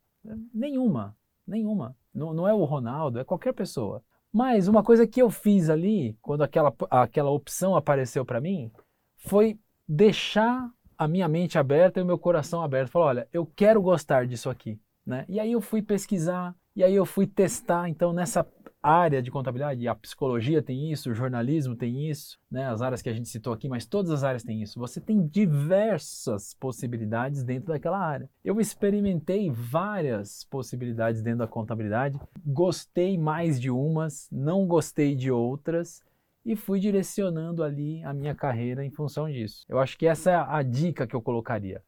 Nenhuma, 0.52 1.16
nenhuma. 1.46 1.96
Não, 2.14 2.33
não 2.33 2.46
é 2.46 2.54
o 2.54 2.64
Ronaldo, 2.64 3.18
é 3.18 3.24
qualquer 3.24 3.52
pessoa. 3.52 4.02
Mas 4.33 4.68
uma 4.68 4.83
coisa 4.83 5.07
que 5.07 5.22
eu 5.22 5.30
fiz 5.30 5.70
ali, 5.70 6.16
quando 6.20 6.42
aquela, 6.42 6.74
aquela 6.90 7.30
opção 7.30 7.76
apareceu 7.76 8.24
para 8.24 8.40
mim, 8.40 8.70
foi 9.16 9.59
deixar 9.88 10.70
a 10.96 11.09
minha 11.09 11.28
mente 11.28 11.59
aberta 11.59 12.00
e 12.00 12.02
o 12.02 12.07
meu 12.07 12.18
coração 12.18 12.62
aberto. 12.62 12.90
Falou, 12.90 13.09
olha, 13.09 13.28
eu 13.33 13.46
quero 13.46 13.80
gostar 13.80 14.26
disso 14.26 14.50
aqui. 14.50 14.78
Né? 15.07 15.24
E 15.28 15.38
aí 15.38 15.52
eu 15.52 15.61
fui 15.61 15.83
pesquisar, 15.83 16.54
e 16.74 16.83
aí 16.83 16.94
eu 16.94 17.04
fui 17.04 17.26
testar, 17.26 17.88
então 17.88 18.12
nessa 18.12 18.46
área 18.85 19.23
de 19.23 19.31
contabilidade, 19.31 19.88
a 19.88 19.94
psicologia 19.94 20.62
tem 20.62 20.92
isso, 20.92 21.11
o 21.11 21.14
jornalismo 21.14 21.75
tem 21.75 22.11
isso, 22.11 22.38
né? 22.51 22.66
as 22.68 22.83
áreas 22.83 23.01
que 23.01 23.09
a 23.09 23.14
gente 23.14 23.29
citou 23.29 23.53
aqui, 23.53 23.66
mas 23.66 23.87
todas 23.87 24.11
as 24.11 24.23
áreas 24.23 24.42
têm 24.42 24.62
isso. 24.62 24.79
Você 24.79 25.01
tem 25.01 25.27
diversas 25.27 26.53
possibilidades 26.55 27.42
dentro 27.42 27.73
daquela 27.73 27.99
área. 27.99 28.29
Eu 28.44 28.61
experimentei 28.61 29.51
várias 29.51 30.44
possibilidades 30.44 31.23
dentro 31.23 31.38
da 31.38 31.47
contabilidade, 31.47 32.20
gostei 32.44 33.16
mais 33.16 33.59
de 33.59 33.70
umas, 33.70 34.29
não 34.31 34.66
gostei 34.66 35.14
de 35.14 35.31
outras, 35.31 36.03
e 36.44 36.55
fui 36.55 36.79
direcionando 36.79 37.62
ali 37.62 38.05
a 38.05 38.12
minha 38.12 38.35
carreira 38.35 38.85
em 38.85 38.90
função 38.90 39.31
disso. 39.31 39.64
Eu 39.66 39.79
acho 39.79 39.97
que 39.97 40.07
essa 40.07 40.31
é 40.31 40.35
a 40.35 40.62
dica 40.62 41.07
que 41.07 41.16
eu 41.16 41.23
colocaria. 41.23 41.83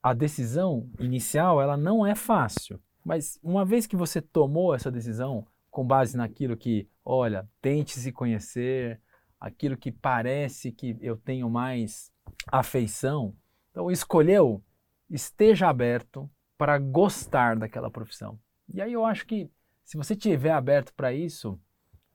A 0.00 0.14
decisão 0.14 0.88
inicial, 1.00 1.60
ela 1.60 1.76
não 1.76 2.06
é 2.06 2.14
fácil, 2.14 2.78
mas 3.04 3.40
uma 3.42 3.64
vez 3.64 3.88
que 3.88 3.96
você 3.96 4.22
tomou 4.22 4.72
essa 4.72 4.90
decisão 4.90 5.44
com 5.70 5.84
base 5.84 6.16
naquilo 6.16 6.56
que, 6.56 6.88
olha, 7.04 7.48
tente 7.60 7.98
se 7.98 8.12
conhecer, 8.12 9.00
aquilo 9.40 9.76
que 9.76 9.92
parece 9.92 10.72
que 10.72 10.96
eu 11.00 11.16
tenho 11.16 11.48
mais 11.48 12.10
afeição, 12.46 13.34
então 13.70 13.90
escolheu, 13.90 14.62
esteja 15.08 15.68
aberto 15.68 16.30
para 16.56 16.78
gostar 16.78 17.56
daquela 17.56 17.90
profissão. 17.90 18.38
E 18.72 18.80
aí 18.82 18.92
eu 18.92 19.04
acho 19.04 19.26
que 19.26 19.50
se 19.84 19.96
você 19.96 20.14
tiver 20.14 20.50
aberto 20.50 20.92
para 20.94 21.12
isso, 21.12 21.58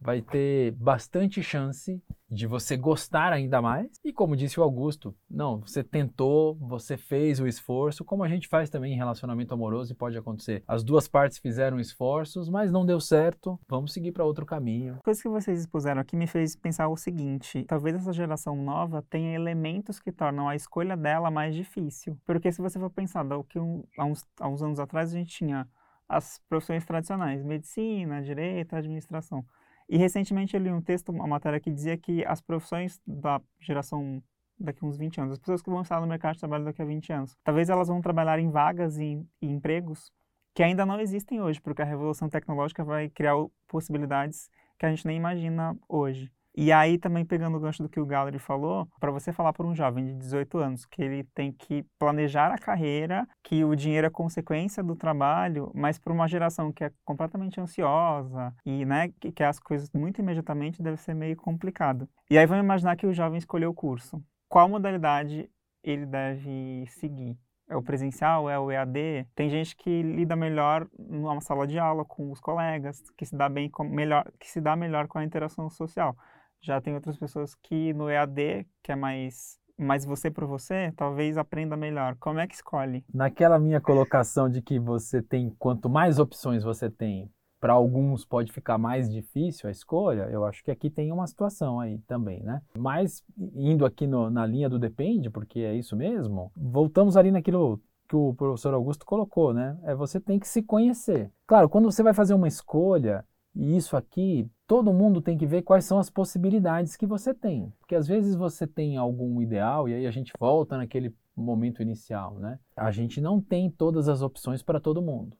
vai 0.04 0.22
ter 0.22 0.72
bastante 0.74 1.42
chance 1.42 2.04
de 2.30 2.48
você 2.48 2.76
gostar 2.76 3.32
ainda 3.32 3.62
mais. 3.62 3.90
E 4.04 4.12
como 4.12 4.36
disse 4.36 4.60
o 4.60 4.64
Augusto, 4.64 5.16
não, 5.30 5.62
você 5.62 5.84
tentou, 5.84 6.56
você 6.56 6.98
fez 6.98 7.40
o 7.40 7.48
esforço, 7.48 8.04
como 8.04 8.24
a 8.24 8.28
gente 8.28 8.48
faz 8.48 8.70
também 8.70 8.94
em 8.94 8.98
relacionamento 8.98 9.54
amoroso 9.54 9.94
e 9.94 9.96
pode 9.96 10.18
acontecer. 10.18 10.64
As 10.68 10.84
duas 10.84 11.08
partes 11.08 11.38
fizeram 11.38 11.80
esforços, 11.80 12.50
mas 12.50 12.72
não 12.72 12.86
deu 12.86 13.00
certo, 13.00 13.60
vamos 13.68 13.94
seguir 13.94 14.12
para 14.12 14.26
outro 14.26 14.46
caminho. 14.46 14.98
Coisa 15.04 15.22
que 15.22 15.30
vocês 15.30 15.62
expuseram 15.62 16.02
aqui 16.02 16.16
me 16.16 16.28
fez 16.28 16.56
pensar 16.56 16.88
o 16.90 16.98
seguinte: 16.98 17.64
talvez 17.66 17.96
essa 17.96 18.12
geração 18.12 18.56
nova 18.56 19.04
tenha 19.10 19.34
elementos 19.34 20.00
que 20.00 20.12
tornam 20.12 20.50
a 20.50 20.56
escolha 20.56 20.98
dela 20.98 21.30
mais 21.32 21.56
difícil. 21.56 22.18
Porque 22.26 22.52
se 22.52 22.62
você 22.62 22.80
for 22.80 22.90
pensar, 22.90 23.24
que 23.48 23.60
há, 23.98 24.06
uns, 24.06 24.26
há 24.40 24.48
uns 24.50 24.62
anos 24.62 24.80
atrás 24.80 25.14
a 25.14 25.18
gente 25.18 25.34
tinha 25.34 25.68
as 26.08 26.40
profissões 26.50 26.86
tradicionais, 26.86 27.44
medicina, 27.44 28.22
direito, 28.22 28.76
administração. 28.76 29.46
E 29.90 29.98
recentemente 29.98 30.56
eu 30.56 30.62
li 30.62 30.72
um 30.72 30.82
texto, 30.82 31.10
uma 31.10 31.28
matéria 31.28 31.60
que 31.60 31.72
dizia 31.72 31.98
que 31.98 32.26
as 32.26 32.42
profissões 32.42 33.00
da 33.06 33.42
geração 33.60 34.22
daqui 34.60 34.84
a 34.84 34.88
uns 34.88 34.98
20 34.98 35.20
anos, 35.20 35.34
as 35.34 35.40
pessoas 35.40 35.62
que 35.62 35.70
vão 35.70 35.82
estar 35.82 36.00
no 36.00 36.08
mercado 36.08 36.34
de 36.34 36.40
trabalho 36.40 36.66
daqui 36.66 36.82
a 36.82 36.86
20 36.86 37.12
anos, 37.12 37.38
talvez 37.44 37.70
elas 37.70 37.88
vão 37.88 38.02
trabalhar 38.02 38.40
em 38.40 38.50
vagas 38.50 38.98
e, 38.98 39.20
empregos 39.42 40.12
que 40.54 40.62
ainda 40.62 40.86
não 40.86 41.00
existem 41.00 41.42
hoje, 41.42 41.60
porque 41.60 41.82
a 41.82 41.86
revolução 41.86 42.30
tecnológica 42.30 42.84
vai 42.84 43.10
criar 43.10 43.34
possibilidades 43.68 44.50
que 44.78 44.86
a 44.86 44.90
gente 44.90 45.06
nem 45.06 45.18
imagina 45.18 45.76
hoje. 45.90 46.32
E 46.56 46.72
aí, 46.72 46.98
também 47.00 47.26
pegando 47.26 47.58
o 47.58 47.60
gancho 47.60 47.82
do 47.82 47.90
que 47.90 48.00
o 48.00 48.06
Gallery 48.06 48.38
falou, 48.38 48.88
para 49.00 49.12
você 49.12 49.34
falar 49.34 49.54
para 49.54 49.66
um 49.66 49.76
jovem 49.76 50.06
de 50.06 50.14
18 50.14 50.58
anos 50.60 50.86
que 50.86 51.02
ele 51.02 51.24
tem 51.34 51.52
que 51.52 51.84
planejar 51.98 52.52
a 52.52 52.58
carreira, 52.58 53.28
que 53.44 53.64
o 53.64 53.76
dinheiro 53.76 54.06
é 54.06 54.10
consequência 54.10 54.84
do 54.84 54.96
trabalho, 54.96 55.72
mas 55.74 55.98
para 55.98 56.14
uma 56.14 56.28
geração 56.28 56.72
que 56.72 56.84
é 56.84 56.92
completamente 57.04 57.60
ansiosa 57.60 58.54
e 58.66 58.86
né, 58.86 59.12
que 59.20 59.32
quer 59.32 59.48
as 59.48 59.60
coisas 59.60 59.90
muito 59.92 60.22
imediatamente, 60.22 60.84
deve 60.84 60.98
ser 60.98 61.16
meio 61.16 61.36
complicado. 61.36 62.08
E 62.30 62.38
aí, 62.38 62.46
vamos 62.46 62.64
imaginar 62.64 62.96
que 62.96 63.08
o 63.08 63.14
jovem 63.14 63.40
escolheu 63.40 63.72
o 63.72 63.74
curso. 63.74 64.24
Qual 64.48 64.70
modalidade 64.70 65.50
ele 65.84 66.06
deve 66.06 66.86
seguir? 66.88 67.36
é 67.74 67.76
o 67.76 67.82
presencial, 67.82 68.50
é 68.50 68.58
o 68.60 68.72
EAD. 68.72 69.28
Tem 69.36 69.50
gente 69.50 69.76
que 69.76 70.02
lida 70.02 70.36
melhor 70.36 70.88
numa 70.98 71.42
sala 71.42 71.66
de 71.66 71.80
aula 71.80 72.06
com 72.06 72.32
os 72.32 72.40
colegas, 72.40 73.02
que 73.18 73.26
se 73.26 73.36
dá 73.36 73.50
bem 73.50 73.70
com, 73.70 73.84
melhor, 73.84 74.32
que 74.40 74.50
se 74.50 74.62
dá 74.62 74.76
melhor 74.76 75.08
com 75.08 75.18
a 75.18 75.24
interação 75.24 75.70
social. 75.70 76.16
Já 76.64 76.80
tem 76.80 76.96
outras 76.96 77.18
pessoas 77.18 77.54
que 77.56 77.94
no 77.94 78.10
EAD, 78.10 78.66
que 78.82 78.92
é 78.92 78.96
mais 78.96 79.62
mais 79.78 80.06
você 80.06 80.32
por 80.32 80.46
você, 80.46 80.94
talvez 80.96 81.38
aprenda 81.38 81.76
melhor. 81.76 82.16
Como 82.20 82.40
é 82.40 82.48
que 82.48 82.56
escolhe? 82.56 83.04
Naquela 83.14 83.60
minha 83.60 83.82
colocação 83.82 84.48
de 84.48 84.62
que 84.62 84.80
você 84.80 85.22
tem 85.22 85.50
quanto 85.60 85.90
mais 85.90 86.20
opções 86.20 86.64
você 86.64 86.90
tem, 86.90 87.30
para 87.60 87.74
alguns 87.74 88.24
pode 88.24 88.52
ficar 88.52 88.78
mais 88.78 89.10
difícil 89.10 89.68
a 89.68 89.72
escolha, 89.72 90.30
eu 90.30 90.46
acho 90.46 90.64
que 90.64 90.70
aqui 90.70 90.90
tem 90.90 91.12
uma 91.12 91.26
situação 91.28 91.80
aí 91.80 91.98
também, 92.08 92.44
né? 92.44 92.62
Mas 92.78 93.24
indo 93.56 93.86
aqui 93.86 94.06
no, 94.06 94.30
na 94.30 94.46
linha 94.46 94.70
do 94.70 94.78
depende, 94.78 95.30
porque 95.30 95.60
é 95.60 95.74
isso 95.74 95.96
mesmo, 95.96 96.52
voltamos 96.56 97.18
ali 97.18 97.32
naquilo 97.32 97.82
que 98.08 98.16
o 98.16 98.34
professor 98.34 98.74
Augusto 98.74 99.06
colocou, 99.06 99.54
né? 99.54 99.78
É 99.84 99.96
você 99.96 100.20
tem 100.20 100.38
que 100.40 100.48
se 100.48 100.62
conhecer. 100.62 101.32
Claro, 101.48 101.68
quando 101.68 101.92
você 101.92 102.04
vai 102.04 102.14
fazer 102.14 102.34
uma 102.34 102.48
escolha, 102.48 103.26
e 103.56 103.76
isso 103.78 103.96
aqui, 103.96 104.50
todo 104.68 104.94
mundo 104.94 105.22
tem 105.22 105.38
que 105.38 105.46
ver 105.46 105.62
quais 105.62 105.86
são 105.86 106.00
as 106.00 106.10
possibilidades 106.10 106.96
que 106.96 107.06
você 107.06 107.34
tem. 107.34 107.72
Porque 107.80 107.96
às 107.96 108.08
vezes 108.08 108.36
você 108.36 108.66
tem 108.66 108.98
algum 108.98 109.42
ideal, 109.42 109.88
e 109.88 109.94
aí 109.94 110.08
a 110.08 110.12
gente 110.12 110.34
volta 110.40 110.78
naquele 110.78 111.14
momento 111.36 111.82
inicial, 111.82 112.40
né? 112.40 112.60
A 112.76 112.92
gente 112.92 113.20
não 113.22 113.42
tem 113.42 113.70
todas 113.70 114.08
as 114.08 114.22
opções 114.22 114.62
para 114.62 114.80
todo 114.80 115.02
mundo 115.02 115.38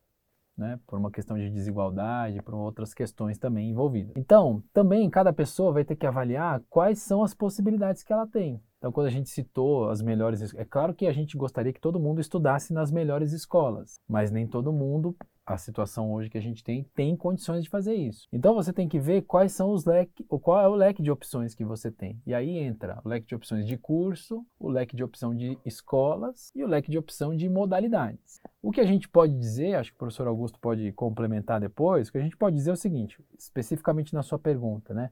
né, 0.58 0.80
por 0.86 1.00
uma 1.00 1.12
questão 1.12 1.38
de 1.38 1.50
desigualdade, 1.50 2.42
por 2.42 2.54
outras 2.54 2.94
questões 2.94 3.38
também 3.38 3.70
envolvidas. 3.70 4.14
Então, 4.16 4.64
também 4.72 5.10
cada 5.10 5.34
pessoa 5.34 5.72
vai 5.72 5.84
ter 5.84 5.96
que 5.96 6.06
avaliar 6.06 6.62
quais 6.70 7.00
são 7.00 7.24
as 7.24 7.34
possibilidades 7.34 8.04
que 8.04 8.14
ela 8.14 8.28
tem. 8.28 8.62
Então, 8.84 8.92
quando 8.92 9.08
a 9.08 9.12
gente 9.12 9.30
citou 9.30 9.90
as 9.90 10.02
melhores, 10.02 10.54
é 10.56 10.66
claro 10.66 10.94
que 10.94 11.08
a 11.08 11.14
gente 11.14 11.38
gostaria 11.38 11.72
que 11.72 11.80
todo 11.80 12.02
mundo 12.02 12.20
estudasse 12.20 12.74
nas 12.74 12.92
melhores 12.92 13.32
escolas, 13.32 13.98
mas 14.06 14.30
nem 14.30 14.46
todo 14.46 14.74
mundo 14.74 15.16
a 15.46 15.58
situação 15.58 16.12
hoje 16.12 16.30
que 16.30 16.38
a 16.38 16.42
gente 16.42 16.62
tem 16.62 16.84
tem 16.94 17.16
condições 17.16 17.64
de 17.64 17.70
fazer 17.70 17.94
isso. 17.94 18.28
Então 18.30 18.54
você 18.54 18.74
tem 18.74 18.90
que 18.90 19.00
ver 19.00 19.22
quais 19.22 19.54
são 19.54 19.72
os 19.72 19.86
leques, 19.86 20.26
ou 20.28 20.38
qual 20.38 20.60
é 20.60 20.68
o 20.68 20.76
leque 20.76 21.02
de 21.02 21.10
opções 21.10 21.56
que 21.56 21.64
você 21.64 21.90
tem. 21.90 22.22
E 22.28 22.34
aí 22.34 22.58
entra 22.58 23.00
o 23.06 23.08
leque 23.08 23.26
de 23.26 23.36
opções 23.36 23.66
de 23.66 23.78
curso, 23.78 24.46
o 24.60 24.68
leque 24.68 24.98
de 24.98 25.04
opção 25.04 25.34
de 25.34 25.58
escolas 25.66 26.52
e 26.54 26.62
o 26.62 26.68
leque 26.68 26.92
de 26.92 26.98
opção 26.98 27.34
de 27.34 27.48
modalidades. 27.48 28.42
O 28.62 28.70
que 28.70 28.82
a 28.82 28.86
gente 28.86 29.08
pode 29.08 29.34
dizer, 29.40 29.76
acho 29.76 29.92
que 29.92 29.96
o 29.96 30.00
professor 30.00 30.28
Augusto 30.28 30.60
pode 30.60 30.92
complementar 30.92 31.62
depois, 31.62 32.10
o 32.10 32.12
que 32.12 32.18
a 32.18 32.22
gente 32.22 32.36
pode 32.36 32.58
dizer 32.58 32.72
é 32.72 32.74
o 32.74 32.76
seguinte, 32.78 33.18
especificamente 33.40 34.14
na 34.14 34.24
sua 34.24 34.38
pergunta, 34.38 34.94
né? 34.94 35.10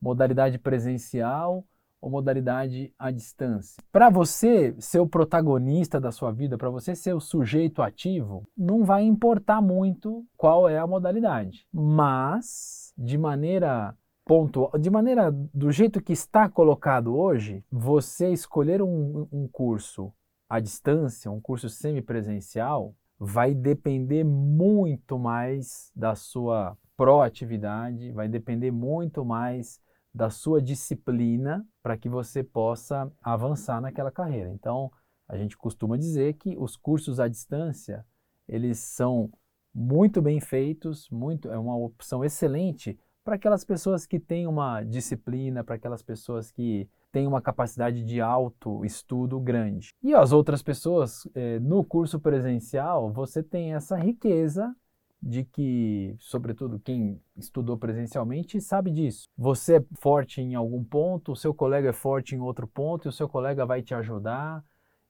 Modalidade 0.00 0.58
presencial 0.58 1.64
ou 2.02 2.10
modalidade 2.10 2.92
à 2.98 3.12
distância. 3.12 3.80
Para 3.92 4.10
você 4.10 4.74
ser 4.80 4.98
o 4.98 5.06
protagonista 5.06 6.00
da 6.00 6.10
sua 6.10 6.32
vida, 6.32 6.58
para 6.58 6.68
você 6.68 6.96
ser 6.96 7.14
o 7.14 7.20
sujeito 7.20 7.80
ativo, 7.80 8.44
não 8.58 8.84
vai 8.84 9.04
importar 9.04 9.62
muito 9.62 10.26
qual 10.36 10.68
é 10.68 10.76
a 10.76 10.86
modalidade. 10.86 11.64
Mas, 11.72 12.92
de 12.98 13.16
maneira 13.16 13.96
pontual, 14.24 14.72
de 14.78 14.90
maneira 14.90 15.30
do 15.30 15.70
jeito 15.70 16.02
que 16.02 16.12
está 16.12 16.48
colocado 16.48 17.16
hoje, 17.16 17.64
você 17.70 18.30
escolher 18.30 18.82
um, 18.82 19.28
um 19.30 19.46
curso 19.46 20.12
à 20.50 20.58
distância, 20.58 21.30
um 21.30 21.40
curso 21.40 21.68
semipresencial, 21.68 22.94
vai 23.18 23.54
depender 23.54 24.24
muito 24.24 25.16
mais 25.16 25.92
da 25.94 26.16
sua 26.16 26.76
proatividade, 26.96 28.10
vai 28.10 28.28
depender 28.28 28.72
muito 28.72 29.24
mais 29.24 29.80
da 30.14 30.28
sua 30.28 30.60
disciplina 30.60 31.66
para 31.82 31.96
que 31.96 32.08
você 32.08 32.42
possa 32.42 33.10
avançar 33.22 33.80
naquela 33.80 34.10
carreira. 34.10 34.50
Então, 34.50 34.90
a 35.28 35.36
gente 35.36 35.56
costuma 35.56 35.96
dizer 35.96 36.34
que 36.34 36.56
os 36.58 36.76
cursos 36.76 37.18
à 37.18 37.28
distância, 37.28 38.04
eles 38.46 38.78
são 38.78 39.30
muito 39.74 40.20
bem 40.20 40.40
feitos, 40.40 41.08
muito 41.10 41.50
é 41.50 41.58
uma 41.58 41.76
opção 41.76 42.22
excelente 42.24 42.98
para 43.24 43.36
aquelas 43.36 43.64
pessoas 43.64 44.04
que 44.04 44.18
têm 44.18 44.46
uma 44.46 44.82
disciplina, 44.82 45.64
para 45.64 45.76
aquelas 45.76 46.02
pessoas 46.02 46.50
que 46.50 46.88
têm 47.10 47.26
uma 47.26 47.40
capacidade 47.40 48.02
de 48.04 48.20
autoestudo 48.20 49.38
grande. 49.38 49.94
E 50.02 50.12
as 50.12 50.32
outras 50.32 50.62
pessoas, 50.62 51.26
eh, 51.34 51.58
no 51.60 51.84
curso 51.84 52.18
presencial, 52.18 53.12
você 53.12 53.42
tem 53.42 53.74
essa 53.74 53.96
riqueza 53.96 54.74
de 55.22 55.44
que, 55.44 56.16
sobretudo 56.18 56.80
quem 56.80 57.20
estudou 57.36 57.78
presencialmente, 57.78 58.60
sabe 58.60 58.90
disso. 58.90 59.28
Você 59.38 59.76
é 59.76 59.84
forte 60.00 60.40
em 60.40 60.56
algum 60.56 60.82
ponto, 60.82 61.30
o 61.32 61.36
seu 61.36 61.54
colega 61.54 61.90
é 61.90 61.92
forte 61.92 62.34
em 62.34 62.40
outro 62.40 62.66
ponto, 62.66 63.06
e 63.06 63.08
o 63.08 63.12
seu 63.12 63.28
colega 63.28 63.64
vai 63.64 63.82
te 63.82 63.94
ajudar, 63.94 64.64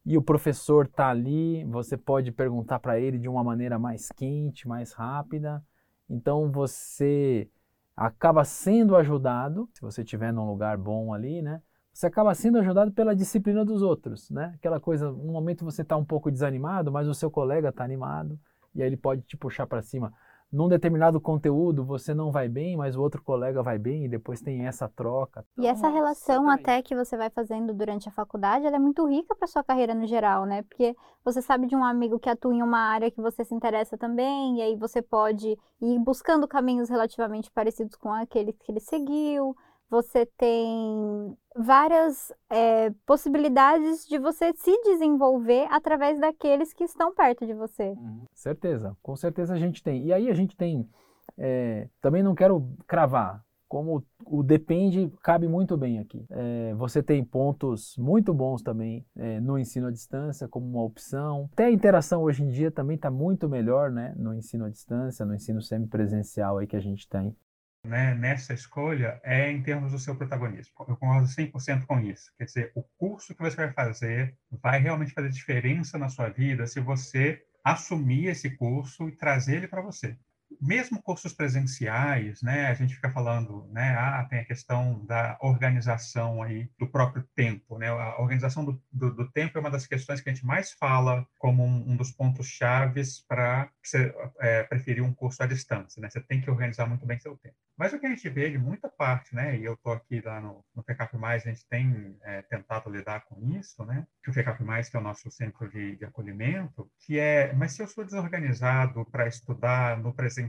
e 0.04 0.18
o 0.18 0.22
professor 0.22 0.84
está 0.84 1.08
ali, 1.08 1.64
você 1.64 1.96
pode 1.96 2.30
perguntar 2.30 2.78
para 2.78 3.00
ele 3.00 3.18
de 3.18 3.28
uma 3.28 3.42
maneira 3.42 3.78
mais 3.78 4.10
quente, 4.12 4.68
mais 4.68 4.92
rápida. 4.92 5.64
Então 6.10 6.50
você 6.50 7.48
acaba 7.96 8.44
sendo 8.44 8.96
ajudado, 8.96 9.68
se 9.72 9.80
você 9.80 10.02
estiver 10.02 10.32
num 10.32 10.46
lugar 10.46 10.76
bom 10.76 11.14
ali, 11.14 11.40
né? 11.40 11.62
Você 11.92 12.06
acaba 12.06 12.34
sendo 12.34 12.58
ajudado 12.58 12.90
pela 12.90 13.14
disciplina 13.14 13.64
dos 13.64 13.80
outros, 13.80 14.28
né? 14.30 14.52
Aquela 14.56 14.80
coisa, 14.80 15.10
um 15.10 15.32
momento 15.32 15.64
você 15.64 15.82
está 15.82 15.96
um 15.96 16.04
pouco 16.04 16.30
desanimado, 16.30 16.90
mas 16.90 17.06
o 17.06 17.14
seu 17.14 17.30
colega 17.30 17.68
está 17.68 17.84
animado 17.84 18.38
e 18.74 18.82
aí 18.82 18.88
ele 18.88 18.96
pode 18.96 19.22
te 19.22 19.36
puxar 19.36 19.66
para 19.66 19.82
cima. 19.82 20.12
Num 20.52 20.68
determinado 20.68 21.18
conteúdo 21.18 21.82
você 21.82 22.12
não 22.12 22.30
vai 22.30 22.46
bem, 22.46 22.76
mas 22.76 22.94
o 22.94 23.00
outro 23.00 23.22
colega 23.22 23.62
vai 23.62 23.78
bem 23.78 24.04
e 24.04 24.08
depois 24.08 24.42
tem 24.42 24.66
essa 24.66 24.86
troca. 24.86 25.46
E 25.56 25.66
essa 25.66 25.88
relação 25.88 26.50
até 26.50 26.82
que 26.82 26.94
você 26.94 27.16
vai 27.16 27.30
fazendo 27.30 27.72
durante 27.72 28.06
a 28.06 28.12
faculdade, 28.12 28.66
ela 28.66 28.76
é 28.76 28.78
muito 28.78 29.06
rica 29.06 29.34
para 29.34 29.48
sua 29.48 29.64
carreira 29.64 29.94
no 29.94 30.06
geral, 30.06 30.44
né? 30.44 30.60
Porque 30.64 30.94
você 31.24 31.40
sabe 31.40 31.66
de 31.66 31.74
um 31.74 31.82
amigo 31.82 32.18
que 32.18 32.28
atua 32.28 32.54
em 32.54 32.62
uma 32.62 32.80
área 32.80 33.10
que 33.10 33.22
você 33.22 33.42
se 33.46 33.54
interessa 33.54 33.96
também, 33.96 34.58
e 34.58 34.62
aí 34.62 34.76
você 34.76 35.00
pode 35.00 35.56
ir 35.80 35.98
buscando 36.00 36.46
caminhos 36.46 36.90
relativamente 36.90 37.50
parecidos 37.50 37.96
com 37.96 38.12
aquele 38.12 38.52
que 38.52 38.70
ele 38.70 38.80
seguiu 38.80 39.56
você 39.92 40.24
tem 40.38 41.36
várias 41.54 42.32
é, 42.48 42.90
possibilidades 43.04 44.06
de 44.08 44.18
você 44.18 44.54
se 44.54 44.74
desenvolver 44.84 45.66
através 45.70 46.18
daqueles 46.18 46.72
que 46.72 46.84
estão 46.84 47.14
perto 47.14 47.46
de 47.46 47.52
você. 47.52 47.90
Uhum. 47.90 48.24
Certeza, 48.32 48.96
com 49.02 49.14
certeza 49.14 49.52
a 49.52 49.58
gente 49.58 49.82
tem. 49.82 50.06
E 50.06 50.12
aí 50.14 50.30
a 50.30 50.34
gente 50.34 50.56
tem, 50.56 50.88
é, 51.36 51.88
também 52.00 52.22
não 52.22 52.34
quero 52.34 52.66
cravar, 52.86 53.44
como 53.68 54.02
o 54.24 54.42
depende 54.42 55.12
cabe 55.22 55.46
muito 55.46 55.76
bem 55.76 55.98
aqui. 55.98 56.24
É, 56.30 56.72
você 56.72 57.02
tem 57.02 57.22
pontos 57.22 57.94
muito 57.98 58.32
bons 58.32 58.62
também 58.62 59.04
é, 59.14 59.40
no 59.40 59.58
ensino 59.58 59.88
à 59.88 59.90
distância 59.90 60.48
como 60.48 60.66
uma 60.66 60.82
opção. 60.82 61.50
Até 61.52 61.66
a 61.66 61.70
interação 61.70 62.22
hoje 62.22 62.42
em 62.42 62.48
dia 62.48 62.70
também 62.70 62.96
está 62.96 63.10
muito 63.10 63.46
melhor 63.46 63.90
né, 63.90 64.14
no 64.16 64.32
ensino 64.32 64.64
à 64.64 64.70
distância, 64.70 65.26
no 65.26 65.34
ensino 65.34 65.60
semipresencial 65.60 66.56
aí 66.56 66.66
que 66.66 66.76
a 66.76 66.80
gente 66.80 67.06
tem 67.06 67.36
né, 67.84 68.14
nessa 68.14 68.54
escolha 68.54 69.20
é 69.24 69.50
em 69.50 69.62
termos 69.62 69.92
do 69.92 69.98
seu 69.98 70.16
protagonismo. 70.16 70.72
Eu 70.80 70.96
concordo 70.96 71.26
100% 71.28 71.86
com 71.86 72.00
isso. 72.00 72.32
Quer 72.38 72.44
dizer, 72.44 72.72
o 72.74 72.82
curso 72.96 73.34
que 73.34 73.42
você 73.42 73.56
vai 73.56 73.72
fazer 73.72 74.36
vai 74.50 74.80
realmente 74.80 75.12
fazer 75.12 75.30
diferença 75.30 75.98
na 75.98 76.08
sua 76.08 76.28
vida 76.28 76.66
se 76.66 76.80
você 76.80 77.42
assumir 77.64 78.26
esse 78.26 78.50
curso 78.56 79.08
e 79.08 79.16
trazer 79.16 79.56
ele 79.56 79.68
para 79.68 79.82
você 79.82 80.16
mesmo 80.60 81.02
cursos 81.02 81.32
presenciais, 81.32 82.42
né, 82.42 82.66
a 82.66 82.74
gente 82.74 82.94
fica 82.94 83.10
falando, 83.10 83.68
né, 83.72 83.94
ah, 83.98 84.26
tem 84.28 84.40
a 84.40 84.44
questão 84.44 85.04
da 85.04 85.36
organização 85.40 86.42
aí 86.42 86.70
do 86.78 86.86
próprio 86.86 87.26
tempo, 87.34 87.78
né, 87.78 87.88
a 87.88 88.20
organização 88.20 88.64
do, 88.64 88.82
do, 88.92 89.14
do 89.14 89.30
tempo 89.30 89.56
é 89.56 89.60
uma 89.60 89.70
das 89.70 89.86
questões 89.86 90.20
que 90.20 90.30
a 90.30 90.32
gente 90.32 90.46
mais 90.46 90.72
fala 90.72 91.26
como 91.38 91.64
um, 91.64 91.92
um 91.92 91.96
dos 91.96 92.10
pontos 92.10 92.46
chaves 92.46 93.24
para 93.26 93.70
você 93.82 94.14
é, 94.40 94.62
preferir 94.64 95.02
um 95.02 95.12
curso 95.12 95.42
à 95.42 95.46
distância, 95.46 96.00
né, 96.00 96.08
você 96.08 96.20
tem 96.20 96.40
que 96.40 96.50
organizar 96.50 96.86
muito 96.86 97.06
bem 97.06 97.18
seu 97.18 97.36
tempo. 97.36 97.56
Mas 97.76 97.92
o 97.92 97.98
que 97.98 98.06
a 98.06 98.10
gente 98.10 98.28
vê 98.28 98.50
de 98.50 98.58
muita 98.58 98.88
parte, 98.88 99.34
né, 99.34 99.58
e 99.58 99.64
eu 99.64 99.74
estou 99.74 99.92
aqui 99.92 100.20
lá 100.20 100.40
no, 100.40 100.64
no 100.74 100.82
PCAP+, 100.82 101.16
a 101.24 101.38
gente 101.38 101.66
tem 101.68 102.16
é, 102.22 102.42
tentado 102.42 102.90
lidar 102.90 103.24
com 103.24 103.40
isso, 103.58 103.84
né, 103.84 104.06
que 104.22 104.30
o 104.30 104.32
PCAP+, 104.32 104.62
que 104.90 104.96
é 104.96 105.00
o 105.00 105.02
nosso 105.02 105.30
centro 105.30 105.68
de, 105.68 105.96
de 105.96 106.04
acolhimento, 106.04 106.90
que 107.00 107.18
é, 107.18 107.52
mas 107.54 107.72
se 107.72 107.82
eu 107.82 107.88
sou 107.88 108.04
desorganizado 108.04 109.04
para 109.06 109.26
estudar 109.26 109.98
no 109.98 110.12
presencial, 110.12 110.41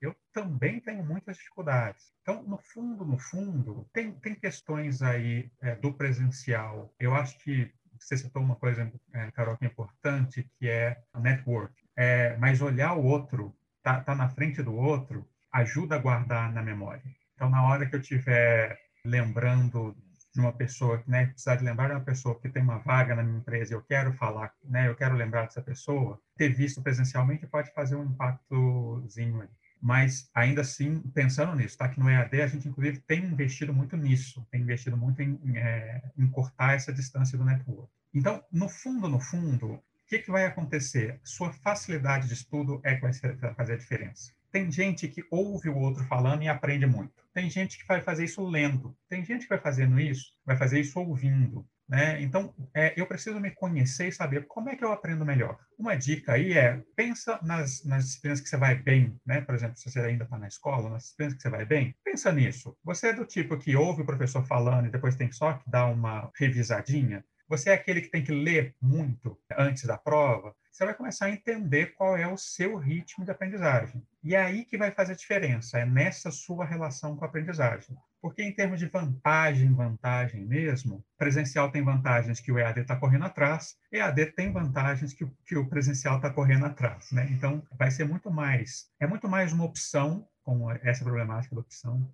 eu 0.00 0.14
também 0.32 0.80
tenho 0.80 1.04
muitas 1.04 1.36
dificuldades. 1.36 2.12
Então, 2.22 2.42
no 2.42 2.58
fundo, 2.58 3.04
no 3.04 3.18
fundo, 3.18 3.88
tem, 3.92 4.12
tem 4.12 4.34
questões 4.34 5.02
aí 5.02 5.50
é, 5.60 5.74
do 5.74 5.92
presencial. 5.92 6.94
Eu 6.98 7.14
acho 7.14 7.38
que 7.38 7.72
você 7.98 8.16
citou 8.16 8.42
uma 8.42 8.56
coisa, 8.56 8.90
é, 9.12 9.30
Carol, 9.32 9.56
que 9.56 9.64
é 9.64 9.68
importante, 9.68 10.48
que 10.58 10.68
é 10.68 11.00
a 11.12 11.20
network. 11.20 11.74
É, 11.96 12.36
mas 12.36 12.60
olhar 12.60 12.94
o 12.94 13.04
outro, 13.04 13.56
tá, 13.82 14.00
tá 14.00 14.14
na 14.14 14.28
frente 14.28 14.62
do 14.62 14.74
outro, 14.74 15.28
ajuda 15.52 15.96
a 15.96 15.98
guardar 15.98 16.52
na 16.52 16.62
memória. 16.62 17.02
Então, 17.34 17.50
na 17.50 17.64
hora 17.64 17.86
que 17.86 17.96
eu 17.96 18.00
estiver 18.00 18.78
lembrando 19.04 19.96
de 20.38 20.44
uma 20.44 20.52
pessoa, 20.52 21.02
né, 21.06 21.26
precisar 21.26 21.56
de 21.56 21.64
lembrar 21.64 21.88
de 21.88 21.94
uma 21.94 22.00
pessoa 22.00 22.38
que 22.38 22.48
tem 22.48 22.62
uma 22.62 22.78
vaga 22.78 23.14
na 23.14 23.24
minha 23.24 23.38
empresa 23.38 23.74
eu 23.74 23.82
quero 23.82 24.12
falar, 24.12 24.54
né, 24.64 24.88
eu 24.88 24.94
quero 24.94 25.16
lembrar 25.16 25.42
dessa 25.42 25.60
pessoa, 25.60 26.20
ter 26.36 26.50
visto 26.50 26.80
presencialmente 26.80 27.46
pode 27.46 27.72
fazer 27.72 27.96
um 27.96 28.04
impactozinho 28.04 29.42
aí. 29.42 29.48
Mas, 29.80 30.28
ainda 30.34 30.62
assim, 30.62 31.00
pensando 31.14 31.54
nisso, 31.54 31.78
tá? 31.78 31.88
Que 31.88 32.00
no 32.00 32.10
EAD 32.10 32.42
a 32.42 32.48
gente, 32.48 32.68
inclusive, 32.68 32.98
tem 32.98 33.24
investido 33.24 33.72
muito 33.72 33.96
nisso, 33.96 34.44
tem 34.50 34.62
investido 34.62 34.96
muito 34.96 35.22
em, 35.22 35.38
é, 35.56 36.02
em 36.18 36.26
cortar 36.26 36.74
essa 36.74 36.92
distância 36.92 37.38
do 37.38 37.44
network. 37.44 37.88
Então, 38.12 38.42
no 38.50 38.68
fundo, 38.68 39.08
no 39.08 39.20
fundo, 39.20 39.74
o 39.74 39.82
que, 40.08 40.18
que 40.18 40.32
vai 40.32 40.46
acontecer? 40.46 41.20
Sua 41.22 41.52
facilidade 41.52 42.26
de 42.26 42.34
estudo 42.34 42.80
é 42.82 42.96
que 42.96 43.02
vai 43.02 43.12
fazer 43.54 43.74
a 43.74 43.76
diferença. 43.76 44.32
Tem 44.50 44.70
gente 44.70 45.08
que 45.08 45.24
ouve 45.30 45.68
o 45.68 45.76
outro 45.76 46.04
falando 46.04 46.42
e 46.42 46.48
aprende 46.48 46.86
muito. 46.86 47.12
Tem 47.34 47.50
gente 47.50 47.78
que 47.78 47.86
vai 47.86 48.00
fazer 48.00 48.24
isso 48.24 48.44
lendo. 48.44 48.96
Tem 49.08 49.24
gente 49.24 49.42
que 49.42 49.48
vai 49.48 49.58
fazendo 49.60 50.00
isso, 50.00 50.32
vai 50.44 50.56
fazer 50.56 50.80
isso 50.80 50.98
ouvindo. 50.98 51.66
Né? 51.88 52.20
Então, 52.20 52.54
é, 52.74 52.92
eu 53.00 53.06
preciso 53.06 53.40
me 53.40 53.50
conhecer 53.50 54.08
e 54.08 54.12
saber 54.12 54.46
como 54.46 54.68
é 54.68 54.76
que 54.76 54.84
eu 54.84 54.92
aprendo 54.92 55.24
melhor. 55.24 55.58
Uma 55.78 55.96
dica 55.96 56.34
aí 56.34 56.52
é, 56.52 56.82
pensa 56.94 57.38
nas, 57.42 57.82
nas 57.82 58.04
disciplinas 58.04 58.40
que 58.42 58.48
você 58.48 58.58
vai 58.58 58.74
bem, 58.74 59.18
né? 59.24 59.40
Por 59.40 59.54
exemplo, 59.54 59.78
se 59.78 59.90
você 59.90 60.00
ainda 60.00 60.24
está 60.24 60.36
na 60.36 60.48
escola, 60.48 60.90
nas 60.90 61.04
disciplinas 61.04 61.34
que 61.34 61.40
você 61.40 61.48
vai 61.48 61.64
bem, 61.64 61.94
pensa 62.04 62.30
nisso. 62.30 62.76
Você 62.84 63.08
é 63.08 63.12
do 63.14 63.24
tipo 63.24 63.56
que 63.56 63.74
ouve 63.74 64.02
o 64.02 64.06
professor 64.06 64.44
falando 64.44 64.86
e 64.86 64.90
depois 64.90 65.16
tem 65.16 65.32
só 65.32 65.54
que 65.54 65.70
dar 65.70 65.86
uma 65.86 66.30
revisadinha? 66.36 67.24
Você 67.48 67.70
é 67.70 67.74
aquele 67.74 68.02
que 68.02 68.10
tem 68.10 68.22
que 68.22 68.30
ler 68.30 68.74
muito 68.80 69.38
antes 69.56 69.84
da 69.84 69.96
prova? 69.96 70.54
Você 70.70 70.84
vai 70.84 70.94
começar 70.94 71.26
a 71.26 71.30
entender 71.30 71.94
qual 71.94 72.16
é 72.16 72.26
o 72.26 72.36
seu 72.36 72.76
ritmo 72.76 73.24
de 73.24 73.30
aprendizagem. 73.30 74.06
E 74.22 74.34
é 74.34 74.42
aí 74.42 74.64
que 74.64 74.76
vai 74.76 74.90
fazer 74.90 75.14
a 75.14 75.16
diferença, 75.16 75.78
é 75.78 75.86
nessa 75.86 76.30
sua 76.30 76.64
relação 76.64 77.16
com 77.16 77.24
a 77.24 77.28
aprendizagem. 77.28 77.96
Porque 78.20 78.42
em 78.42 78.52
termos 78.52 78.78
de 78.78 78.86
vantagem, 78.86 79.72
vantagem 79.72 80.44
mesmo, 80.44 81.02
presencial 81.16 81.70
tem 81.70 81.82
vantagens 81.82 82.38
que 82.38 82.52
o 82.52 82.58
EAD 82.58 82.80
está 82.80 82.96
correndo 82.96 83.24
atrás, 83.24 83.76
EAD 83.90 84.26
tem 84.32 84.52
vantagens 84.52 85.14
que, 85.14 85.26
que 85.46 85.56
o 85.56 85.68
presencial 85.68 86.16
está 86.16 86.30
correndo 86.30 86.66
atrás, 86.66 87.10
né? 87.12 87.28
Então, 87.30 87.66
vai 87.78 87.90
ser 87.90 88.04
muito 88.04 88.30
mais, 88.30 88.90
é 89.00 89.06
muito 89.06 89.28
mais 89.28 89.52
uma 89.52 89.64
opção, 89.64 90.28
com 90.42 90.70
essa 90.70 91.04
problemática 91.04 91.54
da 91.54 91.60
opção, 91.60 92.10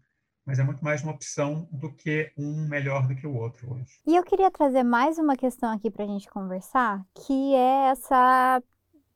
mas 0.47 0.59
é 0.59 0.63
muito 0.63 0.85
mais 0.85 1.03
uma 1.03 1.13
opção 1.13 1.67
do 1.73 1.93
que 1.93 2.33
um 2.37 2.69
melhor 2.69 3.07
do 3.07 3.15
que 3.15 3.27
o 3.27 3.35
outro 3.35 3.73
hoje. 3.75 4.01
E 4.07 4.15
eu 4.15 4.23
queria 4.23 4.51
trazer 4.51 4.83
mais 4.83 5.19
uma 5.19 5.37
questão 5.37 5.73
aqui 5.73 5.91
para 5.91 6.05
a 6.05 6.09
gente 6.09 6.29
conversar, 6.29 7.05
que 7.15 7.55
é 7.55 7.91
essa 7.91 8.63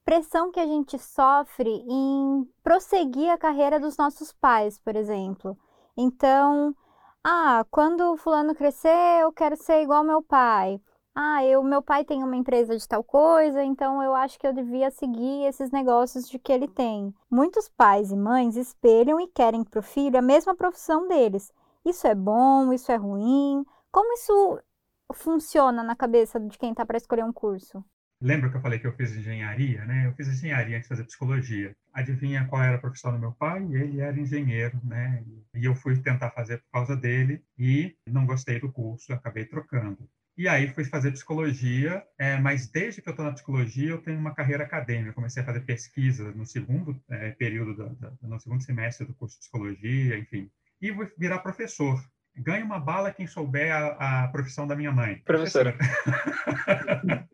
pressão 0.05 0.51
que 0.51 0.59
a 0.59 0.67
gente 0.67 0.99
sofre 0.99 1.85
em 1.87 2.49
prosseguir 2.63 3.31
a 3.31 3.37
carreira 3.37 3.79
dos 3.79 3.97
nossos 3.99 4.33
pais, 4.33 4.79
por 4.79 4.97
exemplo. 4.97 5.57
Então, 5.97 6.75
ah, 7.23 7.67
quando 7.71 8.17
fulano 8.17 8.55
crescer, 8.55 9.21
eu 9.21 9.31
quero 9.33 9.55
ser 9.57 9.83
igual 9.83 9.99
ao 9.99 10.05
meu 10.05 10.23
pai. 10.23 10.81
Ah, 11.21 11.45
eu, 11.45 11.65
meu 11.65 11.83
pai 11.83 12.05
tem 12.05 12.23
uma 12.23 12.37
empresa 12.37 12.77
de 12.79 12.87
tal 12.87 13.03
coisa, 13.03 13.61
então 13.65 14.01
eu 14.01 14.15
acho 14.15 14.39
que 14.39 14.47
eu 14.47 14.53
devia 14.53 14.89
seguir 14.89 15.47
esses 15.49 15.73
negócios 15.73 16.29
de 16.29 16.39
que 16.39 16.53
ele 16.53 16.69
tem. 16.69 17.13
Muitos 17.29 17.69
pais 17.69 18.13
e 18.13 18.17
mães 18.17 18.55
espelham 18.55 19.21
e 19.21 19.27
querem 19.27 19.65
para 19.65 19.81
o 19.81 19.83
filho 19.83 20.17
a 20.17 20.23
mesma 20.23 20.55
profissão 20.55 21.09
deles. 21.09 21.53
Isso 21.85 22.07
é 22.07 22.15
bom, 22.15 22.73
isso 22.73 22.93
é 22.93 22.95
ruim? 22.95 23.67
Como 23.91 24.15
isso 24.15 24.63
funciona 25.13 25.83
na 25.83 25.97
cabeça 25.97 26.39
de 26.39 26.57
quem 26.57 26.71
está 26.71 26.87
para 26.87 26.99
escolher 26.99 27.25
um 27.25 27.33
curso? 27.33 27.85
Lembra 28.21 28.49
que 28.49 28.57
eu 28.57 28.61
falei 28.61 28.79
que 28.79 28.87
eu 28.87 28.95
fiz 28.95 29.11
engenharia, 29.17 29.85
né? 29.87 30.07
Eu 30.07 30.15
fiz 30.15 30.29
engenharia 30.29 30.77
antes 30.77 30.89
de 30.89 30.95
fazer 30.95 31.05
psicologia. 31.05 31.75
Adivinha 31.93 32.47
qual 32.47 32.63
era 32.63 32.77
a 32.77 32.81
profissão 32.81 33.11
do 33.11 33.19
meu 33.19 33.33
pai? 33.33 33.67
Ele 33.73 34.01
era 34.01 34.17
engenheiro, 34.17 34.79
né? 34.85 35.25
E 35.53 35.65
eu 35.65 35.75
fui 35.75 36.01
tentar 36.01 36.31
fazer 36.31 36.59
por 36.59 36.71
causa 36.75 36.97
dele 36.97 37.43
e 37.59 37.97
não 38.07 38.25
gostei 38.25 38.61
do 38.61 38.71
curso, 38.71 39.13
acabei 39.13 39.47
trocando. 39.47 40.09
E 40.39 40.47
aí 40.47 40.69
fui 40.69 40.85
fazer 40.85 41.11
psicologia, 41.11 42.01
é, 42.17 42.39
mas 42.39 42.69
desde 42.69 43.03
que 43.03 43.09
eu 43.09 43.11
estou 43.11 43.27
na 43.27 43.33
psicologia 43.33 43.91
eu 43.91 44.01
tenho 44.01 44.17
uma 44.17 44.33
carreira 44.33 44.63
acadêmica. 44.63 45.13
comecei 45.13 45.43
a 45.43 45.47
fazer 45.47 45.63
pesquisa 45.63 46.31
no 46.31 46.47
segundo 46.47 46.97
é, 47.11 47.33
período, 47.33 47.75
do, 47.75 47.89
do, 47.97 48.17
no 48.23 48.39
segundo 48.39 48.63
semestre 48.63 49.05
do 49.05 49.15
curso 49.15 49.35
de 49.35 49.41
psicologia, 49.41 50.17
enfim. 50.17 50.49
E 50.81 50.93
vou 50.93 51.11
virar 51.19 51.41
professor. 51.41 52.01
Ganhe 52.37 52.63
uma 52.63 52.79
bala 52.79 53.13
quem 53.13 53.27
souber 53.27 53.75
a, 53.75 54.27
a 54.27 54.29
profissão 54.29 54.65
da 54.65 54.77
minha 54.77 54.93
mãe. 54.93 55.21
Professora. 55.25 55.77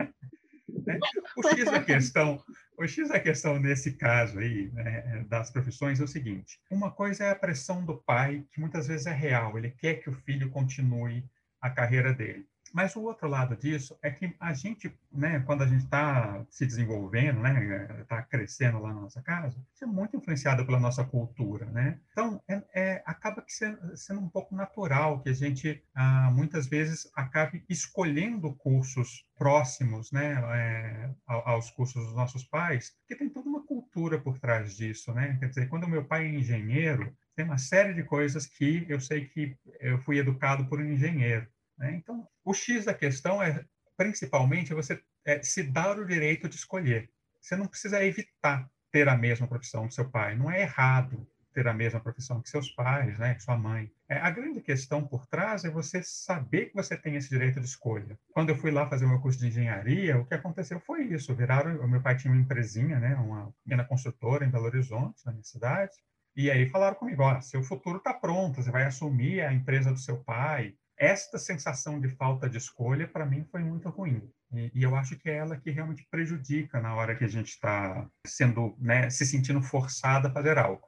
Né? 0.86 0.98
O 1.38 1.48
X 1.48 1.64
da 1.64 1.82
questão, 1.82 2.44
o 2.76 2.86
X 2.86 3.08
da 3.08 3.18
questão 3.18 3.58
nesse 3.58 3.94
caso 3.94 4.38
aí, 4.38 4.70
né, 4.74 5.24
das 5.30 5.50
profissões 5.50 5.98
é 5.98 6.04
o 6.04 6.08
seguinte: 6.08 6.60
uma 6.70 6.90
coisa 6.90 7.24
é 7.24 7.30
a 7.30 7.34
pressão 7.34 7.82
do 7.82 7.96
pai, 7.96 8.44
que 8.52 8.60
muitas 8.60 8.86
vezes 8.86 9.06
é 9.06 9.14
real, 9.14 9.56
ele 9.56 9.70
quer 9.70 9.94
que 9.94 10.10
o 10.10 10.12
filho 10.12 10.50
continue 10.50 11.24
a 11.58 11.70
carreira 11.70 12.12
dele. 12.12 12.46
Mas 12.74 12.96
o 12.96 13.02
outro 13.02 13.28
lado 13.28 13.56
disso 13.56 13.96
é 14.02 14.10
que 14.10 14.34
a 14.40 14.52
gente, 14.52 14.92
né, 15.12 15.38
quando 15.46 15.62
a 15.62 15.66
gente 15.66 15.84
está 15.84 16.44
se 16.50 16.66
desenvolvendo, 16.66 17.38
né, 17.38 18.00
está 18.00 18.20
crescendo 18.20 18.80
lá 18.80 18.92
na 18.92 19.02
nossa 19.02 19.22
casa, 19.22 19.56
é 19.80 19.86
muito 19.86 20.16
influenciado 20.16 20.66
pela 20.66 20.80
nossa 20.80 21.04
cultura, 21.04 21.66
né? 21.66 22.00
Então, 22.10 22.42
é, 22.48 22.64
é 22.74 23.02
acaba 23.06 23.42
que 23.42 23.52
sendo, 23.52 23.96
sendo, 23.96 24.20
um 24.20 24.28
pouco 24.28 24.56
natural 24.56 25.20
que 25.20 25.28
a 25.28 25.32
gente, 25.32 25.84
ah, 25.94 26.32
muitas 26.34 26.66
vezes, 26.66 27.08
acabe 27.14 27.64
escolhendo 27.68 28.52
cursos 28.54 29.24
próximos, 29.38 30.10
né, 30.10 30.34
é, 30.56 31.10
aos 31.26 31.70
cursos 31.70 32.04
dos 32.04 32.16
nossos 32.16 32.42
pais, 32.42 32.96
porque 33.00 33.14
tem 33.14 33.28
toda 33.28 33.48
uma 33.48 33.64
cultura 33.64 34.18
por 34.18 34.38
trás 34.40 34.76
disso, 34.76 35.12
né? 35.12 35.36
Quer 35.38 35.48
dizer, 35.48 35.68
quando 35.68 35.84
o 35.84 35.88
meu 35.88 36.04
pai 36.04 36.26
é 36.26 36.30
engenheiro, 36.30 37.14
tem 37.36 37.44
uma 37.44 37.58
série 37.58 37.94
de 37.94 38.02
coisas 38.02 38.46
que 38.46 38.84
eu 38.88 38.98
sei 38.98 39.26
que 39.26 39.56
eu 39.80 39.98
fui 39.98 40.18
educado 40.18 40.66
por 40.66 40.80
um 40.80 40.84
engenheiro. 40.84 41.46
Né? 41.78 41.94
Então, 41.96 42.26
o 42.44 42.54
X 42.54 42.84
da 42.84 42.94
questão 42.94 43.42
é, 43.42 43.64
principalmente, 43.96 44.74
você 44.74 45.02
é, 45.24 45.42
se 45.42 45.62
dar 45.62 45.98
o 45.98 46.06
direito 46.06 46.48
de 46.48 46.56
escolher. 46.56 47.10
Você 47.40 47.56
não 47.56 47.66
precisa 47.66 48.04
evitar 48.04 48.68
ter 48.90 49.08
a 49.08 49.16
mesma 49.16 49.46
profissão 49.46 49.88
que 49.88 49.94
seu 49.94 50.08
pai. 50.08 50.36
Não 50.36 50.50
é 50.50 50.62
errado 50.62 51.26
ter 51.54 51.68
a 51.68 51.72
mesma 51.72 52.00
profissão 52.00 52.42
que 52.42 52.50
seus 52.50 52.68
pais, 52.70 53.16
né, 53.16 53.34
que 53.34 53.42
sua 53.42 53.56
mãe. 53.56 53.90
É, 54.08 54.18
a 54.18 54.28
grande 54.28 54.60
questão 54.60 55.06
por 55.06 55.24
trás 55.26 55.64
é 55.64 55.70
você 55.70 56.02
saber 56.02 56.66
que 56.66 56.74
você 56.74 56.96
tem 56.96 57.14
esse 57.14 57.30
direito 57.30 57.60
de 57.60 57.66
escolha. 57.66 58.18
Quando 58.32 58.48
eu 58.48 58.56
fui 58.56 58.72
lá 58.72 58.88
fazer 58.88 59.04
o 59.04 59.08
meu 59.08 59.20
curso 59.20 59.38
de 59.38 59.46
engenharia, 59.46 60.18
o 60.18 60.26
que 60.26 60.34
aconteceu 60.34 60.80
foi 60.80 61.04
isso. 61.04 61.34
Viraram, 61.34 61.80
o 61.80 61.88
meu 61.88 62.02
pai 62.02 62.16
tinha 62.16 62.32
uma 62.32 62.42
empresinha, 62.42 62.98
né, 62.98 63.14
uma 63.14 63.54
pequena 63.62 63.84
construtora 63.84 64.44
em 64.44 64.50
Belo 64.50 64.66
Horizonte, 64.66 65.24
na 65.24 65.32
minha 65.32 65.44
cidade, 65.44 65.92
e 66.36 66.50
aí 66.50 66.68
falaram 66.68 66.96
comigo, 66.96 67.22
ó, 67.22 67.40
seu 67.40 67.62
futuro 67.62 67.98
está 67.98 68.12
pronto, 68.12 68.60
você 68.60 68.70
vai 68.70 68.84
assumir 68.84 69.40
a 69.40 69.52
empresa 69.52 69.92
do 69.92 69.98
seu 69.98 70.16
pai, 70.24 70.74
esta 71.04 71.38
sensação 71.38 72.00
de 72.00 72.08
falta 72.08 72.48
de 72.48 72.58
escolha, 72.58 73.06
para 73.06 73.26
mim, 73.26 73.46
foi 73.50 73.62
muito 73.62 73.88
ruim. 73.90 74.28
E, 74.52 74.70
e, 74.74 74.82
eu 74.82 74.94
acho 74.96 75.16
que 75.16 75.28
é 75.28 75.36
ela 75.36 75.56
que 75.56 75.70
realmente 75.70 76.06
prejudica 76.10 76.80
na 76.80 76.94
hora 76.94 77.14
que 77.14 77.24
a 77.24 77.28
gente 77.28 77.48
está 77.48 78.08
sendo, 78.26 78.76
né, 78.78 79.10
se 79.10 79.26
sentindo 79.26 79.62
forçada 79.62 80.28
a 80.28 80.32
fazer 80.32 80.58
algo. 80.58 80.86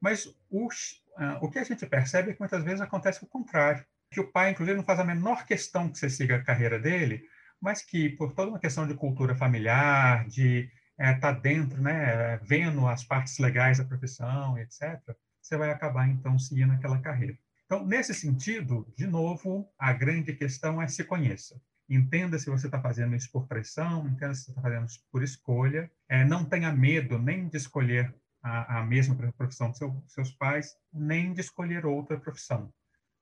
Mas 0.00 0.26
o, 0.48 0.66
uh, 0.66 1.38
o 1.40 1.50
que 1.50 1.58
a 1.58 1.64
gente 1.64 1.84
percebe 1.86 2.30
é 2.30 2.32
que 2.32 2.40
muitas 2.40 2.64
vezes 2.64 2.80
acontece 2.80 3.22
o 3.22 3.26
contrário. 3.26 3.84
Que 4.10 4.20
o 4.20 4.32
pai, 4.32 4.50
inclusive, 4.50 4.76
não 4.76 4.84
faz 4.84 5.00
a 5.00 5.04
menor 5.04 5.44
questão 5.44 5.90
que 5.90 5.98
você 5.98 6.08
siga 6.08 6.36
a 6.36 6.44
carreira 6.44 6.78
dele, 6.78 7.22
mas 7.60 7.82
que, 7.82 8.08
por 8.10 8.32
toda 8.32 8.50
uma 8.50 8.60
questão 8.60 8.86
de 8.86 8.94
cultura 8.94 9.34
familiar, 9.34 10.26
de 10.26 10.70
estar 10.92 11.10
é, 11.10 11.14
tá 11.14 11.32
dentro, 11.32 11.80
né, 11.82 12.38
vendo 12.38 12.86
as 12.86 13.04
partes 13.04 13.38
legais 13.38 13.78
da 13.78 13.84
profissão, 13.84 14.58
etc., 14.58 15.00
você 15.40 15.56
vai 15.56 15.70
acabar, 15.70 16.08
então, 16.08 16.38
seguindo 16.38 16.72
aquela 16.72 17.00
carreira. 17.00 17.36
Então, 17.68 17.84
nesse 17.84 18.14
sentido, 18.14 18.90
de 18.96 19.06
novo, 19.06 19.68
a 19.78 19.92
grande 19.92 20.32
questão 20.32 20.80
é 20.80 20.88
se 20.88 21.04
conheça. 21.04 21.60
Entenda 21.86 22.38
se 22.38 22.48
você 22.48 22.66
está 22.66 22.80
fazendo 22.80 23.14
isso 23.14 23.30
por 23.30 23.46
pressão, 23.46 24.08
entenda 24.08 24.34
se 24.34 24.44
você 24.46 24.50
está 24.52 24.62
fazendo 24.62 24.86
isso 24.86 25.04
por 25.12 25.22
escolha. 25.22 25.90
É, 26.08 26.24
não 26.24 26.46
tenha 26.46 26.72
medo 26.72 27.18
nem 27.18 27.46
de 27.46 27.58
escolher 27.58 28.14
a, 28.42 28.78
a 28.78 28.86
mesma 28.86 29.14
profissão 29.36 29.68
dos 29.68 29.76
seu, 29.76 30.02
seus 30.06 30.30
pais, 30.30 30.74
nem 30.90 31.34
de 31.34 31.42
escolher 31.42 31.84
outra 31.84 32.18
profissão. 32.18 32.72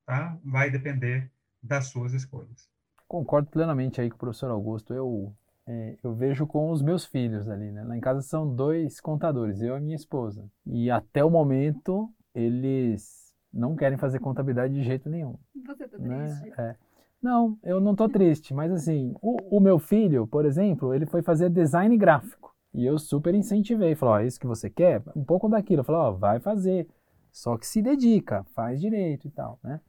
Tá? 0.07 0.39
Vai 0.45 0.71
depender 0.71 1.29
das 1.61 1.87
suas 1.87 2.13
escolhas. 2.13 2.71
Concordo 3.09 3.51
plenamente 3.51 4.01
aí 4.01 4.09
com 4.09 4.15
o 4.15 4.21
professor 4.21 4.53
Augusto. 4.53 4.95
Eu, 4.95 5.35
é, 5.67 5.97
eu 6.05 6.15
vejo 6.15 6.47
com 6.47 6.71
os 6.71 6.83
meus 6.83 7.05
filhos 7.05 7.49
ali, 7.49 7.73
né? 7.73 7.83
Lá 7.83 7.97
em 7.97 8.01
casa 8.01 8.23
são 8.23 8.55
dois 8.55 9.01
contadores, 9.01 9.61
eu 9.61 9.77
e 9.77 9.81
minha 9.81 9.97
esposa. 9.97 10.49
E 10.65 10.89
até 10.89 11.25
o 11.25 11.31
momento, 11.31 12.09
eles 12.33 13.26
não 13.57 13.75
querem 13.75 13.97
fazer 13.97 14.19
contabilidade 14.21 14.75
de 14.75 14.83
jeito 14.83 15.09
nenhum. 15.09 15.37
Você 15.67 15.89
tá 15.89 15.99
né? 15.99 16.27
triste? 16.27 16.61
É. 16.61 16.77
Não, 17.23 17.59
eu 17.63 17.81
não 17.81 17.97
tô 17.97 18.09
triste, 18.09 18.55
mas 18.55 18.71
assim, 18.71 19.15
o, 19.21 19.57
o, 19.57 19.61
meu 19.61 19.79
filho, 19.79 20.27
por 20.27 20.45
exemplo, 20.45 20.95
ele 20.95 21.07
foi 21.07 21.23
fazer 21.23 21.51
design 21.51 21.97
gráfico. 21.97 22.55
E 22.73 22.85
eu 22.85 22.99
super 22.99 23.35
incentivei, 23.35 23.95
falou, 23.95 24.17
ó, 24.17 24.21
isso 24.21 24.39
que 24.39 24.47
você 24.47 24.69
quer? 24.69 25.03
Um 25.17 25.25
pouco 25.25 25.49
daquilo. 25.49 25.81
Eu 25.81 25.85
falei, 25.85 26.01
ó, 26.03 26.13
vai 26.13 26.39
fazer. 26.39 26.87
Só 27.33 27.57
que 27.57 27.67
se 27.67 27.81
dedica, 27.81 28.45
faz 28.55 28.81
direito 28.81 29.27
e 29.27 29.31
tal, 29.31 29.59
né? 29.65 29.81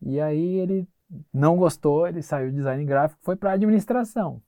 E 0.00 0.20
aí 0.20 0.58
ele 0.58 0.88
não 1.34 1.56
gostou, 1.56 2.06
ele 2.06 2.22
saiu 2.22 2.50
de 2.50 2.56
design 2.56 2.84
gráfico, 2.84 3.20
foi 3.22 3.34
para 3.34 3.52
administração. 3.52 4.40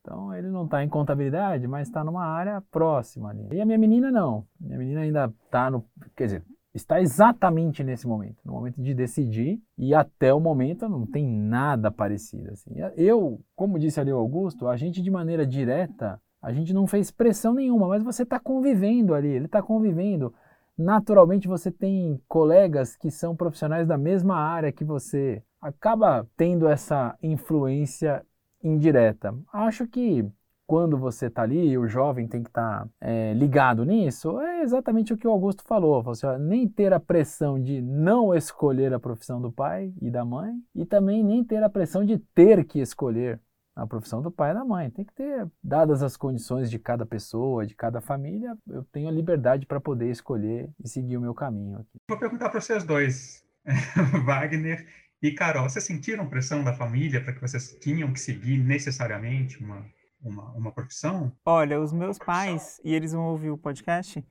Então 0.00 0.34
ele 0.34 0.48
não 0.48 0.64
está 0.64 0.82
em 0.82 0.88
contabilidade, 0.88 1.66
mas 1.66 1.88
está 1.88 2.02
numa 2.02 2.24
área 2.24 2.60
próxima 2.70 3.30
ali. 3.30 3.48
E 3.52 3.60
a 3.60 3.66
minha 3.66 3.78
menina 3.78 4.10
não. 4.10 4.46
Minha 4.60 4.78
menina 4.78 5.00
ainda 5.02 5.32
está 5.44 5.70
no, 5.70 5.84
quer 6.16 6.24
dizer, 6.24 6.44
está 6.74 7.00
exatamente 7.00 7.82
nesse 7.82 8.06
momento, 8.06 8.36
no 8.44 8.52
momento 8.52 8.80
de 8.80 8.94
decidir, 8.94 9.60
e 9.76 9.94
até 9.94 10.32
o 10.32 10.40
momento 10.40 10.88
não 10.88 11.06
tem 11.06 11.26
nada 11.26 11.90
parecido. 11.90 12.52
Assim. 12.52 12.74
Eu, 12.96 13.40
como 13.56 13.78
disse 13.78 14.00
ali 14.00 14.12
o 14.12 14.18
Augusto, 14.18 14.68
a 14.68 14.76
gente 14.76 15.02
de 15.02 15.10
maneira 15.10 15.46
direta, 15.46 16.20
a 16.40 16.52
gente 16.52 16.72
não 16.72 16.86
fez 16.86 17.10
pressão 17.10 17.54
nenhuma, 17.54 17.88
mas 17.88 18.02
você 18.02 18.22
está 18.22 18.38
convivendo 18.38 19.14
ali, 19.14 19.28
ele 19.28 19.46
está 19.46 19.62
convivendo. 19.62 20.32
Naturalmente 20.76 21.48
você 21.48 21.70
tem 21.70 22.20
colegas 22.28 22.96
que 22.96 23.10
são 23.10 23.34
profissionais 23.34 23.88
da 23.88 23.98
mesma 23.98 24.36
área 24.36 24.70
que 24.70 24.84
você, 24.84 25.42
acaba 25.60 26.26
tendo 26.36 26.68
essa 26.68 27.16
influência 27.22 28.24
indireta. 28.62 29.36
Acho 29.52 29.86
que 29.86 30.26
quando 30.68 30.98
você 30.98 31.28
está 31.28 31.44
ali, 31.44 31.78
o 31.78 31.88
jovem 31.88 32.28
tem 32.28 32.42
que 32.42 32.50
estar 32.50 32.84
tá, 32.84 32.88
é, 33.00 33.32
ligado 33.32 33.86
nisso, 33.86 34.38
é 34.38 34.60
exatamente 34.60 35.14
o 35.14 35.16
que 35.16 35.26
o 35.26 35.30
Augusto 35.30 35.64
falou. 35.64 36.02
Você, 36.02 36.26
ó, 36.26 36.36
nem 36.36 36.68
ter 36.68 36.92
a 36.92 37.00
pressão 37.00 37.58
de 37.58 37.80
não 37.80 38.34
escolher 38.34 38.92
a 38.92 39.00
profissão 39.00 39.40
do 39.40 39.50
pai 39.50 39.94
e 39.98 40.10
da 40.10 40.26
mãe, 40.26 40.52
e 40.74 40.84
também 40.84 41.24
nem 41.24 41.42
ter 41.42 41.62
a 41.62 41.70
pressão 41.70 42.04
de 42.04 42.18
ter 42.18 42.66
que 42.66 42.80
escolher 42.80 43.40
a 43.74 43.86
profissão 43.86 44.20
do 44.20 44.30
pai 44.30 44.50
e 44.50 44.54
da 44.54 44.62
mãe. 44.62 44.90
Tem 44.90 45.06
que 45.06 45.14
ter, 45.14 45.48
dadas 45.64 46.02
as 46.02 46.18
condições 46.18 46.70
de 46.70 46.78
cada 46.78 47.06
pessoa, 47.06 47.64
de 47.64 47.74
cada 47.74 48.02
família, 48.02 48.54
eu 48.68 48.84
tenho 48.92 49.08
a 49.08 49.12
liberdade 49.12 49.64
para 49.64 49.80
poder 49.80 50.10
escolher 50.10 50.68
e 50.84 50.86
seguir 50.86 51.16
o 51.16 51.20
meu 51.22 51.32
caminho. 51.32 51.78
Aqui. 51.78 51.98
Vou 52.06 52.18
perguntar 52.18 52.50
para 52.50 52.60
vocês 52.60 52.84
dois, 52.84 53.42
Wagner 54.26 54.86
e 55.22 55.32
Carol, 55.32 55.66
vocês 55.66 55.84
sentiram 55.84 56.28
pressão 56.28 56.62
da 56.62 56.74
família 56.74 57.24
para 57.24 57.32
que 57.32 57.40
vocês 57.40 57.74
tinham 57.80 58.12
que 58.12 58.20
seguir 58.20 58.58
necessariamente 58.58 59.58
uma 59.64 59.82
uma, 60.22 60.50
uma 60.52 60.72
profissão? 60.72 61.32
Olha, 61.44 61.80
os 61.80 61.92
meus 61.92 62.18
pais, 62.18 62.80
e 62.84 62.94
eles 62.94 63.12
vão 63.12 63.26
ouvir 63.26 63.50
o 63.50 63.58
podcast, 63.58 64.24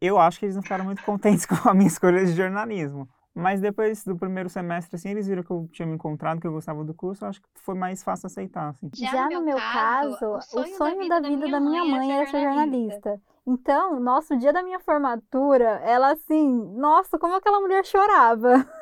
eu 0.00 0.18
acho 0.18 0.38
que 0.38 0.46
eles 0.46 0.56
não 0.56 0.62
ficaram 0.62 0.84
muito 0.84 1.02
contentes 1.04 1.46
com 1.46 1.68
a 1.68 1.74
minha 1.74 1.88
escolha 1.88 2.24
de 2.24 2.32
jornalismo. 2.32 3.08
Mas 3.32 3.60
depois 3.60 4.02
do 4.04 4.16
primeiro 4.16 4.48
semestre, 4.48 4.96
assim, 4.96 5.10
eles 5.10 5.28
viram 5.28 5.42
que 5.42 5.50
eu 5.50 5.68
tinha 5.72 5.86
me 5.86 5.94
encontrado, 5.94 6.40
que 6.40 6.46
eu 6.46 6.52
gostava 6.52 6.84
do 6.84 6.92
curso, 6.92 7.24
eu 7.24 7.28
acho 7.28 7.40
que 7.40 7.48
foi 7.54 7.76
mais 7.76 8.02
fácil 8.02 8.26
aceitar, 8.26 8.70
assim. 8.70 8.90
Já, 8.92 9.10
Já 9.10 9.30
no 9.30 9.40
meu 9.42 9.56
caso, 9.56 10.26
o 10.26 10.40
sonho, 10.40 10.64
o 10.64 10.76
sonho 10.76 10.96
da, 10.96 11.02
vida 11.02 11.20
da, 11.20 11.28
vida 11.28 11.50
da 11.50 11.60
minha 11.60 11.84
mãe 11.84 12.12
era 12.12 12.26
ser 12.26 12.42
jornalista. 12.42 13.20
Então, 13.46 14.00
nosso 14.00 14.36
dia 14.36 14.52
da 14.52 14.62
minha 14.62 14.80
formatura, 14.80 15.80
ela 15.84 16.12
assim, 16.12 16.46
nossa, 16.76 17.18
como 17.18 17.36
aquela 17.36 17.60
mulher 17.60 17.84
chorava. 17.84 18.66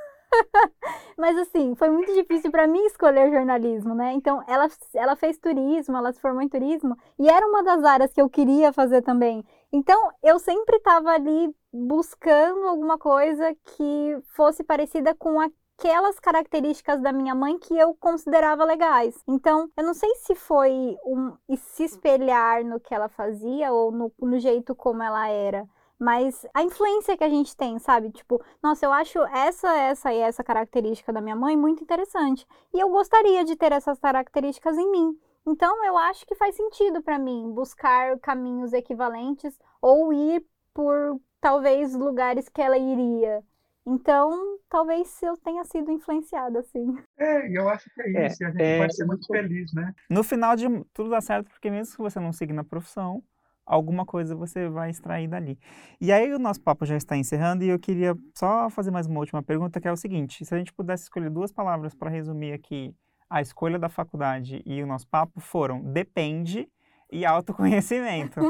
Mas 1.17 1.37
assim, 1.37 1.75
foi 1.75 1.91
muito 1.91 2.13
difícil 2.15 2.51
para 2.51 2.67
mim 2.67 2.85
escolher 2.87 3.31
jornalismo, 3.31 3.95
né? 3.95 4.13
Então, 4.13 4.43
ela, 4.47 4.69
ela 4.95 5.17
fez 5.17 5.39
turismo, 5.39 5.97
ela 5.97 6.13
se 6.13 6.21
formou 6.21 6.43
em 6.43 6.49
turismo, 6.49 6.97
e 7.19 7.29
era 7.29 7.47
uma 7.47 7.63
das 7.63 7.85
áreas 7.85 8.13
que 8.13 8.21
eu 8.21 8.29
queria 8.29 8.73
fazer 8.73 9.03
também. 9.03 9.45
Então, 9.73 10.11
eu 10.23 10.39
sempre 10.39 10.77
estava 10.77 11.11
ali 11.11 11.55
buscando 11.73 12.67
alguma 12.67 12.99
coisa 12.99 13.55
que 13.65 14.19
fosse 14.35 14.65
parecida 14.65 15.15
com 15.15 15.39
aquelas 15.41 16.19
características 16.19 17.01
da 17.01 17.13
minha 17.13 17.35
mãe 17.35 17.59
que 17.59 17.77
eu 17.77 17.95
considerava 17.95 18.65
legais. 18.65 19.23
Então, 19.29 19.71
eu 19.77 19.85
não 19.85 19.95
sei 19.95 20.15
se 20.17 20.35
foi 20.35 20.97
um, 21.05 21.33
se 21.57 21.85
espelhar 21.85 22.65
no 22.65 22.81
que 22.81 22.95
ela 22.95 23.09
fazia 23.09 23.73
ou 23.73 23.93
no, 23.93 24.13
no 24.21 24.39
jeito 24.39 24.75
como 24.75 25.03
ela 25.03 25.29
era 25.29 25.69
mas 25.99 26.47
a 26.55 26.63
influência 26.63 27.17
que 27.17 27.25
a 27.25 27.29
gente 27.29 27.57
tem, 27.57 27.79
sabe? 27.79 28.11
Tipo, 28.11 28.41
nossa, 28.63 28.87
eu 28.87 28.93
acho 28.93 29.19
essa, 29.25 29.75
essa 29.77 30.13
e 30.13 30.19
essa 30.19 30.45
característica 30.45 31.13
da 31.13 31.21
minha 31.21 31.35
mãe 31.35 31.57
muito 31.57 31.83
interessante. 31.83 32.47
E 32.73 32.79
eu 32.79 32.89
gostaria 32.89 33.45
de 33.45 33.57
ter 33.57 33.73
essas 33.73 33.99
características 33.99 34.79
em 34.79 34.91
mim. 34.91 35.19
Então, 35.47 35.85
eu 35.85 35.97
acho 35.97 36.27
que 36.27 36.35
faz 36.35 36.55
sentido 36.55 37.03
para 37.03 37.19
mim 37.19 37.51
buscar 37.53 38.19
caminhos 38.21 38.73
equivalentes 38.73 39.59
ou 39.81 40.13
ir 40.13 40.45
por 40.75 41.19
talvez 41.41 41.95
lugares 41.95 42.49
que 42.49 42.61
ela 42.61 42.79
iria. 42.79 43.43
Então, 43.87 44.59
talvez 44.69 45.21
eu 45.23 45.35
tenha 45.39 45.65
sido 45.65 45.91
influenciada, 45.91 46.61
assim. 46.61 46.99
É, 47.19 47.49
eu 47.51 47.67
acho 47.71 47.89
que 47.95 48.03
é, 48.03 48.25
é 48.25 48.27
isso. 48.27 48.45
É, 48.45 48.47
a 48.47 48.51
gente 48.51 48.63
é, 48.63 48.79
pode 48.79 48.95
ser 48.95 49.05
muito 49.07 49.27
feliz, 49.27 49.73
né? 49.73 49.95
No 50.11 50.23
final 50.23 50.55
de 50.55 50.67
tudo 50.93 51.09
dá 51.09 51.21
certo, 51.23 51.49
porque 51.49 51.71
mesmo 51.71 51.97
que 51.97 52.03
você 52.03 52.21
não 52.21 52.33
siga 52.33 52.53
na 52.53 52.63
profissão, 52.63 53.23
alguma 53.69 54.05
coisa 54.05 54.35
você 54.35 54.69
vai 54.69 54.91
extrair 54.91 55.29
dali. 55.29 55.59
E 56.01 56.11
aí 56.11 56.33
o 56.33 56.39
nosso 56.39 56.61
papo 56.61 56.87
já 56.87 56.97
está 56.97 57.17
encerrando 57.17 57.63
e 57.63 57.69
eu 57.69 57.79
queria 57.79 58.17
só 58.35 58.71
fazer 58.71 58.91
mais 58.91 59.07
uma 59.07 59.21
última 59.21 59.43
pergunta, 59.43 59.81
que 59.81 59.87
é 59.87 59.93
o 59.93 59.97
seguinte: 59.97 60.45
se 60.45 60.55
a 60.55 60.59
gente 60.59 60.73
pudesse 60.73 61.05
escolher 61.05 61.31
duas 61.31 61.53
palavras 61.53 61.95
para 61.95 62.11
resumir 62.11 62.53
aqui 62.53 62.95
a 63.31 63.43
escolha 63.43 63.79
da 63.79 63.91
faculdade 63.91 64.63
e 64.65 64.83
o 64.83 64.87
nosso 64.87 65.07
papo 65.07 65.39
foram 65.39 65.83
depende 65.83 66.67
e 67.11 67.25
autoconhecimento. 67.25 68.41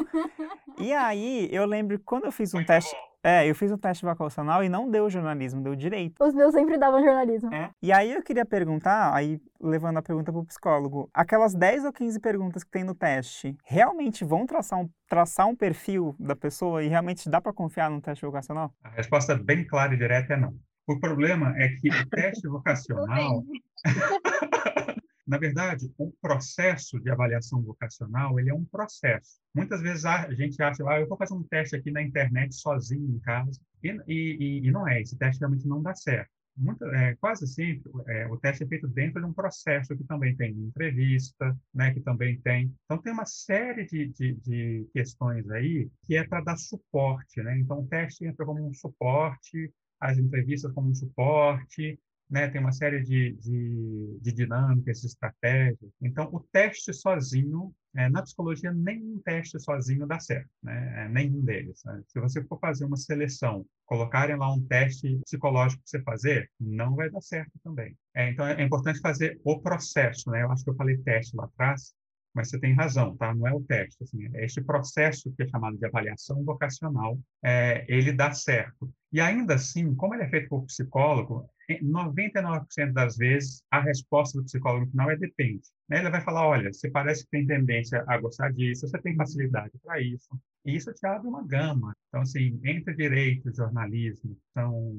e 0.79 0.93
aí 0.93 1.49
eu 1.51 1.65
lembro 1.65 1.99
quando 2.01 2.25
eu 2.25 2.33
fiz 2.33 2.55
um 2.55 2.65
teste. 2.65 2.95
É, 3.23 3.49
eu 3.49 3.55
fiz 3.55 3.71
um 3.73 3.77
teste 3.77 4.05
vocacional 4.05 4.63
e 4.63 4.69
não 4.69 4.89
deu 4.89 5.11
jornalismo, 5.11 5.61
deu 5.61 5.75
direito. 5.75 6.23
Os 6.25 6.33
meus 6.33 6.53
sempre 6.53 6.79
davam 6.79 7.03
jornalismo. 7.03 7.53
É. 7.53 7.71
E 7.83 7.93
aí 7.93 8.13
eu 8.13 8.23
queria 8.23 8.45
perguntar, 8.45 9.13
aí 9.13 9.41
levando 9.61 9.97
a 9.99 10.03
pergunta 10.03 10.31
para 10.31 10.41
o 10.41 10.47
psicólogo, 10.47 11.11
aquelas 11.13 11.53
10 11.53 11.85
ou 11.85 11.93
15 11.93 12.21
perguntas 12.21 12.63
que 12.63 12.71
tem 12.71 12.85
no 12.85 12.95
teste, 12.95 13.57
realmente 13.65 14.25
vão 14.25 14.47
traçar 14.47 14.79
um, 14.79 14.89
traçar 15.09 15.49
um 15.49 15.57
perfil 15.57 16.15
da 16.19 16.37
pessoa 16.37 16.83
e 16.83 16.89
realmente 16.89 17.29
dá 17.29 17.41
para 17.41 17.53
confiar 17.53 17.91
no 17.91 18.01
teste 18.01 18.25
vocacional? 18.25 18.73
A 18.85 18.91
resposta 18.91 19.35
bem 19.35 19.67
clara 19.67 19.95
e 19.95 19.99
direta 19.99 20.35
é 20.35 20.37
não. 20.37 20.55
O 20.87 20.99
problema 21.01 21.53
é 21.59 21.69
que 21.69 21.89
o 21.89 22.09
teste 22.09 22.47
vocacional 22.49 23.43
Na 25.29 25.37
verdade, 25.37 25.93
o 25.99 26.11
processo 26.23 26.99
de 26.99 27.11
avaliação 27.11 27.61
vocacional 27.63 28.41
ele 28.41 28.49
é 28.49 28.55
um 28.55 28.65
processo. 28.65 29.39
Muitas 29.55 29.83
vezes 29.83 30.07
a 30.07 30.33
gente 30.33 30.61
acha, 30.63 30.83
ah, 30.89 30.99
eu 30.99 31.07
vou 31.07 31.19
fazer 31.19 31.35
um 31.35 31.43
teste 31.43 31.77
aqui 31.77 31.91
na 31.91 32.01
internet 32.01 32.55
sozinho 32.55 33.15
em 33.15 33.21
casa, 33.21 33.61
e, 33.85 33.91
e, 34.09 34.67
e 34.67 34.71
não 34.71 34.89
é, 34.89 35.03
esse 35.03 35.19
teste 35.19 35.41
realmente 35.41 35.69
não 35.69 35.83
dá 35.83 35.95
certo. 35.95 36.31
Muito, 36.57 36.83
é, 36.87 37.15
quase 37.17 37.47
sempre 37.47 37.93
é, 38.09 38.27
o 38.27 38.39
teste 38.39 38.65
é 38.65 38.67
feito 38.67 38.89
dentro 38.89 39.21
de 39.21 39.27
um 39.27 39.33
processo 39.33 39.95
que 39.95 40.03
também 40.05 40.35
tem 40.35 40.51
entrevista, 40.51 41.57
né, 41.75 41.93
que 41.93 42.01
também 42.01 42.41
tem. 42.41 42.75
Então, 42.87 42.97
tem 42.97 43.13
uma 43.13 43.27
série 43.27 43.85
de, 43.85 44.09
de, 44.09 44.35
de 44.35 44.89
questões 44.95 45.49
aí 45.51 45.91
que 46.05 46.17
é 46.17 46.27
para 46.27 46.43
dar 46.43 46.57
suporte. 46.57 47.43
Né? 47.43 47.59
Então, 47.59 47.81
o 47.81 47.87
teste 47.87 48.25
entra 48.25 48.47
como 48.47 48.67
um 48.67 48.73
suporte, 48.73 49.71
as 50.01 50.17
entrevistas 50.17 50.73
como 50.73 50.89
um 50.89 50.95
suporte, 50.95 52.01
né? 52.31 52.49
tem 52.49 52.61
uma 52.61 52.73
série 52.73 53.03
de, 53.03 53.33
de, 53.35 54.19
de 54.21 54.33
dinâmicas, 54.33 55.01
de 55.01 55.07
estratégias. 55.07 55.91
Então, 56.01 56.29
o 56.33 56.41
teste 56.53 56.93
sozinho, 56.93 57.75
é, 57.97 58.09
na 58.09 58.23
psicologia, 58.23 58.73
nenhum 58.73 59.19
teste 59.25 59.59
sozinho 59.59 60.07
dá 60.07 60.21
certo, 60.21 60.51
né? 60.63 61.05
É, 61.05 61.09
nenhum 61.09 61.41
deles. 61.41 61.83
Né? 61.85 62.03
Se 62.07 62.21
você 62.21 62.45
for 62.45 62.59
fazer 62.61 62.85
uma 62.85 62.97
seleção, 62.97 63.65
colocarem 63.87 64.37
lá 64.37 64.53
um 64.53 64.61
teste 64.61 65.19
psicológico 65.25 65.83
para 65.83 65.91
você 65.91 66.03
fazer, 66.03 66.51
não 66.61 66.95
vai 66.95 67.11
dar 67.11 67.21
certo 67.21 67.53
também. 67.65 67.97
É, 68.15 68.31
então, 68.31 68.47
é, 68.47 68.63
importante 68.63 69.01
fazer 69.01 69.41
o 69.43 69.61
processo. 69.61 70.31
Né? 70.31 70.43
Eu 70.43 70.53
acho 70.53 70.65
que 70.65 70.71
eu 70.71 70.77
falei 70.77 70.99
teste 70.99 71.37
lá 71.37 71.45
atrás, 71.45 71.95
mas 72.35 72.51
você 72.51 72.59
tem 72.59 72.75
razão, 72.75 73.17
tá? 73.17 73.35
Não 73.35 73.47
é 73.47 73.53
o 73.53 73.61
teste. 73.61 74.03
Assim, 74.03 74.29
é 74.35 74.45
este 74.45 74.61
processo 74.61 75.33
que 75.37 75.43
é 75.43 75.49
chamado 75.49 75.77
de 75.77 75.87
avaliação 75.87 76.45
vocacional, 76.45 77.19
é, 77.43 77.85
ele 77.89 78.13
dá 78.13 78.33
certo. 78.33 78.93
E 79.13 79.21
ainda 79.21 79.55
assim, 79.55 79.95
como 79.95 80.15
ele 80.15 80.25
é 80.25 80.29
feito 80.29 80.49
por 80.49 80.65
psicólogo, 80.67 81.49
99% 81.83 82.93
das 82.93 83.17
vezes 83.17 83.63
a 83.71 83.81
resposta 83.81 84.39
do 84.39 84.45
psicólogo 84.45 84.87
no 84.87 84.91
final 84.91 85.11
é 85.11 85.17
depende. 85.17 85.63
Né? 85.89 85.99
Ele 85.99 86.11
vai 86.11 86.21
falar, 86.21 86.47
olha, 86.47 86.73
você 86.73 86.91
parece 86.91 87.25
que 87.25 87.31
tem 87.31 87.47
tendência 87.47 88.05
a 88.07 88.19
gostar 88.19 88.53
disso, 88.53 88.89
você 88.89 88.99
tem 88.99 89.17
facilidade 89.17 89.73
para 89.83 90.01
isso. 90.01 90.29
E 90.65 90.75
isso 90.75 90.93
te 90.93 91.07
abre 91.07 91.29
uma 91.29 91.47
gama. 91.47 91.95
Então, 92.09 92.23
assim, 92.23 92.59
entre 92.65 92.95
direito 92.95 93.55
jornalismo, 93.55 94.37
são 94.55 94.99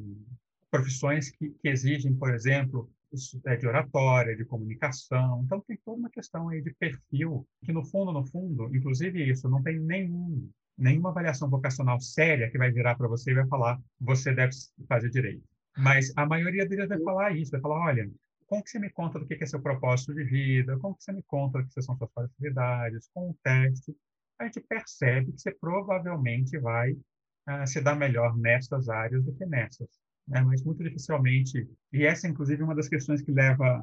profissões 0.69 1.31
que, 1.31 1.49
que 1.49 1.67
exigem, 1.67 2.13
por 2.15 2.33
exemplo, 2.33 2.89
de 3.11 3.67
oratória, 3.67 4.35
de 4.35 4.45
comunicação. 4.45 5.41
Então, 5.43 5.61
tem 5.61 5.77
toda 5.83 5.99
uma 5.99 6.09
questão 6.09 6.49
aí 6.49 6.61
de 6.61 6.73
perfil, 6.75 7.47
que 7.63 7.71
no 7.71 7.83
fundo, 7.83 8.11
no 8.11 8.25
fundo, 8.25 8.73
inclusive 8.75 9.29
isso, 9.29 9.49
não 9.49 9.63
tem 9.63 9.79
nenhum, 9.79 10.49
nenhuma 10.77 11.09
avaliação 11.09 11.49
vocacional 11.49 11.99
séria 11.99 12.49
que 12.49 12.57
vai 12.57 12.71
virar 12.71 12.95
para 12.95 13.07
você 13.07 13.31
e 13.31 13.35
vai 13.35 13.47
falar, 13.47 13.79
você 13.99 14.33
deve 14.33 14.53
fazer 14.87 15.09
direito. 15.09 15.43
Mas 15.77 16.11
a 16.15 16.25
maioria 16.25 16.67
deles 16.67 16.87
vai 16.87 17.01
falar 17.01 17.35
isso, 17.35 17.51
vai 17.51 17.61
falar, 17.61 17.85
olha, 17.85 18.11
como 18.45 18.63
que 18.63 18.69
você 18.69 18.79
me 18.79 18.89
conta 18.89 19.19
do 19.19 19.25
que 19.25 19.41
é 19.41 19.45
seu 19.45 19.61
propósito 19.61 20.13
de 20.13 20.23
vida, 20.23 20.77
como 20.79 20.95
que 20.95 21.03
você 21.03 21.11
me 21.11 21.23
conta 21.23 21.61
do 21.61 21.67
que 21.67 21.81
são 21.81 21.95
suas 21.97 22.11
facilidades, 22.11 23.09
com 23.13 23.29
o 23.29 23.37
teste, 23.43 23.95
a 24.39 24.45
gente 24.45 24.61
percebe 24.61 25.31
que 25.31 25.41
você 25.41 25.51
provavelmente 25.51 26.57
vai 26.57 26.91
uh, 26.91 27.67
se 27.67 27.81
dar 27.81 27.95
melhor 27.95 28.37
nestas 28.37 28.89
áreas 28.89 29.23
do 29.23 29.33
que 29.33 29.45
nessas 29.45 29.87
né? 30.29 30.41
mas 30.41 30.63
muito 30.63 30.83
dificilmente. 30.83 31.67
E 31.91 32.05
essa, 32.05 32.27
inclusive, 32.27 32.61
é 32.61 32.65
uma 32.65 32.75
das 32.75 32.87
questões 32.87 33.21
que 33.21 33.31
leva 33.31 33.81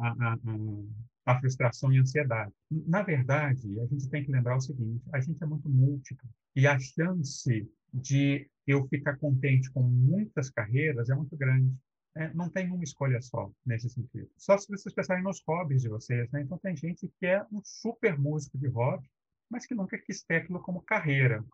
à 1.26 1.40
frustração 1.40 1.92
e 1.92 1.99
ansiedade. 1.99 2.53
Na 2.70 3.03
verdade, 3.03 3.80
a 3.80 3.86
gente 3.86 4.09
tem 4.09 4.24
que 4.24 4.32
lembrar 4.32 4.57
o 4.57 4.61
seguinte: 4.61 5.05
a 5.12 5.20
gente 5.20 5.42
é 5.42 5.47
muito 5.47 5.68
múltiplo 5.68 6.28
e 6.55 6.66
a 6.66 6.78
chance 6.78 7.68
de 7.92 8.49
eu 8.66 8.86
ficar 8.88 9.16
contente 9.16 9.70
com 9.70 9.82
muitas 9.82 10.51
carreiras 10.51 11.11
é 11.11 11.14
muito 11.14 11.36
grande. 11.36 11.74
É, 12.16 12.32
não 12.32 12.49
tem 12.49 12.70
uma 12.70 12.82
escolha 12.82 13.20
só 13.20 13.51
nesse 13.64 13.90
sentido. 13.90 14.30
Só 14.38 14.57
se 14.57 14.68
vocês 14.68 14.94
pensarem 14.94 15.22
nos 15.22 15.42
hobbies 15.47 15.82
de 15.82 15.88
vocês. 15.88 16.30
Né? 16.30 16.40
Então, 16.42 16.57
tem 16.59 16.74
gente 16.74 17.12
que 17.20 17.26
é 17.26 17.44
um 17.53 17.61
super 17.62 18.18
músico 18.18 18.57
de 18.57 18.68
hobby, 18.68 19.07
mas 19.51 19.66
que 19.66 19.74
nunca 19.74 19.99
quis 19.99 20.24
aquilo 20.30 20.61
como 20.61 20.80
carreira. 20.82 21.44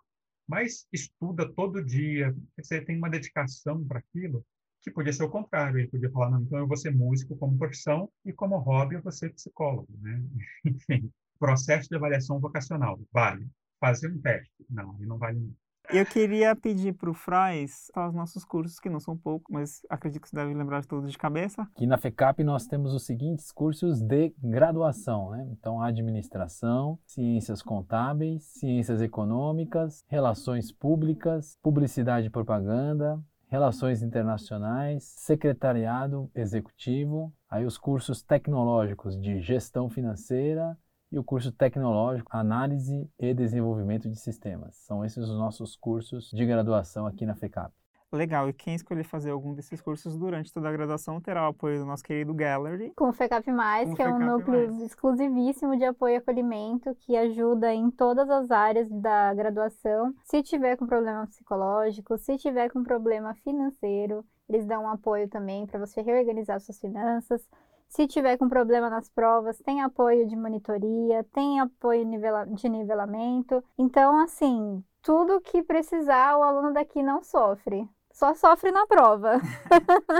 mas 0.46 0.86
estuda 0.92 1.52
todo 1.52 1.84
dia, 1.84 2.34
você 2.56 2.80
tem 2.80 2.96
uma 2.96 3.10
dedicação 3.10 3.84
para 3.84 3.98
aquilo, 3.98 4.44
que 4.82 4.90
podia 4.90 5.12
ser 5.12 5.24
o 5.24 5.30
contrário, 5.30 5.78
ele 5.78 5.88
podia 5.88 6.10
falar, 6.10 6.30
não, 6.30 6.42
então 6.42 6.58
eu 6.58 6.66
vou 6.66 6.76
ser 6.76 6.90
músico 6.90 7.36
como 7.36 7.56
profissão 7.56 8.10
e 8.24 8.32
como 8.32 8.58
hobby 8.58 8.96
eu 8.96 9.02
vou 9.02 9.12
ser 9.12 9.32
psicólogo, 9.32 9.88
né? 10.00 10.22
Enfim, 10.66 11.10
processo 11.38 11.88
de 11.88 11.96
avaliação 11.96 12.40
vocacional, 12.40 13.00
vale. 13.12 13.48
Fazer 13.80 14.12
um 14.12 14.20
teste, 14.20 14.52
não, 14.70 14.94
ele 14.96 15.06
não 15.06 15.18
vale 15.18 15.40
não. 15.40 15.54
Eu 15.90 16.06
queria 16.06 16.54
pedir 16.54 16.94
para 16.94 17.10
o 17.10 17.14
Frais 17.14 17.90
os 17.94 18.14
nossos 18.14 18.44
cursos, 18.44 18.78
que 18.78 18.88
não 18.88 19.00
são 19.00 19.16
poucos, 19.16 19.52
mas 19.52 19.80
acredito 19.90 20.22
que 20.22 20.28
você 20.28 20.36
deve 20.36 20.54
lembrar 20.54 20.80
de 20.80 20.88
todos 20.88 21.10
de 21.10 21.18
cabeça. 21.18 21.62
Aqui 21.62 21.86
na 21.86 21.98
FECAP 21.98 22.42
nós 22.44 22.66
temos 22.66 22.94
os 22.94 23.04
seguintes 23.04 23.50
cursos 23.50 24.00
de 24.00 24.32
graduação, 24.42 25.30
né? 25.30 25.46
Então, 25.50 25.82
administração, 25.82 26.98
ciências 27.06 27.60
contábeis, 27.62 28.44
ciências 28.44 29.02
econômicas, 29.02 30.02
relações 30.08 30.72
públicas, 30.72 31.58
publicidade 31.60 32.28
e 32.28 32.30
propaganda, 32.30 33.20
relações 33.52 34.02
internacionais, 34.02 35.04
secretariado 35.04 36.30
executivo, 36.34 37.30
aí 37.50 37.66
os 37.66 37.76
cursos 37.76 38.22
tecnológicos 38.22 39.14
de 39.20 39.42
gestão 39.42 39.90
financeira, 39.90 40.74
e 41.10 41.18
o 41.18 41.22
curso 41.22 41.52
tecnológico 41.52 42.34
Análise 42.34 43.06
e 43.18 43.34
Desenvolvimento 43.34 44.08
de 44.08 44.18
Sistemas. 44.18 44.74
São 44.76 45.04
esses 45.04 45.28
os 45.28 45.36
nossos 45.36 45.76
cursos 45.76 46.30
de 46.30 46.46
graduação 46.46 47.06
aqui 47.06 47.26
na 47.26 47.34
FECAP. 47.34 47.70
Legal, 48.12 48.46
e 48.46 48.52
quem 48.52 48.74
escolher 48.74 49.04
fazer 49.04 49.30
algum 49.30 49.54
desses 49.54 49.80
cursos 49.80 50.18
durante 50.18 50.52
toda 50.52 50.68
a 50.68 50.72
graduação 50.72 51.18
terá 51.18 51.44
o 51.44 51.50
apoio 51.50 51.78
do 51.78 51.86
nosso 51.86 52.04
querido 52.04 52.34
Gallery. 52.34 52.92
Com 52.94 53.08
o 53.08 53.12
FECAP+, 53.12 53.46
Com 53.46 53.94
que 53.94 54.02
é 54.02 54.08
um 54.08 54.18
núcleo 54.18 54.84
exclusivíssimo 54.84 55.78
de 55.78 55.84
apoio 55.86 56.14
e 56.14 56.16
acolhimento 56.16 56.94
que 56.96 57.16
ajuda 57.16 57.72
em 57.72 57.90
todas 57.90 58.28
as 58.28 58.50
áreas 58.50 58.86
da 58.90 59.32
graduação. 59.32 60.14
Se 60.24 60.42
tiver 60.42 60.76
com 60.76 60.86
problema 60.86 61.26
psicológico, 61.26 62.18
se 62.18 62.36
tiver 62.36 62.68
com 62.68 62.82
problema 62.82 63.34
financeiro, 63.36 64.22
eles 64.46 64.66
dão 64.66 64.84
um 64.84 64.88
apoio 64.88 65.26
também 65.28 65.66
para 65.66 65.80
você 65.80 66.02
reorganizar 66.02 66.60
suas 66.60 66.78
finanças. 66.78 67.42
Se 67.88 68.06
tiver 68.06 68.36
com 68.36 68.48
problema 68.48 68.90
nas 68.90 69.08
provas, 69.08 69.58
tem 69.58 69.82
apoio 69.82 70.26
de 70.26 70.36
monitoria, 70.36 71.24
tem 71.32 71.60
apoio 71.60 72.04
de 72.54 72.68
nivelamento. 72.68 73.62
Então, 73.78 74.18
assim, 74.18 74.82
tudo 75.02 75.40
que 75.40 75.62
precisar, 75.62 76.36
o 76.36 76.42
aluno 76.42 76.72
daqui 76.72 77.02
não 77.02 77.22
sofre. 77.22 77.88
Só 78.12 78.34
sofre 78.34 78.70
na 78.70 78.86
prova. 78.86 79.40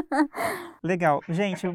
Legal. 0.83 1.21
Gente, 1.29 1.67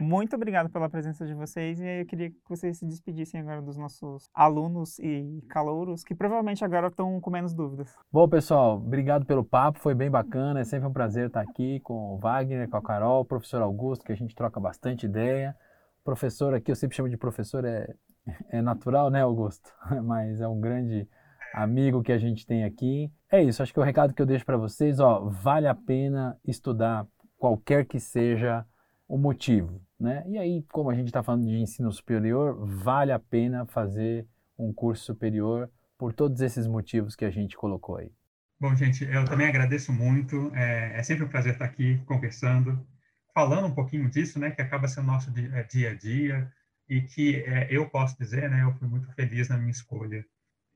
muito 0.00 0.36
obrigado 0.36 0.68
pela 0.68 0.88
presença 0.88 1.26
de 1.26 1.32
vocês 1.34 1.80
e 1.80 2.00
eu 2.02 2.06
queria 2.06 2.30
que 2.30 2.36
vocês 2.48 2.78
se 2.78 2.86
despedissem 2.86 3.40
agora 3.40 3.62
dos 3.62 3.78
nossos 3.78 4.28
alunos 4.34 4.98
e 4.98 5.42
calouros, 5.48 6.04
que 6.04 6.14
provavelmente 6.14 6.64
agora 6.64 6.88
estão 6.88 7.18
com 7.20 7.30
menos 7.30 7.54
dúvidas. 7.54 7.96
Bom, 8.12 8.28
pessoal, 8.28 8.76
obrigado 8.76 9.24
pelo 9.24 9.42
papo, 9.42 9.78
foi 9.78 9.94
bem 9.94 10.10
bacana, 10.10 10.60
é 10.60 10.64
sempre 10.64 10.86
um 10.86 10.92
prazer 10.92 11.28
estar 11.28 11.40
aqui 11.40 11.80
com 11.80 12.14
o 12.14 12.18
Wagner, 12.18 12.68
com 12.68 12.76
a 12.76 12.82
Carol, 12.82 13.22
o 13.22 13.24
professor 13.24 13.62
Augusto, 13.62 14.04
que 14.04 14.12
a 14.12 14.16
gente 14.16 14.34
troca 14.34 14.60
bastante 14.60 15.06
ideia. 15.06 15.56
Professor 16.04 16.54
aqui, 16.54 16.70
eu 16.70 16.76
sempre 16.76 16.94
chamo 16.94 17.08
de 17.08 17.16
professor, 17.16 17.64
é, 17.64 17.92
é 18.50 18.60
natural, 18.60 19.10
né, 19.10 19.22
Augusto? 19.22 19.72
Mas 20.04 20.40
é 20.42 20.46
um 20.46 20.60
grande 20.60 21.08
amigo 21.56 22.02
que 22.02 22.12
a 22.12 22.18
gente 22.18 22.46
tem 22.46 22.64
aqui. 22.64 23.10
É 23.32 23.42
isso, 23.42 23.62
acho 23.62 23.72
que 23.72 23.80
o 23.80 23.82
recado 23.82 24.12
que 24.12 24.20
eu 24.20 24.26
deixo 24.26 24.44
para 24.44 24.58
vocês, 24.58 25.00
ó, 25.00 25.24
vale 25.30 25.66
a 25.66 25.74
pena 25.74 26.38
estudar 26.46 27.06
qualquer 27.38 27.86
que 27.86 27.98
seja 27.98 28.64
o 29.08 29.16
motivo. 29.16 29.80
Né? 29.98 30.22
E 30.28 30.36
aí, 30.36 30.62
como 30.70 30.90
a 30.90 30.94
gente 30.94 31.06
está 31.06 31.22
falando 31.22 31.46
de 31.46 31.56
ensino 31.56 31.90
superior, 31.90 32.66
vale 32.66 33.10
a 33.10 33.18
pena 33.18 33.64
fazer 33.64 34.26
um 34.58 34.70
curso 34.70 35.04
superior 35.04 35.70
por 35.96 36.12
todos 36.12 36.42
esses 36.42 36.66
motivos 36.66 37.16
que 37.16 37.24
a 37.24 37.30
gente 37.30 37.56
colocou 37.56 37.96
aí. 37.96 38.12
Bom, 38.60 38.74
gente, 38.74 39.04
eu 39.04 39.24
também 39.24 39.46
agradeço 39.46 39.92
muito. 39.92 40.54
É, 40.54 40.98
é 40.98 41.02
sempre 41.02 41.24
um 41.24 41.28
prazer 41.28 41.54
estar 41.54 41.64
aqui 41.64 41.98
conversando, 42.04 42.86
falando 43.32 43.66
um 43.66 43.74
pouquinho 43.74 44.10
disso, 44.10 44.38
né, 44.38 44.50
que 44.50 44.60
acaba 44.60 44.88
sendo 44.88 45.06
nosso 45.06 45.30
dia, 45.30 45.50
é, 45.54 45.62
dia 45.62 45.90
a 45.90 45.94
dia 45.94 46.52
e 46.88 47.00
que 47.00 47.36
é, 47.36 47.66
eu 47.70 47.88
posso 47.88 48.16
dizer, 48.18 48.50
né, 48.50 48.62
eu 48.62 48.72
fui 48.74 48.88
muito 48.88 49.10
feliz 49.14 49.48
na 49.48 49.56
minha 49.56 49.70
escolha 49.70 50.24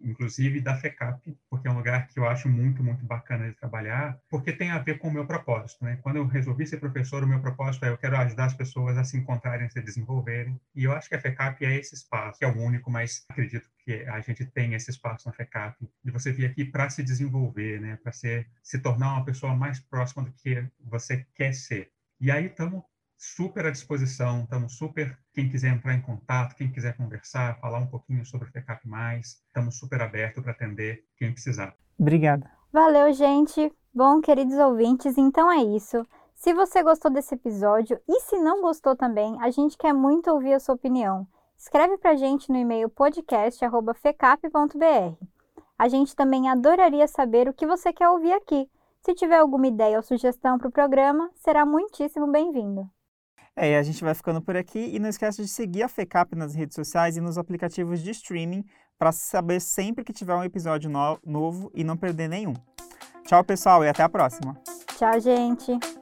inclusive 0.01 0.61
da 0.61 0.76
FECAP, 0.76 1.36
porque 1.48 1.68
é 1.68 1.70
um 1.70 1.76
lugar 1.76 2.07
que 2.09 2.18
eu 2.18 2.28
acho 2.28 2.48
muito, 2.48 2.82
muito 2.82 3.05
bacana 3.05 3.48
de 3.48 3.55
trabalhar, 3.55 4.18
porque 4.28 4.53
tem 4.53 4.70
a 4.70 4.78
ver 4.78 4.98
com 4.98 5.09
o 5.09 5.12
meu 5.12 5.26
propósito. 5.26 5.84
Né? 5.84 5.98
Quando 6.03 6.16
eu 6.16 6.26
resolvi 6.26 6.66
ser 6.66 6.78
professor, 6.78 7.22
o 7.22 7.26
meu 7.26 7.40
propósito 7.40 7.84
é 7.84 7.88
eu 7.88 7.98
quero 7.98 8.16
ajudar 8.16 8.46
as 8.46 8.55
pessoas 8.55 8.96
a 8.96 9.05
se 9.05 9.16
encontrarem, 9.16 9.66
a 9.66 9.70
se 9.70 9.80
desenvolverem, 9.80 10.61
e 10.74 10.84
eu 10.84 10.92
acho 10.92 11.09
que 11.09 11.14
a 11.14 11.20
FECAP 11.20 11.64
é 11.64 11.76
esse 11.76 11.94
espaço, 11.94 12.38
que 12.38 12.44
é 12.44 12.48
o 12.48 12.59
único, 12.59 12.90
mas 12.90 13.24
acredito 13.28 13.68
que 13.84 14.05
a 14.05 14.20
gente 14.20 14.44
tem 14.46 14.74
esse 14.74 14.90
espaço 14.90 15.28
na 15.28 15.34
FECAP, 15.34 15.88
de 16.05 16.11
você 16.11 16.32
vir 16.32 16.46
aqui 16.46 16.64
para 16.64 16.88
se 16.90 17.03
desenvolver, 17.03 17.80
né? 17.80 17.98
para 18.03 18.12
se 18.12 18.78
tornar 18.82 19.14
uma 19.14 19.24
pessoa 19.24 19.55
mais 19.55 19.80
próxima 19.80 20.24
do 20.24 20.32
que 20.32 20.64
você 20.80 21.26
quer 21.34 21.53
ser. 21.53 21.90
E 22.20 22.30
aí 22.30 22.46
estamos 22.46 22.82
super 23.21 23.66
à 23.66 23.71
disposição, 23.71 24.45
estamos 24.45 24.79
super, 24.79 25.14
quem 25.35 25.51
quiser 25.51 25.75
entrar 25.75 25.95
em 25.95 26.01
contato, 26.01 26.57
quem 26.57 26.73
quiser 26.73 26.97
conversar, 26.97 27.61
falar 27.61 27.79
um 27.79 27.87
pouquinho 27.87 28.25
sobre 28.25 28.49
o 28.49 28.51
FECAP+, 28.51 28.89
estamos 29.21 29.79
super 29.79 30.01
abertos 30.01 30.43
para 30.43 30.53
atender 30.53 31.05
quem 31.18 31.31
precisar. 31.31 31.77
Obrigada. 31.99 32.51
Valeu, 32.73 33.12
gente. 33.12 33.71
Bom, 33.95 34.23
queridos 34.23 34.57
ouvintes, 34.57 35.18
então 35.18 35.53
é 35.53 35.62
isso. 35.62 36.07
Se 36.35 36.55
você 36.55 36.83
gostou 36.83 37.11
desse 37.11 37.35
episódio 37.35 38.01
e 38.09 38.21
se 38.21 38.39
não 38.39 38.62
gostou 38.62 38.97
também, 38.97 39.37
a 39.43 39.51
gente 39.51 39.77
quer 39.77 39.93
muito 39.93 40.31
ouvir 40.31 40.55
a 40.55 40.61
sua 40.61 40.75
opinião. 40.75 41.29
Escreve 41.59 41.99
para 41.99 42.12
a 42.12 42.16
gente 42.16 42.51
no 42.51 42.57
e-mail 42.57 42.89
podcast@fecap.br. 42.89 45.27
A 45.79 45.89
gente 45.89 46.16
também 46.16 46.49
adoraria 46.49 47.07
saber 47.07 47.51
o 47.51 47.53
que 47.53 47.66
você 47.66 47.93
quer 47.93 48.09
ouvir 48.09 48.33
aqui. 48.33 48.66
Se 49.03 49.14
tiver 49.14 49.39
alguma 49.39 49.66
ideia 49.66 49.99
ou 49.99 50.03
sugestão 50.03 50.57
para 50.57 50.68
o 50.68 50.73
programa, 50.73 51.31
será 51.35 51.66
muitíssimo 51.66 52.27
bem-vindo. 52.27 52.89
É, 53.57 53.76
a 53.76 53.82
gente 53.82 54.03
vai 54.03 54.14
ficando 54.14 54.40
por 54.40 54.57
aqui 54.57 54.78
e 54.78 54.98
não 54.98 55.09
esquece 55.09 55.42
de 55.42 55.48
seguir 55.48 55.82
a 55.82 55.88
FECAP 55.88 56.34
nas 56.34 56.55
redes 56.55 56.74
sociais 56.74 57.16
e 57.16 57.20
nos 57.20 57.36
aplicativos 57.36 58.01
de 58.01 58.11
streaming 58.11 58.64
para 58.98 59.12
saber 59.12 59.61
sempre 59.61 60.05
que 60.05 60.12
tiver 60.12 60.34
um 60.34 60.44
episódio 60.44 60.90
no 60.90 61.18
novo 61.24 61.70
e 61.74 61.82
não 61.82 61.96
perder 61.96 62.28
nenhum. 62.28 62.55
Tchau, 63.26 63.42
pessoal, 63.44 63.84
e 63.84 63.88
até 63.88 64.03
a 64.03 64.09
próxima. 64.09 64.57
Tchau, 64.96 65.20
gente. 65.20 65.99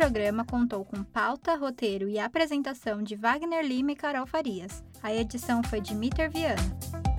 Programa 0.00 0.46
contou 0.46 0.82
com 0.82 1.04
pauta, 1.04 1.54
roteiro 1.54 2.08
e 2.08 2.18
apresentação 2.18 3.02
de 3.02 3.14
Wagner 3.16 3.62
Lima 3.62 3.92
e 3.92 3.94
Carol 3.94 4.26
Farias. 4.26 4.82
A 5.02 5.14
edição 5.14 5.62
foi 5.62 5.78
de 5.78 5.94
Mitter 5.94 6.30
Viana. 6.30 7.09